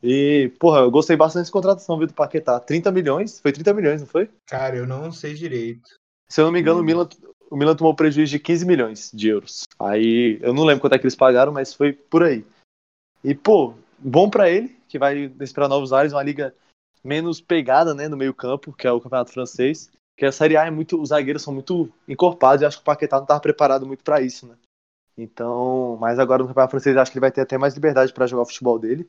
E, 0.03 0.53
porra, 0.59 0.81
eu 0.81 0.91
gostei 0.91 1.17
bastante 1.17 1.45
dessa 1.45 1.53
contratação, 1.53 1.97
viu, 1.97 2.09
do 2.09 2.13
Paquetá. 2.13 2.61
30 2.61 2.91
milhões? 2.91 3.41
Foi 3.41 3.53
30 3.53 3.73
milhões, 3.73 4.01
não 4.01 4.09
foi? 4.09 4.29
Cara, 4.47 4.77
eu 4.77 4.87
não 4.87 5.13
sei 5.13 5.33
direito. 5.33 5.95
Se 6.29 6.41
eu 6.41 6.45
não 6.45 6.53
me 6.53 6.61
engano, 6.61 6.81
hum. 6.81 6.83
o, 6.83 6.85
Milan, 6.85 7.09
o 7.51 7.57
Milan 7.57 7.77
tomou 7.77 7.95
prejuízo 7.95 8.33
de 8.33 8.39
15 8.39 8.67
milhões 8.67 9.11
de 9.15 9.29
euros. 9.29 9.63
Aí, 9.79 10.39
eu 10.43 10.53
não 10.53 10.65
lembro 10.65 10.81
quanto 10.81 10.95
é 10.95 10.99
que 10.99 11.05
eles 11.05 11.15
pagaram, 11.15 11.53
mas 11.53 11.73
foi 11.73 11.93
por 11.93 12.25
aí. 12.25 12.45
E, 13.23 13.35
pô, 13.35 13.75
bom 14.05 14.29
para 14.29 14.51
ele, 14.51 14.77
que 14.89 14.99
vai 14.99 15.33
esperar 15.41 15.69
novos 15.69 15.93
ares, 15.93 16.13
uma 16.13 16.23
liga 16.23 16.55
menos 17.03 17.41
pegada, 17.41 17.95
né, 17.95 18.09
no 18.09 18.17
meio 18.17 18.35
campo, 18.35 18.73
que 18.73 18.87
é 18.87 18.93
o 18.93 19.01
campeonato 19.01 19.33
francês. 19.33 19.91
Que 20.17 20.27
a 20.27 20.33
Série 20.33 20.57
A 20.57 20.67
é 20.67 20.71
muito. 20.71 21.01
Os 21.01 21.09
zagueiros 21.09 21.43
são 21.43 21.55
muito 21.55 21.91
encorpados 22.07 22.63
e 22.63 22.67
acho 22.67 22.77
que 22.77 22.83
o 22.83 22.85
Paquetá 22.85 23.17
não 23.17 23.25
estava 23.25 23.41
preparado 23.41 23.87
muito 23.87 24.05
para 24.05 24.21
isso, 24.21 24.47
né? 24.47 24.57
Então, 25.17 25.97
mas 26.01 26.19
agora 26.19 26.43
no 26.43 26.49
Campeonato 26.49 26.71
Francês 26.71 26.97
acho 26.97 27.11
que 27.11 27.19
ele 27.19 27.23
vai 27.23 27.33
ter 27.33 27.41
até 27.41 27.59
mais 27.59 27.75
liberdade 27.75 28.13
para 28.13 28.27
jogar 28.27 28.43
o 28.43 28.47
futebol 28.47 28.79
dele. 28.79 29.09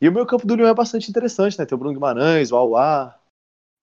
E 0.00 0.08
o 0.08 0.12
meu 0.12 0.26
campo 0.26 0.46
do 0.46 0.54
Lyon 0.54 0.68
é 0.68 0.74
bastante 0.74 1.10
interessante, 1.10 1.58
né? 1.58 1.66
Tem 1.66 1.76
o 1.76 1.78
Bruno 1.78 1.94
Guimarães, 1.94 2.50
o 2.50 2.56
Auá. 2.56 3.18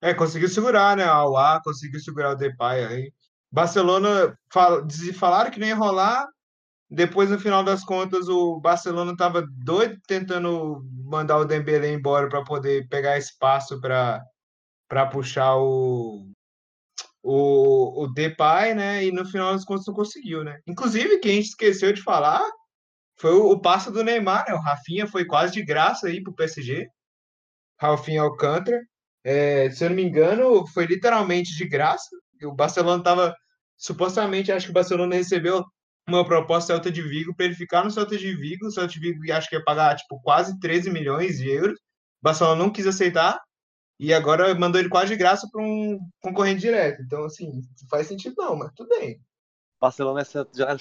É, 0.01 0.13
conseguiu 0.13 0.49
segurar, 0.49 0.97
né? 0.97 1.05
O 1.05 1.10
Auá 1.10 1.62
conseguiu 1.63 1.99
segurar 1.99 2.31
o 2.31 2.36
Depay 2.36 2.86
aí. 2.86 3.13
Barcelona 3.51 4.38
fal... 4.51 4.81
falaram 5.15 5.51
que 5.51 5.60
nem 5.60 5.69
ia 5.69 5.75
rolar. 5.75 6.27
Depois, 6.89 7.30
no 7.30 7.39
final 7.39 7.63
das 7.63 7.84
contas, 7.84 8.30
o 8.30 8.60
Barcelona 8.62 9.12
estava 9.12 9.45
doido 9.63 10.00
tentando 10.08 10.82
mandar 11.04 11.38
o 11.38 11.45
Dembélé 11.45 11.91
embora 11.91 12.30
para 12.30 12.43
poder 12.43 12.88
pegar 12.88 13.17
espaço 13.17 13.80
para 13.82 15.06
puxar 15.12 15.58
o, 15.58 16.30
o, 17.21 18.04
o 18.04 18.13
Depay, 18.13 18.73
né? 18.73 19.04
E 19.06 19.12
no 19.12 19.26
final 19.26 19.54
das 19.54 19.65
contas 19.65 19.86
não 19.86 19.93
conseguiu, 19.93 20.45
né? 20.45 20.60
Inclusive, 20.65 21.19
quem 21.19 21.34
a 21.34 21.36
gente 21.36 21.50
esqueceu 21.50 21.91
de 21.91 22.02
falar 22.02 22.41
foi 23.19 23.34
o, 23.34 23.52
o 23.52 23.60
passo 23.60 23.91
do 23.91 24.04
Neymar, 24.04 24.45
né? 24.47 24.54
O 24.54 24.62
Rafinha 24.62 25.08
foi 25.08 25.26
quase 25.26 25.54
de 25.54 25.63
graça 25.63 26.08
aí 26.08 26.23
pro 26.23 26.34
PSG. 26.34 26.88
Rafinha 27.80 28.21
Alcântara. 28.21 28.82
É, 29.26 29.69
se 29.71 29.84
eu 29.84 29.89
não 29.89 29.97
me 29.97 30.04
engano, 30.04 30.65
foi 30.67 30.86
literalmente 30.86 31.56
de 31.58 31.67
graça. 31.67 32.10
O 32.43 32.54
Barcelona 32.54 33.04
tava 33.04 33.36
supostamente, 33.76 34.52
acho 34.52 34.67
que 34.67 34.71
o 34.71 34.73
Barcelona 34.73 35.15
recebeu 35.15 35.65
uma 36.10 36.26
proposta 36.26 36.74
Celta 36.74 36.91
de 36.91 37.02
Vigo 37.02 37.36
para 37.36 37.46
ele 37.46 37.56
ficar 37.56 37.84
no 37.84 37.91
Celta 37.91 38.17
de 38.17 38.36
Vigo. 38.36 38.67
O 38.67 38.72
Celta 38.72 38.93
de 38.93 39.00
Vigo 39.00 39.20
acho 39.32 39.50
que 39.50 39.56
ia 39.56 39.63
pagar 39.63 39.96
tipo 39.96 40.20
quase 40.22 40.60
13 40.60 40.89
milhões 40.89 41.38
de 41.38 41.50
euros. 41.50 41.78
O 41.78 42.24
Barcelona 42.24 42.63
não 42.63 42.72
quis 42.72 42.88
aceitar 42.88 43.41
e 44.00 44.13
agora 44.13 44.54
mandou 44.56 44.80
ele 44.80 44.89
quase 44.89 45.10
de 45.10 45.17
graça 45.17 45.48
para 45.52 45.62
um 45.62 46.00
concorrente 46.22 46.62
direto. 46.62 47.02
Então, 47.02 47.26
assim, 47.26 47.52
não 47.52 47.89
faz 47.89 48.08
sentido 48.08 48.36
não, 48.38 48.56
mas 48.56 48.72
tudo 48.76 48.89
bem. 48.89 49.20
Barcelona 49.80 50.20
nessa 50.20 50.48
janela 50.54 50.78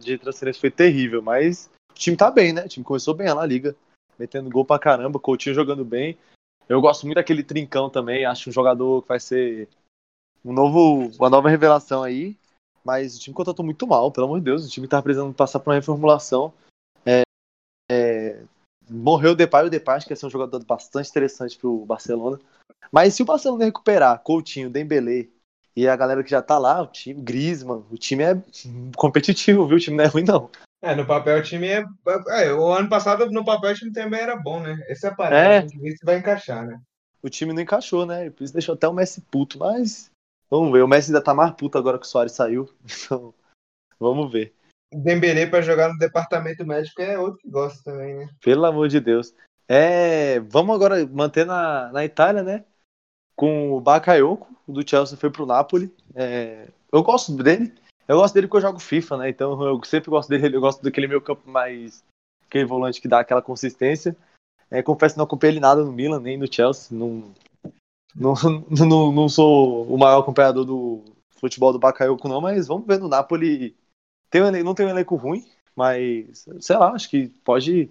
de 0.00 0.18
transferência 0.18 0.60
foi 0.60 0.70
terrível, 0.70 1.22
mas 1.22 1.70
o 1.90 1.94
time 1.94 2.16
tá 2.16 2.30
bem, 2.30 2.52
né? 2.52 2.64
O 2.64 2.68
time 2.68 2.84
começou 2.84 3.14
bem 3.14 3.28
lá 3.28 3.36
na 3.36 3.46
liga, 3.46 3.76
metendo 4.18 4.50
gol 4.50 4.64
pra 4.64 4.78
caramba, 4.78 5.20
Coutinho 5.20 5.54
jogando 5.54 5.84
bem. 5.84 6.18
Eu 6.68 6.80
gosto 6.80 7.04
muito 7.04 7.16
daquele 7.16 7.44
trincão 7.44 7.90
também, 7.90 8.24
acho 8.24 8.50
um 8.50 8.52
jogador 8.52 9.02
que 9.02 9.08
vai 9.08 9.20
ser 9.20 9.68
um 10.44 10.52
novo, 10.52 11.12
uma 11.16 11.30
nova 11.30 11.48
revelação 11.48 12.02
aí. 12.02 12.36
Mas 12.84 13.16
o 13.16 13.20
time 13.20 13.34
contratou 13.34 13.64
muito 13.64 13.86
mal, 13.86 14.12
pelo 14.12 14.26
amor 14.26 14.38
de 14.38 14.44
Deus. 14.44 14.66
O 14.66 14.68
time 14.68 14.86
tá 14.86 15.00
precisando 15.00 15.32
passar 15.32 15.58
por 15.58 15.70
uma 15.70 15.76
reformulação. 15.76 16.52
É, 17.06 17.22
é, 17.90 18.42
morreu 18.88 19.32
o 19.32 19.34
Depay, 19.34 19.66
o 19.66 19.70
Depay 19.70 19.96
acho 19.96 20.06
que 20.06 20.12
ia 20.12 20.16
ser 20.16 20.26
um 20.26 20.30
jogador 20.30 20.62
bastante 20.64 21.08
interessante 21.08 21.56
pro 21.56 21.84
Barcelona. 21.86 22.38
Mas 22.92 23.14
se 23.14 23.22
o 23.22 23.26
Barcelona 23.26 23.64
recuperar 23.64 24.22
Coutinho, 24.22 24.70
Dembélé 24.70 25.28
e 25.74 25.88
a 25.88 25.96
galera 25.96 26.22
que 26.22 26.30
já 26.30 26.40
tá 26.40 26.58
lá, 26.58 26.82
o 26.82 26.86
time, 26.86 27.20
Griezmann, 27.20 27.84
o 27.90 27.96
time 27.96 28.22
é 28.22 28.42
competitivo, 28.96 29.66
viu? 29.66 29.76
O 29.76 29.80
time 29.80 29.96
não 29.96 30.04
é 30.04 30.06
ruim, 30.06 30.24
não. 30.24 30.50
É, 30.82 30.94
no 30.94 31.06
papel 31.06 31.38
o 31.38 31.42
time 31.42 31.66
é... 31.66 31.84
é. 32.28 32.52
o 32.52 32.70
ano 32.70 32.88
passado 32.90 33.30
no 33.30 33.44
papel 33.44 33.70
o 33.70 33.74
time 33.74 33.90
também 33.90 34.20
era 34.20 34.36
bom, 34.36 34.60
né? 34.60 34.84
Esse 34.88 35.06
é 35.06 35.08
a 35.08 35.14
parada, 35.14 35.66
é. 35.66 35.68
se 35.68 36.04
vai 36.04 36.18
encaixar, 36.18 36.66
né? 36.66 36.78
O 37.22 37.30
time 37.30 37.54
não 37.54 37.62
encaixou, 37.62 38.04
né? 38.04 38.28
Por 38.28 38.44
isso 38.44 38.52
deixou 38.52 38.74
até 38.74 38.86
o 38.86 38.92
Messi 38.92 39.22
puto, 39.22 39.58
mas 39.58 40.10
vamos 40.58 40.72
ver. 40.72 40.82
O 40.82 40.88
Messi 40.88 41.10
ainda 41.10 41.22
tá 41.22 41.34
mais 41.34 41.52
puto 41.52 41.78
agora 41.78 41.98
que 41.98 42.06
o 42.06 42.08
Soares 42.08 42.32
saiu, 42.32 42.68
então 42.84 43.34
vamos 43.98 44.30
ver. 44.30 44.54
Dembélé 44.92 45.46
para 45.46 45.62
jogar 45.62 45.92
no 45.92 45.98
departamento 45.98 46.64
médico 46.64 47.02
é 47.02 47.18
outro 47.18 47.38
que 47.38 47.50
gosta 47.50 47.82
também, 47.82 48.14
né? 48.14 48.28
Pelo 48.40 48.64
amor 48.64 48.88
de 48.88 49.00
Deus. 49.00 49.34
É, 49.68 50.40
vamos 50.40 50.74
agora 50.74 51.06
manter 51.06 51.44
na, 51.44 51.90
na 51.90 52.04
Itália, 52.04 52.42
né? 52.42 52.64
Com 53.34 53.72
o 53.72 53.80
Bakayoko, 53.80 54.46
do 54.68 54.88
Chelsea 54.88 55.18
foi 55.18 55.30
pro 55.30 55.46
Napoli. 55.46 55.92
É, 56.14 56.68
eu 56.92 57.02
gosto 57.02 57.32
dele. 57.42 57.74
Eu 58.06 58.18
gosto 58.18 58.34
dele 58.34 58.46
porque 58.46 58.58
eu 58.58 58.68
jogo 58.68 58.78
FIFA, 58.78 59.16
né? 59.18 59.28
Então 59.30 59.60
eu 59.62 59.82
sempre 59.84 60.10
gosto 60.10 60.28
dele. 60.28 60.54
Eu 60.54 60.60
gosto 60.60 60.82
daquele 60.82 61.08
meu 61.08 61.20
campo 61.20 61.48
mais. 61.50 62.04
Aquele 62.46 62.64
volante 62.64 63.00
que 63.00 63.08
dá 63.08 63.20
aquela 63.20 63.42
consistência. 63.42 64.16
É, 64.70 64.82
confesso 64.82 65.14
que 65.14 65.18
não 65.18 65.24
acompanhei 65.24 65.54
ele 65.54 65.60
nada 65.60 65.82
no 65.82 65.92
Milan, 65.92 66.20
nem 66.20 66.36
no 66.36 66.52
Chelsea. 66.52 66.96
Não, 66.96 67.32
não, 68.14 68.34
não, 68.70 69.12
não 69.12 69.28
sou 69.28 69.86
o 69.86 69.98
maior 69.98 70.20
acompanhador 70.20 70.64
do 70.64 71.04
futebol 71.30 71.72
do 71.72 71.78
Bakayoko, 71.78 72.28
não, 72.28 72.40
mas 72.40 72.66
vamos 72.66 72.86
ver 72.86 72.98
no 72.98 73.08
Napoli 73.08 73.76
tem 74.30 74.42
um, 74.42 74.50
não 74.62 74.74
tem 74.74 74.86
um 74.86 74.90
elenco 74.90 75.16
ruim, 75.16 75.44
mas 75.76 76.46
sei 76.60 76.76
lá, 76.76 76.90
acho 76.92 77.08
que 77.08 77.28
pode, 77.44 77.90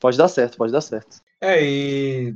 pode 0.00 0.16
dar 0.16 0.28
certo, 0.28 0.56
pode 0.56 0.72
dar 0.72 0.80
certo. 0.80 1.20
É, 1.40 1.62
e 1.62 2.34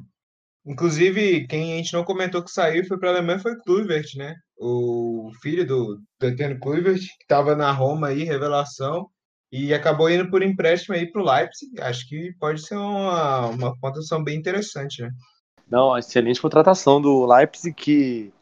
Inclusive, 0.65 1.47
quem 1.47 1.73
a 1.73 1.77
gente 1.79 1.93
não 1.95 2.05
comentou 2.05 2.43
que 2.43 2.51
saiu 2.51 2.85
foi 2.85 2.99
para 2.99 3.11
a 3.11 3.13
Alemanha 3.15 3.39
foi 3.39 3.59
Kluivert, 3.61 4.15
né? 4.17 4.37
O 4.59 5.31
filho 5.43 5.67
do 5.67 6.01
Daniel 6.21 6.61
Kluivert, 6.61 7.01
que 7.01 7.23
estava 7.23 7.57
na 7.57 7.73
Roma 7.73 8.09
aí, 8.09 8.25
revelação, 8.25 9.09
e 9.51 9.73
acabou 9.73 10.11
indo 10.11 10.31
por 10.31 10.43
empréstimo 10.43 10.95
aí 10.95 11.11
para 11.11 11.23
o 11.23 11.25
Leipzig. 11.25 11.81
Acho 11.81 12.07
que 12.07 12.35
pode 12.39 12.65
ser 12.65 12.77
uma, 12.77 13.47
uma 13.47 13.73
contratação 13.81 14.23
bem 14.23 14.39
interessante, 14.39 15.03
né? 15.03 15.11
Não, 15.71 15.97
excelente 15.97 16.43
contratação 16.43 17.01
do 17.01 17.25
Leipzig, 17.25 17.75
que 17.75 18.33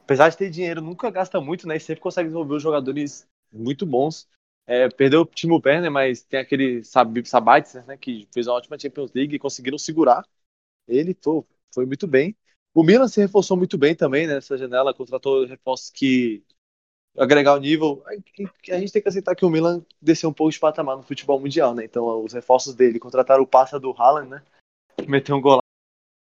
apesar 0.00 0.28
de 0.28 0.36
ter 0.36 0.50
dinheiro, 0.50 0.80
nunca 0.80 1.10
gasta 1.10 1.40
muito, 1.40 1.66
né? 1.66 1.76
E 1.76 1.80
sempre 1.80 2.02
consegue 2.02 2.28
desenvolver 2.28 2.54
os 2.54 2.62
jogadores 2.62 3.26
muito 3.52 3.86
bons. 3.86 4.28
É, 4.66 4.88
perdeu 4.88 5.20
o 5.20 5.26
Timo 5.26 5.62
Werner, 5.64 5.90
mas 5.90 6.22
tem 6.22 6.40
aquele 6.40 6.82
Sab 6.82 7.24
Sabitzer, 7.24 7.86
né? 7.86 7.96
Que 7.96 8.28
fez 8.34 8.48
uma 8.48 8.56
ótima 8.56 8.78
Champions 8.78 9.12
League 9.12 9.36
e 9.36 9.38
conseguiram 9.38 9.78
segurar 9.78 10.24
ele, 10.88 11.14
pô, 11.14 11.46
foi 11.72 11.86
muito 11.86 12.06
bem. 12.06 12.36
O 12.74 12.82
Milan 12.82 13.08
se 13.08 13.20
reforçou 13.20 13.56
muito 13.56 13.78
bem 13.78 13.94
também 13.94 14.26
né, 14.26 14.34
nessa 14.34 14.56
janela, 14.56 14.94
contratou 14.94 15.46
reforços 15.46 15.90
que 15.90 16.44
agregar 17.16 17.54
o 17.54 17.60
nível. 17.60 18.02
A 18.06 18.78
gente 18.78 18.92
tem 18.92 19.02
que 19.02 19.08
aceitar 19.08 19.34
que 19.34 19.44
o 19.44 19.50
Milan 19.50 19.84
desceu 20.00 20.30
um 20.30 20.32
pouco 20.32 20.52
de 20.52 20.58
patamar 20.58 20.96
no 20.96 21.02
futebol 21.02 21.40
mundial, 21.40 21.74
né? 21.74 21.84
Então 21.84 22.22
os 22.22 22.32
reforços 22.32 22.74
dele 22.74 22.98
contrataram 22.98 23.42
o 23.42 23.46
passa 23.46 23.80
do 23.80 23.92
Haaland, 23.92 24.28
né? 24.28 24.42
Meteu 25.08 25.36
um 25.36 25.40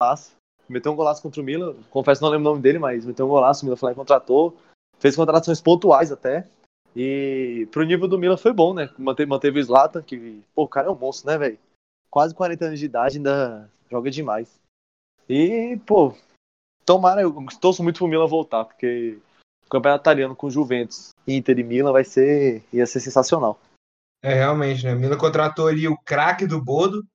golaço. 0.02 0.36
Meteu 0.68 0.92
um 0.92 0.96
golaço 0.96 1.22
contra 1.22 1.42
o 1.42 1.44
Milan. 1.44 1.76
Confesso 1.90 2.22
não 2.22 2.30
lembro 2.30 2.48
o 2.48 2.52
nome 2.52 2.62
dele, 2.62 2.80
mas 2.80 3.06
meteu 3.06 3.26
um 3.26 3.30
golaço. 3.30 3.66
O 3.66 3.70
Milan 3.70 3.92
e 3.92 3.96
contratou. 3.96 4.58
Fez 5.00 5.16
contratações 5.16 5.62
pontuais 5.62 6.12
até. 6.12 6.48
E 6.96 7.68
pro 7.72 7.84
nível 7.84 8.08
do 8.08 8.18
Milan 8.18 8.38
foi 8.38 8.52
bom, 8.52 8.74
né? 8.74 8.90
Manteve, 8.98 9.30
manteve 9.30 9.60
o 9.60 9.64
Zlatan, 9.64 10.02
que, 10.02 10.44
pô, 10.54 10.64
o 10.64 10.68
cara 10.68 10.88
é 10.88 10.92
um 10.92 10.96
monstro, 10.96 11.30
né, 11.30 11.38
velho? 11.38 11.58
Quase 12.10 12.36
40 12.36 12.66
anos 12.66 12.80
de 12.80 12.86
idade, 12.86 13.18
ainda 13.18 13.70
joga 13.90 14.12
demais. 14.12 14.60
E, 15.30 15.80
pô, 15.86 16.14
tomara, 16.86 17.22
eu 17.22 17.34
torço 17.62 17.82
muito 17.82 18.00
pro 18.00 18.08
Milan 18.08 18.28
voltar, 18.28 18.66
porque 18.66 19.18
o 19.66 19.70
campeonato 19.70 20.04
italiano 20.04 20.36
com 20.36 20.50
Juventus, 20.50 21.12
Inter 21.26 21.60
e 21.60 21.64
Milan 21.64 21.94
vai 21.94 22.04
ser, 22.04 22.62
ia 22.74 22.86
ser 22.86 23.00
sensacional. 23.00 23.58
É, 24.22 24.34
realmente, 24.34 24.86
né? 24.86 24.94
O 24.94 25.00
Milan 25.00 25.18
contratou 25.18 25.68
ali 25.68 25.88
o 25.88 25.98
craque 25.98 26.46
do 26.46 26.62
Bodo. 26.62 27.06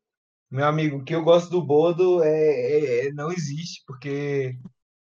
Meu 0.50 0.66
amigo, 0.66 0.98
o 0.98 1.04
que 1.04 1.14
eu 1.14 1.22
gosto 1.22 1.50
do 1.50 1.64
Bodo 1.64 2.22
é, 2.22 2.30
é, 2.30 3.06
é 3.06 3.12
não 3.12 3.30
existe, 3.32 3.82
porque 3.86 4.56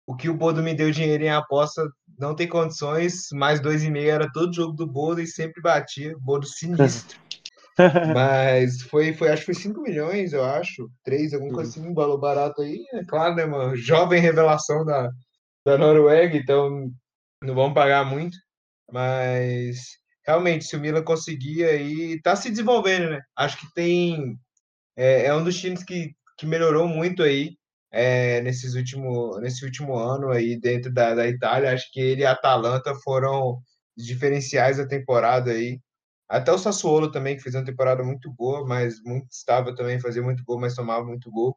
o 0.06 0.14
que 0.14 0.28
o 0.28 0.34
Bodo 0.34 0.62
me 0.62 0.74
deu 0.74 0.90
dinheiro 0.90 1.24
em 1.24 1.30
aposta 1.30 1.82
não 2.18 2.34
tem 2.34 2.48
condições, 2.48 3.28
mais 3.32 3.60
dois 3.60 3.82
e 3.82 3.90
meio 3.90 4.10
era 4.10 4.30
todo 4.32 4.54
jogo 4.54 4.72
do 4.72 4.86
Bodo 4.86 5.20
e 5.20 5.26
sempre 5.26 5.60
batia, 5.60 6.14
Bodo 6.20 6.46
sinistro. 6.46 7.18
Mas 8.14 8.82
foi, 8.82 9.12
foi, 9.12 9.30
acho 9.30 9.40
que 9.40 9.52
foi 9.52 9.54
5 9.54 9.80
milhões, 9.82 10.32
eu 10.32 10.44
acho. 10.44 10.88
3, 11.02 11.34
alguma 11.34 11.52
coisa 11.52 11.70
assim, 11.70 11.88
um 11.88 11.94
valor 11.94 12.18
barato 12.18 12.62
aí. 12.62 12.84
É 12.92 13.04
claro, 13.04 13.34
né, 13.34 13.44
mano? 13.44 13.76
Jovem 13.76 14.20
revelação 14.20 14.84
da, 14.84 15.10
da 15.66 15.76
Noruega, 15.76 16.36
então 16.36 16.88
não 17.42 17.54
vão 17.54 17.74
pagar 17.74 18.04
muito. 18.04 18.36
Mas 18.92 19.98
realmente, 20.24 20.64
se 20.64 20.76
o 20.76 20.80
Milan 20.80 21.02
conseguir 21.02 21.64
aí, 21.64 22.20
tá 22.22 22.36
se 22.36 22.50
desenvolvendo, 22.50 23.10
né? 23.10 23.20
Acho 23.36 23.58
que 23.58 23.72
tem. 23.74 24.38
É, 24.96 25.26
é 25.26 25.34
um 25.34 25.42
dos 25.44 25.58
times 25.58 25.82
que, 25.82 26.14
que 26.38 26.46
melhorou 26.46 26.86
muito 26.86 27.22
aí 27.22 27.56
é, 27.90 28.40
nesses 28.42 28.74
último, 28.74 29.38
nesse 29.38 29.64
último 29.64 29.96
ano 29.96 30.30
aí 30.30 30.58
dentro 30.58 30.92
da, 30.92 31.14
da 31.14 31.28
Itália. 31.28 31.72
Acho 31.72 31.90
que 31.92 32.00
ele 32.00 32.22
e 32.22 32.26
a 32.26 32.32
Atalanta 32.32 32.94
foram 33.04 33.60
diferenciais 33.96 34.78
da 34.78 34.86
temporada 34.86 35.52
aí. 35.52 35.80
Até 36.28 36.50
o 36.52 36.58
Sassuolo 36.58 37.10
também, 37.10 37.36
que 37.36 37.42
fez 37.42 37.54
uma 37.54 37.64
temporada 37.64 38.02
muito 38.02 38.32
boa, 38.32 38.66
mas 38.66 39.00
muito 39.04 39.30
estável 39.30 39.74
também, 39.74 40.00
fazia 40.00 40.22
muito 40.22 40.42
gol, 40.44 40.58
mas 40.58 40.74
tomava 40.74 41.04
muito 41.04 41.30
gol. 41.30 41.56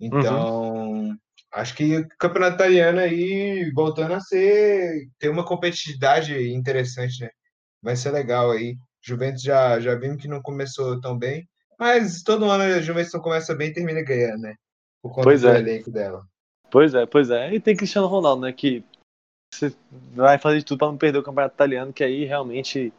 Então, 0.00 0.92
uhum. 0.92 1.18
acho 1.52 1.74
que 1.74 1.98
o 1.98 2.08
campeonato 2.18 2.56
italiano 2.56 3.00
aí 3.00 3.70
voltando 3.74 4.14
a 4.14 4.20
ser 4.20 5.08
ter 5.18 5.28
uma 5.28 5.44
competitividade 5.44 6.34
interessante, 6.52 7.22
né? 7.22 7.30
Vai 7.82 7.96
ser 7.96 8.10
legal 8.12 8.50
aí. 8.50 8.76
Juventus 9.02 9.42
já 9.42 9.78
já 9.80 9.94
vimos 9.96 10.22
que 10.22 10.28
não 10.28 10.40
começou 10.40 11.00
tão 11.00 11.18
bem, 11.18 11.46
mas 11.84 12.22
todo 12.22 12.46
ano 12.46 12.62
a 12.62 12.80
Juventus 12.80 13.12
não 13.12 13.20
começa 13.20 13.54
bem 13.54 13.68
e 13.68 13.74
termina 13.74 14.00
ganhando, 14.00 14.40
né? 14.40 14.56
Por 15.02 15.10
conta 15.10 15.24
pois 15.24 15.42
do 15.42 15.48
é. 15.50 15.58
elenco 15.58 15.90
dela. 15.90 16.26
Pois 16.70 16.94
é, 16.94 17.04
pois 17.04 17.28
é. 17.28 17.52
E 17.52 17.60
tem 17.60 17.76
Cristiano 17.76 18.06
Ronaldo, 18.06 18.40
né? 18.40 18.54
Que 18.54 18.82
você 19.52 19.70
vai 20.14 20.38
fazer 20.38 20.60
de 20.60 20.64
tudo 20.64 20.78
para 20.78 20.88
não 20.88 20.96
perder 20.96 21.18
o 21.18 21.22
campeonato 21.22 21.54
italiano, 21.54 21.92
que 21.92 22.02
aí 22.02 22.24
realmente 22.24 22.90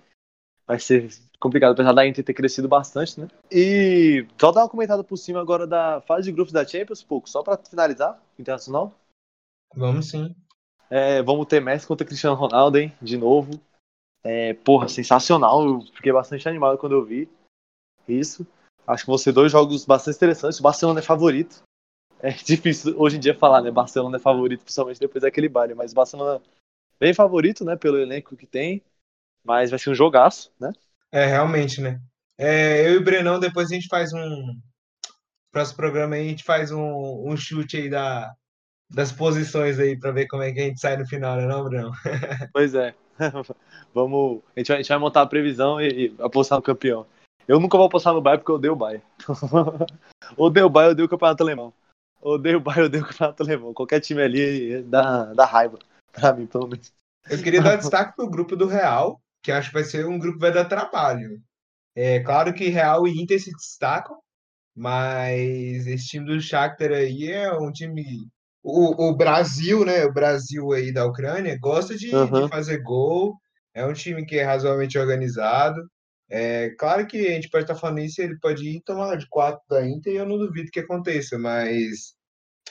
vai 0.67 0.79
ser 0.79 1.09
complicado, 1.39 1.71
apesar 1.71 1.93
da 1.93 2.05
Inter 2.05 2.23
ter 2.23 2.35
crescido 2.35 2.67
bastante, 2.67 3.19
né? 3.19 3.27
E 3.51 4.27
só 4.39 4.51
dar 4.51 4.61
uma 4.61 4.69
comentada 4.69 5.03
por 5.03 5.17
cima 5.17 5.41
agora 5.41 5.65
da 5.65 5.99
fase 6.01 6.25
de 6.25 6.31
grupos 6.31 6.53
da 6.53 6.63
Champions, 6.63 7.01
pouco, 7.01 7.27
só 7.27 7.41
para 7.41 7.57
finalizar, 7.57 8.21
internacional. 8.37 8.93
Vamos 9.75 10.09
sim. 10.09 10.35
É, 10.91 11.23
vamos 11.23 11.47
ter 11.47 11.59
Messi 11.59 11.87
contra 11.87 12.05
Cristiano 12.05 12.35
Ronaldo, 12.35 12.77
hein? 12.77 12.93
De 13.01 13.17
novo. 13.17 13.59
É, 14.23 14.53
porra, 14.53 14.87
sensacional. 14.87 15.65
Eu 15.65 15.81
fiquei 15.95 16.13
bastante 16.13 16.47
animado 16.47 16.77
quando 16.77 16.93
eu 16.93 17.03
vi 17.03 17.27
isso. 18.07 18.45
Acho 18.87 19.03
que 19.03 19.09
vão 19.09 19.17
ser 19.17 19.31
dois 19.31 19.51
jogos 19.51 19.85
bastante 19.85 20.15
interessantes. 20.15 20.59
O 20.59 20.63
Barcelona 20.63 20.99
é 20.99 21.03
favorito. 21.03 21.63
É 22.19 22.31
difícil 22.43 22.95
hoje 22.97 23.17
em 23.17 23.19
dia 23.19 23.35
falar, 23.35 23.61
né? 23.61 23.71
Barcelona 23.71 24.17
é 24.17 24.19
favorito, 24.19 24.63
principalmente 24.63 24.99
depois 24.99 25.21
daquele 25.21 25.49
baile. 25.49 25.73
Mas 25.73 25.91
o 25.91 25.95
Barcelona 25.95 26.41
bem 26.99 27.13
favorito, 27.13 27.65
né? 27.65 27.75
Pelo 27.75 27.97
elenco 27.97 28.35
que 28.35 28.45
tem. 28.45 28.81
Mas 29.43 29.69
vai 29.69 29.79
ser 29.79 29.89
um 29.89 29.95
jogaço, 29.95 30.51
né? 30.59 30.71
É, 31.11 31.25
realmente, 31.25 31.81
né? 31.81 32.01
É, 32.37 32.87
eu 32.87 32.95
e 32.95 32.97
o 32.97 33.03
Brenão, 33.03 33.39
depois 33.39 33.71
a 33.71 33.75
gente 33.75 33.87
faz 33.87 34.13
um. 34.13 34.59
Próximo 35.51 35.77
programa 35.77 36.15
aí, 36.15 36.25
a 36.25 36.29
gente 36.29 36.43
faz 36.43 36.71
um, 36.71 37.31
um 37.31 37.37
chute 37.37 37.77
aí 37.77 37.89
da, 37.89 38.35
das 38.89 39.11
posições 39.11 39.79
aí 39.79 39.97
para 39.97 40.11
ver 40.11 40.27
como 40.27 40.43
é 40.43 40.51
que 40.51 40.59
a 40.59 40.63
gente 40.63 40.81
sai 40.81 40.97
no 40.97 41.07
final, 41.07 41.37
né, 41.37 41.47
não, 41.47 41.63
Brenão? 41.63 41.91
Pois 42.51 42.75
é. 42.75 42.93
Vamos. 43.93 44.41
A 44.55 44.59
gente, 44.59 44.67
vai, 44.67 44.77
a 44.77 44.81
gente 44.81 44.89
vai 44.89 44.97
montar 44.97 45.21
a 45.21 45.27
previsão 45.27 45.79
e, 45.79 46.07
e 46.07 46.15
apostar 46.19 46.57
no 46.57 46.63
campeão. 46.63 47.05
Eu 47.47 47.59
nunca 47.59 47.77
vou 47.77 47.87
apostar 47.87 48.13
no 48.13 48.21
Bayern 48.21 48.39
porque 48.41 48.51
eu 48.51 48.55
odeio 48.55 48.73
o 48.73 48.75
Bayern. 48.75 49.03
odeio 50.37 50.65
o 50.65 50.69
Bayern, 50.69 50.91
odeio 50.93 51.05
o 51.05 51.09
campeonato 51.09 51.43
alemão. 51.43 51.73
Odeio 52.21 52.57
o 52.57 52.61
Bayern, 52.61 52.85
odeio 52.85 53.03
o 53.03 53.07
campeonato 53.07 53.43
alemão. 53.43 53.73
Qualquer 53.73 53.99
time 53.99 54.21
ali 54.21 54.81
dá, 54.83 55.33
dá 55.33 55.45
raiva. 55.45 55.77
Pra 56.11 56.33
mim, 56.33 56.45
pelo 56.45 56.67
menos. 56.67 56.93
Eu 57.29 57.41
queria 57.41 57.61
dar 57.61 57.75
destaque 57.75 58.15
pro 58.15 58.29
grupo 58.29 58.55
do 58.55 58.67
Real, 58.67 59.19
que 59.43 59.51
acho 59.51 59.69
que 59.69 59.73
vai 59.73 59.83
ser 59.83 60.05
um 60.05 60.17
grupo 60.17 60.37
que 60.37 60.41
vai 60.41 60.53
dar 60.53 60.65
trabalho. 60.65 61.41
É 61.95 62.19
claro 62.19 62.53
que 62.53 62.69
Real 62.69 63.07
e 63.07 63.21
Inter 63.21 63.41
se 63.41 63.51
destacam, 63.51 64.17
mas 64.75 65.87
esse 65.87 66.07
time 66.07 66.25
do 66.25 66.39
Shakhtar 66.41 66.91
aí 66.91 67.31
é 67.31 67.51
um 67.53 67.71
time 67.71 68.29
o, 68.67 69.09
o 69.09 69.15
Brasil, 69.15 69.85
né, 69.85 70.03
o 70.05 70.11
Brasil 70.11 70.73
aí 70.73 70.91
da 70.91 71.05
Ucrânia 71.05 71.55
gosta 71.61 71.95
de, 71.95 72.13
uhum. 72.13 72.45
de 72.45 72.49
fazer 72.49 72.81
gol, 72.81 73.35
é 73.75 73.85
um 73.85 73.93
time 73.93 74.25
que 74.25 74.39
é 74.39 74.43
razoavelmente 74.43 74.97
organizado. 74.97 75.79
É 76.29 76.71
claro 76.71 77.05
que 77.05 77.27
a 77.27 77.31
gente 77.31 77.49
pode 77.49 77.65
estar 77.65 77.75
falando 77.75 77.99
isso, 77.99 78.21
ele 78.21 78.37
pode 78.39 78.67
ir 78.67 78.81
tomar 78.81 79.15
de 79.15 79.27
quatro 79.29 79.61
da 79.69 79.87
Inter 79.87 80.13
e 80.13 80.17
eu 80.17 80.25
não 80.25 80.37
duvido 80.37 80.71
que 80.71 80.79
aconteça, 80.79 81.37
mas 81.37 82.15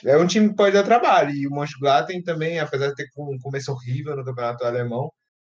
é 0.03 0.17
um 0.17 0.27
time 0.27 0.49
que 0.49 0.55
pode 0.55 0.73
dar 0.73 0.83
trabalho. 0.83 1.31
E 1.31 1.47
o 1.47 1.51
Mönchengladbach 1.51 2.23
também, 2.23 2.59
apesar 2.59 2.89
de 2.89 2.95
ter 2.95 3.07
um 3.17 3.39
começo 3.39 3.71
horrível 3.71 4.15
no 4.15 4.25
campeonato 4.25 4.65
alemão, 4.65 5.11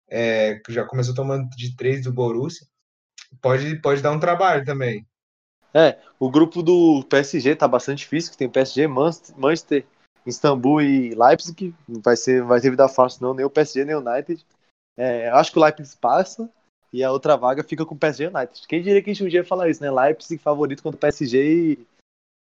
é, 0.08 0.56
que 0.64 0.72
já 0.72 0.84
começou 0.84 1.14
tomando 1.14 1.48
de 1.50 1.74
três 1.76 2.04
do 2.04 2.12
Borussia, 2.12 2.66
pode, 3.42 3.80
pode 3.80 4.00
dar 4.00 4.12
um 4.12 4.20
trabalho 4.20 4.64
também. 4.64 5.06
É, 5.74 5.98
o 6.18 6.30
grupo 6.30 6.62
do 6.62 7.04
PSG 7.04 7.56
tá 7.56 7.68
bastante 7.68 7.98
difícil, 7.98 8.34
tem 8.36 8.48
PSG, 8.48 8.86
Manchester, 8.86 9.84
Istambul 10.24 10.80
e 10.82 11.14
Leipzig, 11.14 11.74
vai 11.86 12.16
ser 12.16 12.42
vai 12.42 12.60
ter 12.60 12.70
vida 12.70 12.88
fácil 12.88 13.22
não, 13.22 13.34
nem 13.34 13.44
o 13.44 13.50
PSG 13.50 13.84
nem 13.84 13.94
o 13.94 14.00
United. 14.00 14.44
É, 14.96 15.28
acho 15.30 15.52
que 15.52 15.58
o 15.58 15.62
Leipzig 15.62 15.96
passa 16.00 16.50
e 16.92 17.04
a 17.04 17.10
outra 17.12 17.36
vaga 17.36 17.62
fica 17.62 17.84
com 17.84 17.94
o 17.94 17.98
PSG 17.98 18.26
United. 18.26 18.66
Quem 18.66 18.82
diria 18.82 19.02
que 19.02 19.10
a 19.10 19.12
gente 19.12 19.24
um 19.24 19.28
dia 19.28 19.40
ia 19.40 19.44
falar 19.44 19.68
isso, 19.68 19.82
né? 19.82 19.90
Leipzig 19.90 20.40
favorito 20.42 20.82
contra 20.82 20.96
o 20.96 21.00
PSG 21.00 21.38
e 21.38 21.86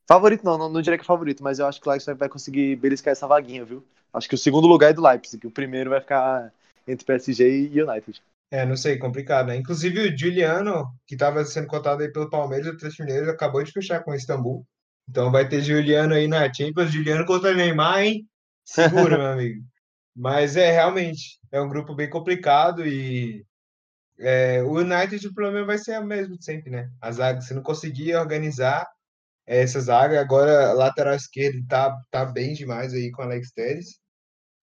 favorito 0.08 0.44
não, 0.44 0.58
não, 0.58 0.70
não 0.70 0.82
diria 0.82 0.98
que 0.98 1.04
é 1.04 1.06
favorito, 1.06 1.44
mas 1.44 1.60
eu 1.60 1.68
acho 1.68 1.80
que 1.80 1.88
o 1.88 1.92
Leipzig 1.92 2.18
vai 2.18 2.30
conseguir 2.30 2.76
beliscar 2.76 3.12
essa 3.12 3.28
vaguinha, 3.28 3.66
viu? 3.66 3.84
Acho 4.14 4.28
que 4.28 4.36
o 4.36 4.40
segundo 4.40 4.68
lugar 4.68 4.92
é 4.92 4.94
do 4.94 5.02
Leipzig, 5.02 5.46
o 5.46 5.52
primeiro 5.52 5.90
vai 5.90 6.02
ficar 6.02 6.52
entre 6.88 7.06
PSG 7.06 7.70
e 7.72 7.82
United. 7.82 8.22
É, 8.52 8.66
não 8.66 8.76
sei, 8.76 8.98
complicado, 8.98 9.48
né? 9.48 9.58
Inclusive 9.58 10.00
o 10.00 10.18
Juliano, 10.18 10.92
que 11.06 11.14
estava 11.14 11.46
sendo 11.46 11.68
cotado 11.68 12.02
aí 12.02 12.12
pelo 12.12 12.30
Palmeiras 12.30 12.68
o 12.68 12.72
Atlético 12.72 13.04
Mineiro, 13.04 13.30
acabou 13.30 13.64
de 13.64 13.72
fechar 13.72 14.04
com 14.04 14.12
o 14.12 14.16
Istambul. 14.16 14.66
Então 15.08 15.32
vai 15.32 15.48
ter 15.48 15.62
Juliano 15.62 16.16
aí 16.16 16.28
na 16.28 16.52
Champions, 16.52 16.92
Juliano 16.92 17.26
contra 17.26 17.54
Neymar, 17.54 18.02
hein? 18.02 18.28
Seguro, 18.66 19.18
meu 19.18 19.28
amigo. 19.28 19.64
Mas 20.16 20.56
é, 20.56 20.72
realmente, 20.72 21.40
é 21.52 21.62
um 21.62 21.70
grupo 21.70 21.94
bem 21.94 22.10
complicado 22.10 22.86
e 22.86 23.46
é, 24.20 24.62
o 24.64 24.74
United, 24.80 25.26
o 25.28 25.34
problema 25.34 25.66
vai 25.66 25.78
ser 25.78 25.98
o 26.00 26.06
mesmo 26.06 26.38
de 26.38 26.44
sempre, 26.44 26.70
né? 26.70 26.92
A 27.02 27.12
zaga, 27.12 27.42
se 27.42 27.54
não 27.54 27.64
conseguir 27.64 28.16
organizar 28.16 28.86
essa 29.48 29.80
zaga, 29.80 30.20
agora 30.20 30.74
lateral 30.74 31.16
esquerdo 31.16 31.66
tá, 31.68 31.98
tá 32.12 32.26
bem 32.26 32.54
demais 32.54 32.94
aí 32.94 33.12
com 33.12 33.22
Alex 33.22 33.52
Telles. 33.52 34.00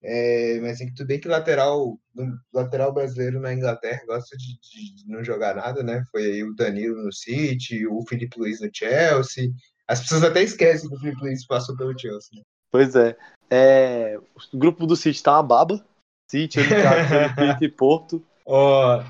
É, 0.02 0.60
mas 0.60 0.72
assim, 0.72 0.92
tudo 0.94 1.06
bem 1.06 1.18
que 1.18 1.26
lateral, 1.26 1.98
lateral 2.52 2.92
brasileiro 2.92 3.40
na 3.40 3.52
Inglaterra 3.52 4.02
gosta 4.06 4.36
de, 4.36 4.58
de, 4.60 5.08
não 5.08 5.24
jogar 5.24 5.56
nada, 5.56 5.82
né? 5.82 6.04
Foi 6.12 6.22
aí 6.22 6.44
o 6.44 6.54
Danilo 6.54 7.02
no 7.02 7.12
City, 7.12 7.86
o 7.86 8.06
Felipe 8.06 8.38
Luiz 8.38 8.60
no 8.60 8.68
Chelsea, 8.72 9.50
As 9.88 10.00
pessoas 10.00 10.22
até 10.22 10.42
esquecem 10.42 10.88
que 10.88 10.94
o 10.94 11.00
Felipe 11.00 11.22
Luiz 11.22 11.46
passou 11.46 11.76
pelo 11.76 11.98
Chelsea. 11.98 12.30
Né? 12.34 12.42
Pois 12.70 12.94
é. 12.94 13.16
é. 13.50 14.18
O 14.52 14.58
grupo 14.58 14.86
do 14.86 14.94
City 14.94 15.22
tá 15.22 15.32
uma 15.32 15.42
baba. 15.42 15.84
City, 16.30 16.60
e 17.60 17.68
Porto. 17.68 18.22
Ó, 18.44 19.02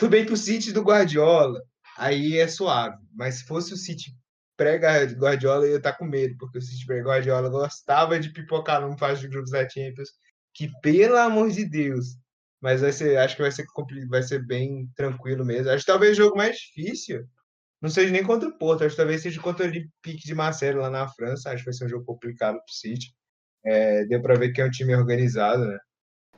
tudo 0.00 0.12
bem 0.12 0.24
que 0.24 0.32
o 0.32 0.36
City 0.36 0.72
do 0.72 0.80
Guardiola 0.80 1.62
aí 1.98 2.38
é 2.38 2.48
suave, 2.48 2.96
mas 3.14 3.34
se 3.36 3.44
fosse 3.44 3.74
o 3.74 3.76
City 3.76 4.16
pré-Guardiola, 4.56 5.66
eu 5.66 5.72
ia 5.72 5.76
estar 5.76 5.92
tá 5.92 5.98
com 5.98 6.06
medo, 6.06 6.34
porque 6.38 6.56
o 6.56 6.62
City 6.62 6.86
pré-Guardiola 6.86 7.50
gostava 7.50 8.18
de 8.18 8.30
pipocar 8.30 8.80
num 8.80 8.96
fase 8.96 9.20
de 9.20 9.28
grupos 9.28 9.50
da 9.50 9.68
Champions, 9.68 10.08
que 10.54 10.70
pelo 10.80 11.18
amor 11.18 11.50
de 11.50 11.66
Deus, 11.66 12.16
mas 12.62 12.80
vai 12.80 12.92
ser, 12.92 13.18
acho 13.18 13.36
que 13.36 13.42
vai 13.42 13.52
ser 13.52 13.66
vai 14.08 14.22
ser 14.22 14.46
bem 14.46 14.88
tranquilo 14.96 15.44
mesmo. 15.44 15.70
Acho 15.70 15.84
que 15.84 15.92
talvez 15.92 16.12
o 16.12 16.22
jogo 16.22 16.36
mais 16.36 16.56
difícil 16.56 17.26
não 17.78 17.90
seja 17.90 18.10
nem 18.10 18.24
contra 18.24 18.48
o 18.48 18.56
Porto, 18.56 18.84
acho 18.84 18.94
que 18.94 19.02
talvez 19.02 19.20
seja 19.20 19.40
contra 19.40 19.66
o 19.66 19.68
Olympique 19.68 20.24
de 20.24 20.34
Marseille 20.34 20.78
lá 20.78 20.88
na 20.88 21.08
França. 21.08 21.50
Acho 21.50 21.58
que 21.62 21.70
vai 21.70 21.74
ser 21.74 21.84
um 21.84 21.90
jogo 21.90 22.06
complicado 22.06 22.54
para 22.54 22.64
o 22.70 22.74
City. 22.74 23.14
É, 23.62 24.06
deu 24.06 24.22
para 24.22 24.38
ver 24.38 24.52
que 24.52 24.62
é 24.62 24.64
um 24.64 24.70
time 24.70 24.94
organizado, 24.94 25.66
né? 25.66 25.78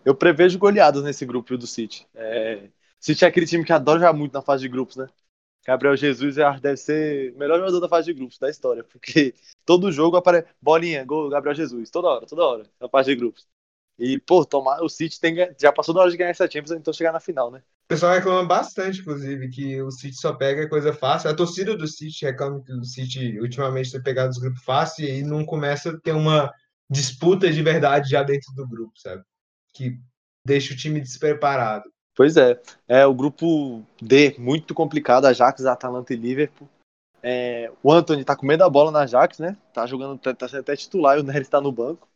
Eu 0.05 0.17
prevejo 0.17 0.59
goleadas 0.59 1.05
nesse 1.05 1.25
grupo 1.25 1.57
do 1.57 1.67
City. 1.67 2.07
É, 2.15 2.69
City 3.03 3.25
é 3.25 3.29
aquele 3.29 3.47
time 3.47 3.65
que 3.65 3.73
adora 3.73 3.99
jogar 3.99 4.13
muito 4.13 4.33
na 4.33 4.41
fase 4.41 4.63
de 4.63 4.69
grupos, 4.69 4.97
né? 4.97 5.09
Gabriel 5.67 5.97
Jesus 5.97 6.37
deve 6.61 6.77
ser 6.77 7.35
o 7.35 7.39
melhor 7.39 7.59
jogador 7.59 7.81
da 7.81 7.89
fase 7.89 8.07
de 8.07 8.15
grupos 8.15 8.39
da 8.39 8.49
história, 8.49 8.85
porque 8.85 9.35
todo 9.67 9.93
jogo 9.93 10.17
aparece 10.17 10.49
bolinha, 10.61 11.05
gol, 11.05 11.29
Gabriel 11.29 11.55
Jesus, 11.55 11.91
toda 11.91 12.09
hora, 12.09 12.27
toda 12.27 12.45
hora, 12.45 12.67
na 12.81 12.89
fase 12.89 13.11
de 13.11 13.17
grupos. 13.17 13.47
E, 13.99 14.19
pô, 14.19 14.45
tomar, 14.45 14.81
o 14.83 14.89
City 14.89 15.21
tem, 15.21 15.37
já 15.61 15.73
passou 15.73 15.95
da 15.95 16.01
hora 16.01 16.11
de 16.11 16.17
ganhar 16.17 16.31
essa 16.31 16.51
Champions, 16.51 16.71
então 16.71 16.93
chegar 16.93 17.13
na 17.13 17.21
final, 17.21 17.51
né? 17.51 17.63
O 17.85 17.89
pessoal 17.89 18.15
reclama 18.15 18.45
bastante, 18.45 19.01
inclusive, 19.01 19.51
que 19.51 19.83
o 19.83 19.91
City 19.91 20.17
só 20.17 20.33
pega 20.33 20.69
coisa 20.69 20.93
fácil. 20.93 21.29
A 21.29 21.35
torcida 21.35 21.77
do 21.77 21.87
City 21.87 22.25
reclama 22.25 22.63
que 22.65 22.73
o 22.73 22.85
City 22.85 23.39
ultimamente 23.41 23.93
tem 23.93 24.03
pegado 24.03 24.31
os 24.31 24.39
grupos 24.39 24.63
fáceis 24.63 25.09
e 25.09 25.23
não 25.23 25.45
começa 25.45 25.91
a 25.91 26.01
ter 26.01 26.13
uma 26.13 26.53
disputa 26.89 27.51
de 27.51 27.63
verdade 27.63 28.11
já 28.11 28.23
dentro 28.23 28.53
do 28.55 28.67
grupo, 28.67 28.93
sabe? 28.97 29.23
Que 29.75 29.99
deixa 30.47 30.73
o 30.73 30.77
time 30.77 31.01
despreparado. 31.01 31.85
Pois 32.15 32.37
é. 32.37 32.61
É 32.87 33.07
o 33.07 33.15
grupo 33.15 33.83
D, 34.01 34.35
muito 34.39 34.75
complicado, 34.75 35.27
Ajax, 35.27 35.65
Atalanta 35.65 36.13
e 36.13 36.17
Liverpool. 36.17 36.69
É, 37.23 37.71
o 37.83 37.93
Anthony 37.93 38.25
tá 38.25 38.35
com 38.35 38.45
medo 38.45 38.61
da 38.61 38.69
bola 38.69 38.91
na 38.91 39.03
Ajax, 39.03 39.39
né? 39.39 39.57
Tá 39.73 39.87
jogando, 39.87 40.19
tá, 40.19 40.35
tá 40.35 40.49
sendo 40.49 40.61
até 40.61 40.75
titular 40.75 41.17
e 41.17 41.21
o 41.21 41.25
Neres 41.25 41.49
tá 41.49 41.61
no 41.61 41.71
banco. 41.71 42.09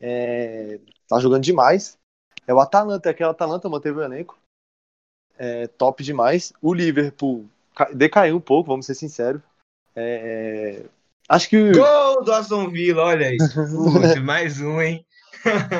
É, 0.00 0.80
tá 1.08 1.20
jogando 1.20 1.44
demais. 1.44 1.96
É 2.46 2.52
o 2.52 2.58
Atalanta, 2.58 3.08
aquele 3.08 3.30
Atalanta 3.30 3.68
manteve 3.68 3.98
o 3.98 4.02
elenco. 4.02 4.36
É, 5.38 5.68
top 5.68 6.02
demais. 6.02 6.52
O 6.60 6.74
Liverpool 6.74 7.46
decaiu 7.94 8.36
um 8.36 8.40
pouco, 8.40 8.70
vamos 8.70 8.84
ser 8.84 8.94
sinceros. 8.94 9.40
É, 9.94 10.84
acho 11.28 11.48
que. 11.48 11.72
Gol 11.72 12.24
do 12.24 12.32
Aston 12.32 12.68
Villa, 12.68 13.04
olha 13.04 13.28
aí. 13.28 13.38
mais 14.22 14.60
um, 14.60 14.80
hein? 14.80 15.06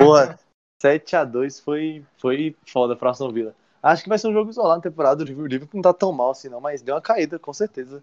Pô, 0.82 0.88
7x2 0.88 1.62
foi, 1.62 2.04
foi 2.18 2.56
foda 2.66 2.96
pra 2.96 3.10
Aston 3.10 3.30
Villa. 3.30 3.54
Acho 3.82 4.02
que 4.02 4.08
vai 4.08 4.18
ser 4.18 4.28
um 4.28 4.32
jogo 4.32 4.50
isolado 4.50 4.76
na 4.76 4.82
temporada. 4.82 5.22
O 5.22 5.46
Liverpool 5.46 5.78
não 5.78 5.82
tá 5.82 5.92
tão 5.92 6.12
mal 6.12 6.30
assim, 6.30 6.48
não, 6.48 6.60
mas 6.60 6.82
deu 6.82 6.94
uma 6.94 7.00
caída, 7.00 7.38
com 7.38 7.52
certeza, 7.52 8.02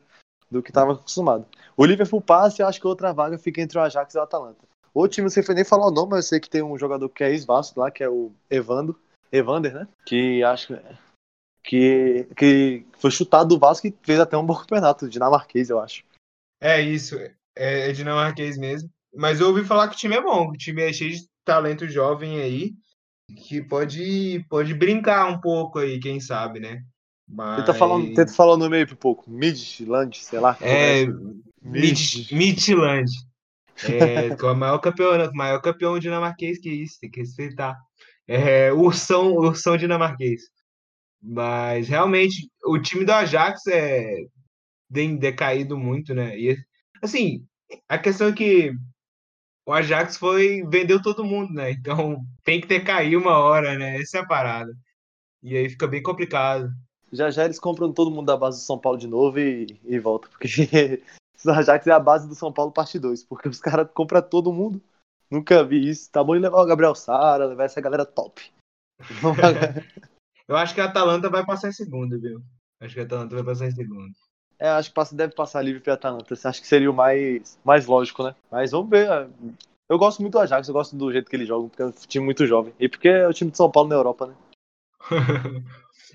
do 0.50 0.64
que 0.64 0.72
tava 0.72 0.94
acostumado. 0.94 1.46
O 1.76 1.86
Liverpool 1.86 2.22
passa 2.22 2.62
e 2.62 2.66
acho 2.66 2.80
que 2.80 2.88
outra 2.88 3.14
vaga 3.14 3.38
fica 3.38 3.62
entre 3.62 3.78
o 3.78 3.82
Ajax 3.82 4.14
e 4.14 4.18
o 4.18 4.22
Atalanta. 4.22 4.68
O 4.94 5.08
time, 5.08 5.26
não 5.26 5.30
sei 5.30 5.44
nem 5.54 5.64
falar 5.64 5.88
o 5.88 5.92
nome, 5.92 6.12
mas 6.12 6.26
eu 6.26 6.30
sei 6.30 6.40
que 6.40 6.50
tem 6.50 6.64
um 6.64 6.78
jogador 6.78 7.08
que 7.10 7.24
é 7.24 7.30
ex-Vasco 7.30 7.80
lá, 7.80 7.92
que 7.92 8.04
é 8.04 8.10
o 8.10 8.32
Evando. 8.50 9.00
Evander, 9.32 9.74
né? 9.74 9.88
Que 10.06 10.44
acho 10.44 10.76
que, 11.64 12.28
que 12.36 12.86
foi 12.98 13.12
chutado 13.12 13.50
do 13.50 13.60
Vasco 13.60 13.86
e 13.88 13.96
fez 14.02 14.20
até 14.20 14.36
um 14.36 14.46
bom 14.46 14.56
campeonato, 14.56 15.08
dinamarquês, 15.08 15.70
eu 15.70 15.80
acho. 15.80 16.04
É 16.60 16.82
isso, 16.82 17.16
é, 17.56 17.90
é 17.90 17.92
dinamarquês 17.92 18.58
mesmo. 18.58 18.90
Mas 19.14 19.40
eu 19.40 19.48
ouvi 19.48 19.64
falar 19.64 19.88
que 19.88 19.96
o 19.96 19.98
time 19.98 20.16
é 20.16 20.22
bom, 20.22 20.50
o 20.50 20.58
time 20.58 20.82
é 20.82 20.92
cheio 20.92 21.12
de 21.12 21.26
talento 21.46 21.88
jovem 21.88 22.40
aí, 22.42 22.72
que 23.46 23.62
pode, 23.62 24.46
pode 24.50 24.74
brincar 24.74 25.28
um 25.28 25.40
pouco 25.40 25.80
aí, 25.80 26.00
quem 26.00 26.20
sabe, 26.20 26.60
né? 26.60 26.82
Mas... 27.28 27.60
Tenta, 27.60 27.74
falar, 27.74 28.02
tenta 28.16 28.34
falar 28.34 28.54
o 28.54 28.58
nome 28.58 28.78
aí 28.78 28.86
pouco. 28.96 29.30
Midland, 29.30 30.18
sei 30.18 30.40
lá. 30.40 30.58
É, 30.62 31.06
Mid, 31.62 32.32
Midland. 32.32 33.12
É, 33.84 34.28
é 34.34 34.36
o 34.36 34.56
maior 34.56 34.80
campeão, 34.80 35.32
maior 35.34 35.62
campeão 35.62 36.00
dinamarquês 36.00 36.60
que 36.60 36.70
isso, 36.70 36.98
tem 37.00 37.10
que 37.10 37.20
respeitar. 37.20 37.78
É, 38.28 38.72
ursão, 38.74 39.34
ursão 39.34 39.78
dinamarquês. 39.78 40.42
Mas 41.22 41.88
realmente 41.88 42.50
o 42.64 42.80
time 42.80 43.06
do 43.06 43.12
Ajax 43.12 43.68
é 43.68 44.16
tem 44.92 45.18
decaído 45.18 45.78
muito, 45.78 46.14
né? 46.14 46.38
E 46.38 46.58
assim, 47.02 47.46
a 47.88 47.98
questão 47.98 48.30
é 48.30 48.34
que 48.34 48.74
o 49.70 49.74
Ajax 49.74 50.18
foi 50.18 50.64
vendeu 50.64 51.00
todo 51.00 51.24
mundo, 51.24 51.54
né? 51.54 51.70
Então 51.70 52.26
tem 52.44 52.60
que 52.60 52.66
ter 52.66 52.84
caído 52.84 53.20
uma 53.20 53.38
hora, 53.38 53.78
né? 53.78 54.02
Essa 54.02 54.18
é 54.18 54.22
a 54.22 54.26
parada. 54.26 54.76
E 55.44 55.56
aí 55.56 55.70
fica 55.70 55.88
bem 55.88 56.02
complicado. 56.02 56.72
Já 57.14 57.30
já 57.30 57.46
eles 57.46 57.60
compram 57.60 57.94
todo 57.94 58.10
mundo 58.10 58.26
da 58.26 58.36
base 58.36 58.58
do 58.58 58.64
São 58.64 58.80
Paulo 58.80 58.98
de 58.98 59.06
novo 59.06 59.38
e, 59.38 59.80
e 59.86 60.00
volta, 60.00 60.28
porque 60.28 60.48
o 61.46 61.50
Ajax 61.52 61.86
é 61.86 61.92
a 61.92 62.00
base 62.00 62.28
do 62.28 62.34
São 62.34 62.52
Paulo 62.52 62.72
parte 62.72 62.98
2, 62.98 63.24
porque 63.26 63.48
os 63.48 63.60
caras 63.60 63.88
compram 63.94 64.24
todo 64.24 64.52
mundo. 64.52 64.82
Nunca 65.30 65.64
vi 65.64 65.88
isso. 65.88 66.10
Tá 66.12 66.24
bom 66.24 66.34
de 66.34 66.42
levar 66.42 66.64
o 66.64 66.66
Gabriel 66.66 66.96
Sara, 66.96 67.46
levar 67.46 67.66
essa 67.66 67.80
galera 67.80 68.08
top. 68.08 68.42
Eu 70.48 70.58
acho 70.58 70.74
que 70.74 70.82
a 70.82 70.86
Atalanta 70.86 71.30
vai 71.30 71.46
passar 71.46 71.70
em 71.70 71.74
segundo, 71.74 72.20
viu? 72.20 72.42
Acho 72.80 72.96
que 72.96 73.02
a 73.02 73.04
Atalanta 73.04 73.36
vai 73.36 73.44
passar 73.44 73.68
em 73.68 73.72
segundo. 73.72 74.16
É, 74.60 74.70
acho 74.70 74.90
que 74.90 74.96
passa, 74.96 75.16
deve 75.16 75.34
passar 75.34 75.62
livre 75.62 75.82
pra 75.82 75.94
Atalanta. 75.94 76.36
Acho 76.44 76.62
que 76.62 76.68
seria 76.68 76.92
o 76.92 76.94
mais, 76.94 77.58
mais 77.64 77.86
lógico, 77.86 78.24
né? 78.24 78.36
Mas 78.52 78.72
vamos 78.72 78.90
ver. 78.90 79.30
Eu 79.90 79.98
gosto 79.98 80.22
muito 80.22 80.34
do 80.34 80.40
Ajax, 80.40 80.68
eu 80.68 80.74
gosto 80.74 80.96
do 80.96 81.12
jeito 81.12 81.30
que 81.30 81.36
eles 81.36 81.48
jogam, 81.48 81.70
porque 81.70 81.82
é 81.82 81.86
um 81.86 81.92
time 81.92 82.26
muito 82.26 82.46
jovem. 82.46 82.74
E 82.80 82.90
porque 82.90 83.08
é 83.08 83.28
o 83.28 83.34
time 83.34 83.50
de 83.50 83.58
São 83.58 83.72
Paulo 83.72 83.90
na 83.90 83.96
Europa, 83.96 84.28
né? 84.28 84.36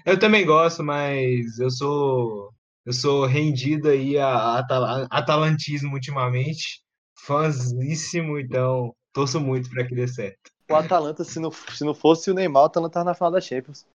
eu 0.05 0.18
também 0.18 0.45
gosto, 0.45 0.84
mas 0.84 1.59
eu 1.59 1.70
sou 1.70 2.53
eu 2.84 2.92
sou 2.92 3.24
rendido 3.24 3.88
aí 3.88 4.18
a, 4.18 4.59
atal 4.59 5.07
atalantismo 5.11 5.95
ultimamente. 5.95 6.82
Fãzíssimo, 7.26 8.38
então 8.38 8.95
torço 9.14 9.40
muito 9.40 9.70
para 9.70 9.86
que 9.86 9.95
dê 9.95 10.07
certo. 10.07 10.51
O 10.70 10.74
Atalanta, 10.74 11.24
se 11.24 11.40
não, 11.40 11.51
se 11.51 11.84
não 11.84 11.95
fosse 11.95 12.30
o 12.30 12.34
Neymar, 12.34 12.64
o 12.64 12.66
Atalanta 12.66 12.95
tava 12.95 13.05
na 13.07 13.14
final 13.14 13.30
da 13.30 13.40
Champions. 13.40 13.86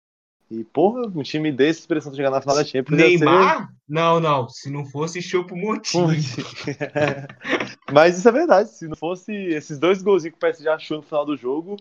E, 0.50 0.64
porra, 0.64 1.06
um 1.06 1.22
time 1.22 1.52
desse 1.52 1.80
expressão 1.80 2.14
chegar 2.14 2.30
na 2.30 2.40
final 2.40 2.56
da 2.56 2.64
Champions. 2.64 2.96
Neymar? 2.96 3.66
Ser... 3.66 3.74
Não, 3.86 4.18
não. 4.18 4.48
Se 4.48 4.70
não 4.70 4.84
fosse 4.84 5.20
Chopo 5.20 5.54
Motinho. 5.54 6.08
Mas 7.92 8.16
isso 8.16 8.28
é 8.28 8.32
verdade. 8.32 8.70
Se 8.70 8.88
não 8.88 8.96
fosse 8.96 9.32
esses 9.32 9.78
dois 9.78 10.02
golzinhos 10.02 10.32
que 10.32 10.38
o 10.38 10.40
PSG 10.40 10.68
achou 10.68 10.98
no 10.98 11.02
final 11.02 11.26
do 11.26 11.36
jogo, 11.36 11.76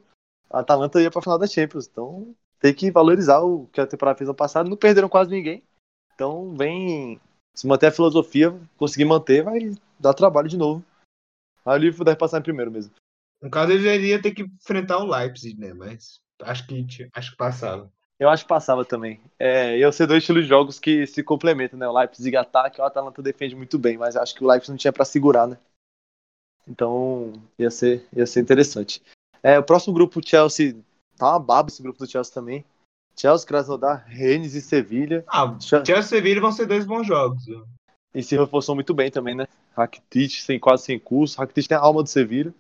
a 0.50 0.60
Atalanta 0.60 1.02
ia 1.02 1.10
pra 1.10 1.22
final 1.22 1.40
da 1.40 1.48
Champions. 1.48 1.88
Então 1.88 2.36
tem 2.60 2.74
que 2.74 2.92
valorizar 2.92 3.40
o 3.40 3.68
que 3.68 3.80
a 3.80 3.88
temporada 3.88 4.18
fez 4.18 4.28
no 4.28 4.36
passado. 4.36 4.70
Não 4.70 4.76
perderam 4.76 5.08
quase 5.08 5.32
ninguém. 5.32 5.64
Então 6.14 6.54
vem. 6.56 7.22
Se 7.56 7.66
manter 7.66 7.88
a 7.88 7.92
filosofia, 7.92 8.54
conseguir 8.76 9.06
manter, 9.06 9.44
vai 9.44 9.72
dar 10.00 10.14
trabalho 10.14 10.50
de 10.50 10.58
novo. 10.58 10.84
Aí 11.66 11.76
o 11.76 11.82
Liverpool 11.82 12.06
deve 12.06 12.18
passar 12.18 12.40
em 12.40 12.44
primeiro 12.44 12.72
mesmo. 12.72 12.94
No 13.42 13.50
caso, 13.50 13.72
ele 13.72 13.84
já 13.84 13.96
iria 13.96 14.22
ter 14.22 14.32
que 14.32 14.44
enfrentar 14.44 15.00
o 15.00 15.08
Leipzig, 15.08 15.60
né? 15.60 15.74
Mas 15.74 16.20
acho 16.42 16.68
que, 16.68 16.86
acho 17.14 17.32
que 17.32 17.38
passava. 17.38 17.92
Eu 18.20 18.30
acho 18.30 18.44
que 18.44 18.50
passava 18.50 18.84
também. 18.84 19.20
É, 19.38 19.78
iam 19.78 19.92
ser 19.92 20.08
dois 20.08 20.24
estilos 20.24 20.44
de 20.44 20.50
jogos 20.50 20.80
que 20.80 21.06
se 21.06 21.24
complementam, 21.24 21.78
né? 21.78 21.88
O 21.88 21.94
Leipzig 21.94 22.36
ataca, 22.36 22.82
o 22.82 22.86
Atalanta 22.86 23.22
defende 23.22 23.56
muito 23.56 23.78
bem, 23.78 23.98
mas 23.98 24.16
acho 24.16 24.34
que 24.34 24.44
o 24.44 24.48
Leipzig 24.48 24.72
não 24.72 24.78
tinha 24.78 24.94
para 24.94 25.06
segurar, 25.06 25.48
né? 25.48 25.58
Então 26.68 27.34
ia 27.58 27.70
ser, 27.70 28.08
ia 28.12 28.26
ser 28.26 28.42
interessante. 28.42 29.02
É, 29.44 29.60
o 29.60 29.64
próximo 29.64 29.94
grupo, 29.94 30.20
Chelsea, 30.26 30.76
tá 31.16 31.32
uma 31.32 31.40
baba 31.40 31.70
esse 31.70 31.82
grupo 31.82 32.00
do 32.00 32.10
Chelsea 32.10 32.34
também. 32.34 32.66
Chelsea, 33.16 33.48
Krasnodar, 33.48 34.06
Rennes 34.08 34.54
e 34.54 34.62
Sevilha. 34.62 35.24
Ah, 35.28 35.56
Chelsea 35.60 36.00
e 36.00 36.04
Sevilha 36.04 36.42
vão 36.42 36.52
ser 36.52 36.66
dois 36.66 36.86
bons 36.86 37.06
jogos. 37.06 37.44
E 38.14 38.24
se 38.24 38.36
reforçou 38.36 38.76
muito 38.76 38.94
bem 38.94 39.12
também, 39.12 39.36
né? 39.36 39.48
Rakitic 39.76 40.42
sem, 40.42 40.60
quase 40.60 40.84
sem 40.84 41.00
curso. 41.00 41.38
Rakitic 41.38 41.68
tem 41.68 41.78
a 41.78 41.82
alma 41.82 42.04
do 42.04 42.10
Sevilha. 42.10 42.54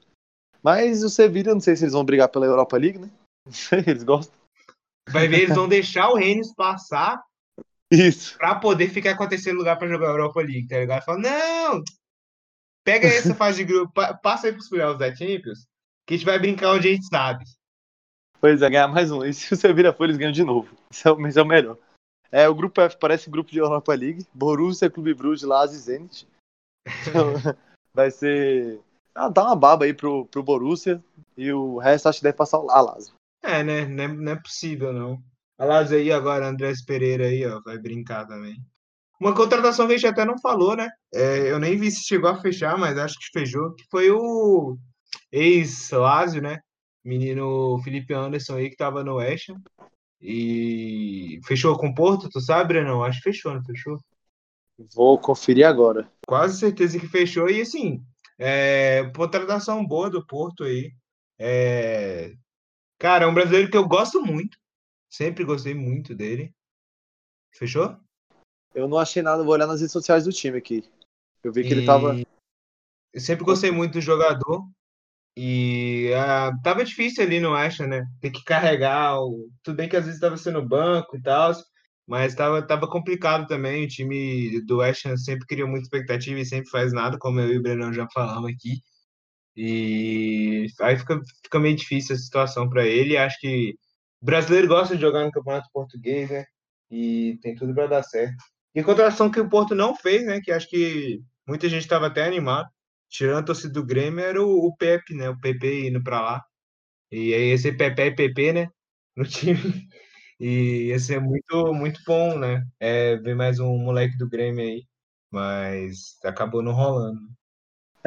Mas 0.61 1.03
o 1.03 1.09
Sevilha, 1.09 1.53
não 1.53 1.61
sei 1.61 1.75
se 1.75 1.83
eles 1.83 1.93
vão 1.93 2.05
brigar 2.05 2.29
pela 2.29 2.45
Europa 2.45 2.77
League, 2.77 2.99
né? 2.99 3.09
Não 3.45 3.53
sei, 3.53 3.83
eles 3.85 4.03
gostam. 4.03 4.37
Vai 5.09 5.27
ver, 5.27 5.43
eles 5.43 5.55
vão 5.55 5.67
deixar 5.67 6.09
o 6.09 6.15
Rennes 6.15 6.53
passar 6.53 7.21
isso. 7.89 8.37
Pra 8.37 8.55
poder 8.55 8.89
ficar 8.89 9.15
com 9.15 9.27
terceiro 9.27 9.57
lugar 9.57 9.77
pra 9.77 9.87
jogar 9.87 10.07
a 10.07 10.11
Europa 10.11 10.41
League, 10.41 10.67
tá 10.67 10.77
ligado? 10.77 11.03
Fala, 11.03 11.19
não! 11.19 11.83
Pega 12.83 13.07
essa 13.07 13.33
fase 13.35 13.59
de 13.59 13.73
grupo, 13.73 13.93
passa 14.21 14.47
aí 14.47 14.53
pros 14.53 14.69
playoffs 14.69 14.99
da 14.99 15.15
Champions, 15.15 15.65
que 16.05 16.13
a 16.13 16.17
gente 16.17 16.25
vai 16.25 16.37
brincar 16.37 16.73
onde 16.73 16.89
a 16.89 16.91
gente 16.91 17.07
sabe. 17.07 17.45
Pois 18.39 18.61
é, 18.61 18.69
ganhar 18.69 18.87
mais 18.87 19.09
um. 19.09 19.23
E 19.23 19.33
se 19.33 19.55
você 19.55 19.73
vira 19.73 19.93
for, 19.93 20.03
eles 20.03 20.17
ganham 20.17 20.31
de 20.31 20.43
novo. 20.43 20.75
Isso 20.91 21.07
é, 21.07 21.15
mas 21.15 21.37
é 21.37 21.41
o 21.41 21.45
melhor. 21.45 21.77
É, 22.29 22.47
o 22.47 22.55
grupo 22.55 22.81
F 22.81 22.97
parece 22.97 23.29
grupo 23.29 23.51
de 23.51 23.57
Europa 23.57 23.93
League. 23.93 24.27
Borussia, 24.33 24.89
Clube 24.89 25.13
Bruges, 25.13 25.43
Lazio 25.43 25.77
e 25.77 25.79
Zenit. 25.79 26.27
Então, 27.07 27.33
vai 27.93 28.11
ser... 28.11 28.81
Ah, 29.15 29.29
dá 29.29 29.45
uma 29.45 29.55
baba 29.55 29.85
aí 29.85 29.93
pro, 29.93 30.25
pro 30.25 30.43
Borussia. 30.43 31.01
E 31.37 31.51
o 31.51 31.77
resto 31.77 32.09
acho 32.09 32.19
que 32.19 32.23
deve 32.23 32.37
passar 32.37 32.59
o 32.59 32.65
Lazio. 32.65 33.13
É, 33.43 33.63
né? 33.63 33.85
Não 33.85 34.03
é, 34.03 34.07
não 34.07 34.31
é 34.31 34.35
possível, 34.35 34.91
não. 34.93 35.21
A 35.57 35.65
Lazio 35.65 35.97
aí 35.97 36.11
agora, 36.11 36.47
Andrés 36.47 36.83
Pereira 36.83 37.25
aí, 37.25 37.45
ó, 37.45 37.61
vai 37.61 37.77
brincar 37.77 38.25
também. 38.25 38.55
Uma 39.19 39.33
contratação 39.33 39.87
que 39.87 39.93
a 39.93 39.97
gente 39.97 40.07
até 40.07 40.23
não 40.23 40.37
falou, 40.39 40.75
né? 40.75 40.89
É, 41.13 41.51
eu 41.51 41.59
nem 41.59 41.75
vi 41.77 41.89
se 41.89 42.03
chegou 42.03 42.29
a 42.29 42.39
fechar, 42.39 42.77
mas 42.77 42.97
acho 42.97 43.17
que 43.17 43.39
fechou, 43.39 43.73
que 43.73 43.83
foi 43.89 44.11
o 44.11 44.77
ex-Lázio, 45.31 46.41
né? 46.41 46.59
Menino 47.03 47.79
Felipe 47.83 48.13
Anderson 48.13 48.57
aí, 48.57 48.69
que 48.69 48.75
tava 48.75 49.03
no 49.03 49.15
West. 49.15 49.49
E 50.21 51.39
fechou 51.45 51.77
com 51.77 51.87
o 51.87 51.95
Porto, 51.95 52.29
tu 52.29 52.39
sabe, 52.39 52.69
Brenão? 52.69 53.03
Acho 53.03 53.19
que 53.19 53.31
fechou, 53.31 53.53
não 53.53 53.63
fechou? 53.63 53.97
Vou 54.93 55.17
conferir 55.17 55.65
agora. 55.65 56.11
Quase 56.27 56.59
certeza 56.59 56.99
que 56.99 57.07
fechou. 57.07 57.49
E 57.49 57.61
assim, 57.61 58.03
é, 58.37 59.11
contratação 59.15 59.85
boa 59.85 60.09
do 60.09 60.25
Porto 60.25 60.63
aí. 60.63 60.91
É, 61.39 62.33
cara, 62.99 63.25
é 63.25 63.27
um 63.27 63.33
brasileiro 63.33 63.69
que 63.69 63.77
eu 63.77 63.87
gosto 63.87 64.21
muito. 64.21 64.57
Sempre 65.09 65.43
gostei 65.43 65.73
muito 65.73 66.13
dele. 66.13 66.53
Fechou? 67.51 67.97
Eu 68.73 68.87
não 68.87 68.97
achei 68.97 69.23
nada, 69.23 69.43
vou 69.43 69.53
olhar 69.53 69.67
nas 69.67 69.79
redes 69.79 69.93
sociais 69.93 70.25
do 70.25 70.31
time 70.31 70.57
aqui. 70.57 70.83
Eu 71.43 71.51
vi 71.51 71.63
que 71.63 71.69
e... 71.69 71.71
ele 71.73 71.85
tava. 71.85 72.15
Eu 73.13 73.21
sempre 73.21 73.45
gostei 73.45 73.71
muito 73.71 73.93
do 73.93 74.01
jogador. 74.01 74.67
E 75.39 76.09
uh, 76.13 76.61
tava 76.63 76.83
difícil 76.83 77.23
ali 77.23 77.39
no 77.39 77.53
Acha, 77.53 77.85
né? 77.85 78.07
Ter 78.19 78.31
que 78.31 78.43
carregar. 78.43 79.19
O... 79.19 79.47
Tudo 79.63 79.77
bem 79.77 79.87
que 79.87 79.95
às 79.95 80.03
vezes 80.03 80.15
estava 80.15 80.35
sendo 80.35 80.67
banco 80.67 81.15
e 81.15 81.21
tal, 81.21 81.53
mas 82.07 82.33
tava, 82.33 82.61
tava 82.65 82.87
complicado 82.89 83.47
também. 83.47 83.85
O 83.85 83.87
time 83.87 84.61
do 84.65 84.81
Ham 84.81 84.93
sempre 84.93 85.45
cria 85.45 85.67
muita 85.67 85.83
expectativa 85.83 86.39
e 86.39 86.45
sempre 86.45 86.69
faz 86.71 86.91
nada, 86.91 87.19
como 87.19 87.39
eu 87.39 87.53
e 87.53 87.57
o 87.59 87.61
Brenão 87.61 87.93
já 87.93 88.07
falamos 88.11 88.51
aqui. 88.51 88.81
E 89.57 90.67
aí 90.81 90.97
fica, 90.97 91.19
fica 91.43 91.59
meio 91.59 91.75
difícil 91.75 92.15
a 92.15 92.19
situação 92.19 92.69
para 92.69 92.85
ele. 92.85 93.17
Acho 93.17 93.39
que 93.39 93.75
o 94.21 94.25
brasileiro 94.25 94.67
gosta 94.67 94.95
de 94.95 95.01
jogar 95.01 95.25
no 95.25 95.31
Campeonato 95.31 95.69
Português, 95.73 96.29
né? 96.29 96.45
E 96.91 97.39
tem 97.41 97.55
tudo 97.55 97.73
para 97.73 97.87
dar 97.87 98.03
certo. 98.03 98.35
E 98.75 98.83
contratação 98.83 99.31
que 99.31 99.39
o 99.39 99.49
Porto 99.49 99.75
não 99.75 99.95
fez, 99.95 100.25
né? 100.25 100.39
Que 100.43 100.51
acho 100.51 100.69
que 100.69 101.19
muita 101.47 101.67
gente 101.69 101.81
estava 101.83 102.07
até 102.07 102.25
animado 102.25 102.69
tirando 103.09 103.39
a 103.39 103.43
torcida 103.43 103.73
do 103.73 103.85
Grêmio, 103.85 104.19
era 104.23 104.41
o, 104.43 104.67
o 104.67 104.75
Pepe, 104.77 105.13
né? 105.15 105.29
O 105.29 105.39
Pepe 105.39 105.87
indo 105.87 106.03
para 106.03 106.21
lá. 106.21 106.43
E 107.11 107.33
aí 107.33 107.57
ser 107.57 107.77
Pepe 107.77 108.03
e 108.03 108.15
Pepe, 108.15 108.53
né? 108.53 108.69
No 109.15 109.25
time. 109.27 109.87
E 110.39 110.87
ia 110.89 110.99
ser 110.99 111.19
muito, 111.21 111.73
muito 111.73 112.01
bom, 112.05 112.37
né? 112.39 112.63
É, 112.79 113.17
ver 113.17 113.35
mais 113.35 113.59
um 113.59 113.77
moleque 113.77 114.17
do 114.17 114.29
Grêmio 114.29 114.61
aí. 114.65 114.85
Mas 115.31 116.17
acabou 116.25 116.61
não 116.63 116.73
rolando. 116.73 117.19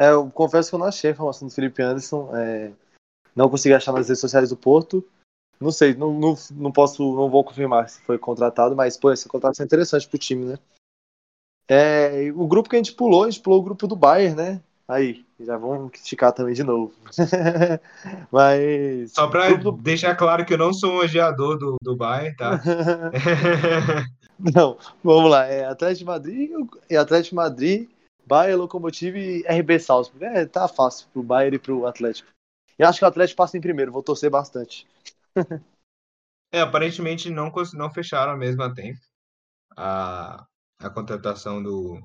É, 0.01 0.09
eu 0.09 0.31
confesso 0.31 0.67
que 0.67 0.73
eu 0.75 0.79
não 0.79 0.87
achei 0.87 1.11
a 1.11 1.13
informação 1.13 1.47
do 1.47 1.53
Felipe 1.53 1.83
Anderson. 1.83 2.35
É, 2.35 2.71
não 3.35 3.47
consegui 3.47 3.75
achar 3.75 3.91
nas 3.91 4.07
redes 4.07 4.19
sociais 4.19 4.49
do 4.49 4.57
Porto. 4.57 5.07
Não 5.59 5.69
sei, 5.69 5.93
não, 5.93 6.11
não, 6.11 6.35
não 6.53 6.71
posso, 6.71 7.03
não 7.15 7.29
vou 7.29 7.43
confirmar 7.43 7.87
se 7.87 8.01
foi 8.01 8.17
contratado, 8.17 8.75
mas 8.75 8.97
pô, 8.97 9.11
essa 9.11 9.29
contratação 9.29 9.63
é 9.63 9.67
interessante 9.67 10.07
pro 10.07 10.17
time, 10.17 10.43
né? 10.43 10.59
É, 11.67 12.31
o 12.33 12.47
grupo 12.47 12.67
que 12.67 12.75
a 12.75 12.79
gente 12.79 12.93
pulou, 12.93 13.25
a 13.25 13.29
gente 13.29 13.43
pulou 13.43 13.59
o 13.59 13.63
grupo 13.63 13.85
do 13.85 13.95
Bayern, 13.95 14.35
né? 14.35 14.61
Aí, 14.87 15.23
já 15.39 15.55
vão 15.55 15.87
criticar 15.87 16.33
também 16.33 16.55
de 16.55 16.63
novo. 16.63 16.91
Mas. 18.31 19.11
Só 19.13 19.27
para 19.27 19.55
tudo... 19.55 19.71
deixar 19.73 20.15
claro 20.15 20.43
que 20.47 20.55
eu 20.55 20.57
não 20.57 20.73
sou 20.73 20.93
um 20.93 20.97
odiador 20.97 21.59
do, 21.59 21.75
do 21.79 21.95
Bayern, 21.95 22.35
tá? 22.35 22.59
não, 24.55 24.79
vamos 25.03 25.29
lá. 25.29 25.45
É 25.45 25.65
Atlético 25.65 25.99
de 25.99 26.05
Madrid 26.05 26.49
e 26.89 26.97
Atlético 26.97 27.29
de 27.29 27.35
Madrid, 27.35 27.87
Bayern, 28.25 28.57
Locomotive 28.57 29.17
e 29.19 29.43
RB 29.47 29.79
Salzburg. 29.79 30.23
É, 30.23 30.45
tá 30.45 30.67
fácil 30.67 31.07
pro 31.11 31.23
Bayern 31.23 31.55
e 31.55 31.59
pro 31.59 31.85
Atlético. 31.85 32.29
E 32.77 32.83
acho 32.83 32.99
que 32.99 33.05
o 33.05 33.07
Atlético 33.07 33.37
passa 33.37 33.57
em 33.57 33.61
primeiro, 33.61 33.91
vou 33.91 34.03
torcer 34.03 34.29
bastante. 34.29 34.87
é, 36.51 36.61
aparentemente 36.61 37.29
não, 37.29 37.51
não 37.73 37.91
fecharam 37.91 38.33
ao 38.33 38.37
mesmo 38.37 38.73
tempo 38.73 38.99
a, 39.77 40.45
a 40.79 40.89
contratação 40.89 41.61
do, 41.61 42.01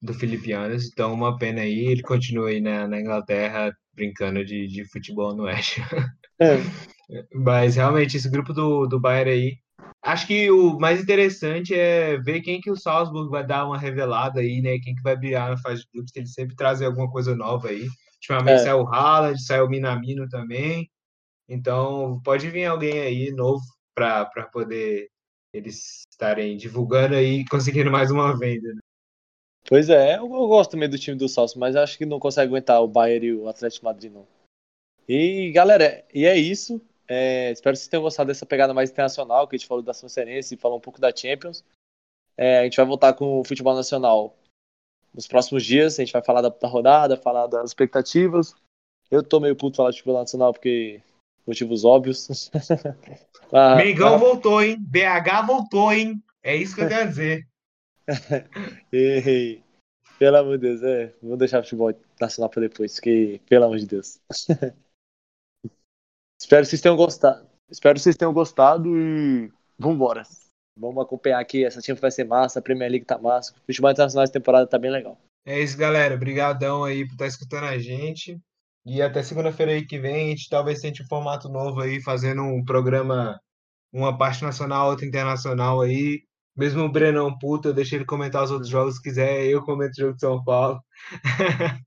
do 0.00 0.14
Felipe 0.14 0.52
Anderson, 0.52 0.88
então 0.92 1.12
uma 1.12 1.36
pena 1.38 1.60
aí, 1.60 1.86
ele 1.86 2.02
continua 2.02 2.48
aí 2.48 2.60
na, 2.60 2.88
na 2.88 3.00
Inglaterra 3.00 3.72
brincando 3.94 4.44
de, 4.44 4.66
de 4.66 4.84
futebol 4.90 5.34
no 5.34 5.44
West. 5.44 5.78
É. 6.40 6.56
Mas 7.34 7.76
realmente, 7.76 8.16
esse 8.16 8.30
grupo 8.30 8.52
do, 8.52 8.86
do 8.86 8.98
Bayern 8.98 9.30
aí, 9.30 9.58
acho 10.02 10.26
que 10.26 10.50
o 10.50 10.78
mais 10.78 11.00
interessante 11.00 11.74
é 11.74 12.18
ver 12.18 12.40
quem 12.40 12.60
que 12.60 12.70
o 12.70 12.76
Salzburg 12.76 13.30
vai 13.30 13.46
dar 13.46 13.66
uma 13.66 13.78
revelada 13.78 14.40
aí, 14.40 14.60
né? 14.60 14.78
Quem 14.78 14.94
que 14.94 15.02
vai 15.02 15.16
brilhar 15.16 15.50
na 15.50 15.56
fase 15.56 15.82
de 15.82 15.88
grupos, 15.92 16.12
que 16.12 16.18
eles 16.18 16.32
sempre 16.32 16.56
trazem 16.56 16.86
alguma 16.86 17.10
coisa 17.10 17.34
nova 17.34 17.68
aí. 17.68 17.86
Ultimamente 18.16 18.60
é. 18.60 18.64
saiu 18.64 18.82
o 18.82 18.88
Haaland, 18.88 19.42
saiu 19.42 19.64
o 19.64 19.68
Minamino 19.68 20.28
também. 20.28 20.90
Então, 21.48 22.20
pode 22.24 22.48
vir 22.50 22.64
alguém 22.64 23.00
aí 23.00 23.30
novo 23.32 23.62
para 23.94 24.48
poder 24.52 25.08
eles 25.52 26.04
estarem 26.10 26.56
divulgando 26.56 27.14
aí 27.14 27.40
e 27.40 27.48
conseguindo 27.48 27.90
mais 27.90 28.10
uma 28.10 28.36
venda. 28.38 28.72
Né? 28.72 28.80
Pois 29.68 29.90
é, 29.90 30.16
eu, 30.16 30.22
eu 30.22 30.48
gosto 30.48 30.70
também 30.70 30.88
do 30.88 30.98
time 30.98 31.16
do 31.16 31.28
Salso, 31.28 31.58
mas 31.58 31.76
acho 31.76 31.98
que 31.98 32.06
não 32.06 32.18
consegue 32.18 32.48
aguentar 32.48 32.82
o 32.82 32.88
Bayern 32.88 33.26
e 33.26 33.34
o 33.34 33.48
Atlético 33.48 33.84
Madrid, 33.84 34.10
não. 34.10 34.26
E, 35.06 35.50
galera, 35.52 36.04
e 36.14 36.24
é 36.24 36.36
isso. 36.36 36.80
É, 37.14 37.52
espero 37.52 37.74
que 37.74 37.80
vocês 37.80 37.88
tenham 37.88 38.02
gostado 38.02 38.28
dessa 38.28 38.46
pegada 38.46 38.72
mais 38.72 38.90
internacional, 38.90 39.46
que 39.46 39.54
a 39.54 39.58
gente 39.58 39.68
falou 39.68 39.82
da 39.82 39.92
São 39.92 40.08
Serense 40.08 40.54
e 40.54 40.56
falou 40.56 40.78
um 40.78 40.80
pouco 40.80 40.98
da 40.98 41.14
Champions. 41.14 41.62
É, 42.38 42.60
a 42.60 42.64
gente 42.64 42.78
vai 42.78 42.86
voltar 42.86 43.12
com 43.12 43.40
o 43.40 43.44
futebol 43.44 43.74
nacional 43.74 44.34
nos 45.12 45.26
próximos 45.26 45.62
dias. 45.62 45.98
A 45.98 46.02
gente 46.02 46.12
vai 46.14 46.24
falar 46.24 46.40
da, 46.40 46.48
da 46.48 46.66
rodada, 46.66 47.14
falar 47.14 47.48
das 47.48 47.68
expectativas. 47.68 48.54
Eu 49.10 49.22
tô 49.22 49.40
meio 49.40 49.54
puto 49.54 49.76
falar 49.76 49.90
de 49.90 49.98
futebol 49.98 50.20
nacional 50.20 50.54
porque 50.54 51.02
motivos 51.46 51.84
óbvios. 51.84 52.50
ah, 53.52 53.76
Mengão 53.76 54.14
ah, 54.14 54.16
voltou, 54.16 54.62
hein? 54.62 54.78
BH 54.80 55.46
voltou, 55.46 55.92
hein? 55.92 56.22
É 56.42 56.56
isso 56.56 56.74
que 56.74 56.80
eu 56.80 56.88
quero 56.88 57.10
dizer. 57.10 57.46
Ei, 58.90 59.62
pelo 60.18 60.38
amor 60.38 60.56
de 60.56 60.66
Deus, 60.66 60.82
é. 60.82 61.12
Vou 61.22 61.36
deixar 61.36 61.60
o 61.60 61.62
futebol 61.62 61.92
nacional 62.18 62.48
para 62.48 62.62
depois, 62.62 62.98
que, 62.98 63.38
pelo 63.50 63.66
amor 63.66 63.76
de 63.76 63.86
Deus. 63.86 64.18
Espero 66.42 66.64
que 66.64 66.70
vocês 66.70 66.82
tenham 66.82 66.96
gostado. 66.96 67.46
Espero 67.70 67.94
que 67.94 68.00
vocês 68.00 68.16
tenham 68.16 68.32
gostado 68.32 68.98
e 68.98 69.48
vambora. 69.78 70.24
Vamos 70.76 71.04
acompanhar 71.04 71.38
aqui, 71.38 71.64
essa 71.64 71.80
time 71.80 71.96
vai 71.96 72.10
ser 72.10 72.24
massa, 72.24 72.58
a 72.58 72.62
Premier 72.62 72.90
League 72.90 73.06
tá 73.06 73.16
massa, 73.16 73.52
o 73.52 73.60
futebol 73.64 73.92
internacional 73.92 74.24
essa 74.24 74.32
temporada 74.32 74.66
tá 74.66 74.76
bem 74.76 74.90
legal. 74.90 75.16
É 75.46 75.60
isso, 75.60 75.78
galera. 75.78 76.16
Obrigadão 76.16 76.82
aí 76.82 77.06
por 77.06 77.12
estar 77.12 77.24
tá 77.24 77.28
escutando 77.28 77.64
a 77.66 77.78
gente. 77.78 78.40
E 78.84 79.00
até 79.00 79.22
segunda-feira 79.22 79.70
aí 79.70 79.86
que 79.86 80.00
vem, 80.00 80.26
a 80.26 80.28
gente 80.30 80.48
talvez 80.48 80.80
tente 80.80 81.04
um 81.04 81.06
formato 81.06 81.48
novo 81.48 81.80
aí, 81.80 82.02
fazendo 82.02 82.42
um 82.42 82.64
programa, 82.64 83.40
uma 83.92 84.18
parte 84.18 84.42
nacional, 84.42 84.90
outra 84.90 85.06
internacional 85.06 85.80
aí, 85.80 86.24
mesmo 86.56 86.82
o 86.82 86.90
Brenão 86.90 87.38
puto, 87.38 87.68
eu 87.68 87.72
deixei 87.72 87.98
ele 87.98 88.04
comentar 88.04 88.42
os 88.42 88.50
outros 88.50 88.68
jogos 88.68 88.96
se 88.96 89.02
quiser, 89.02 89.46
eu 89.46 89.62
comento 89.62 89.92
o 89.92 90.00
jogo 90.00 90.14
de 90.14 90.20
São 90.20 90.42
Paulo. 90.42 90.80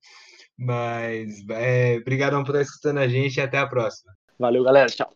Mas, 0.58 1.44
é, 1.50 1.98
obrigadão 1.98 2.42
por 2.42 2.56
estar 2.56 2.62
escutando 2.62 3.00
a 3.00 3.08
gente 3.10 3.36
e 3.36 3.42
até 3.42 3.58
a 3.58 3.68
próxima. 3.68 4.14
Valeu, 4.40 4.64
galera. 4.64 4.88
Tchau. 4.90 5.14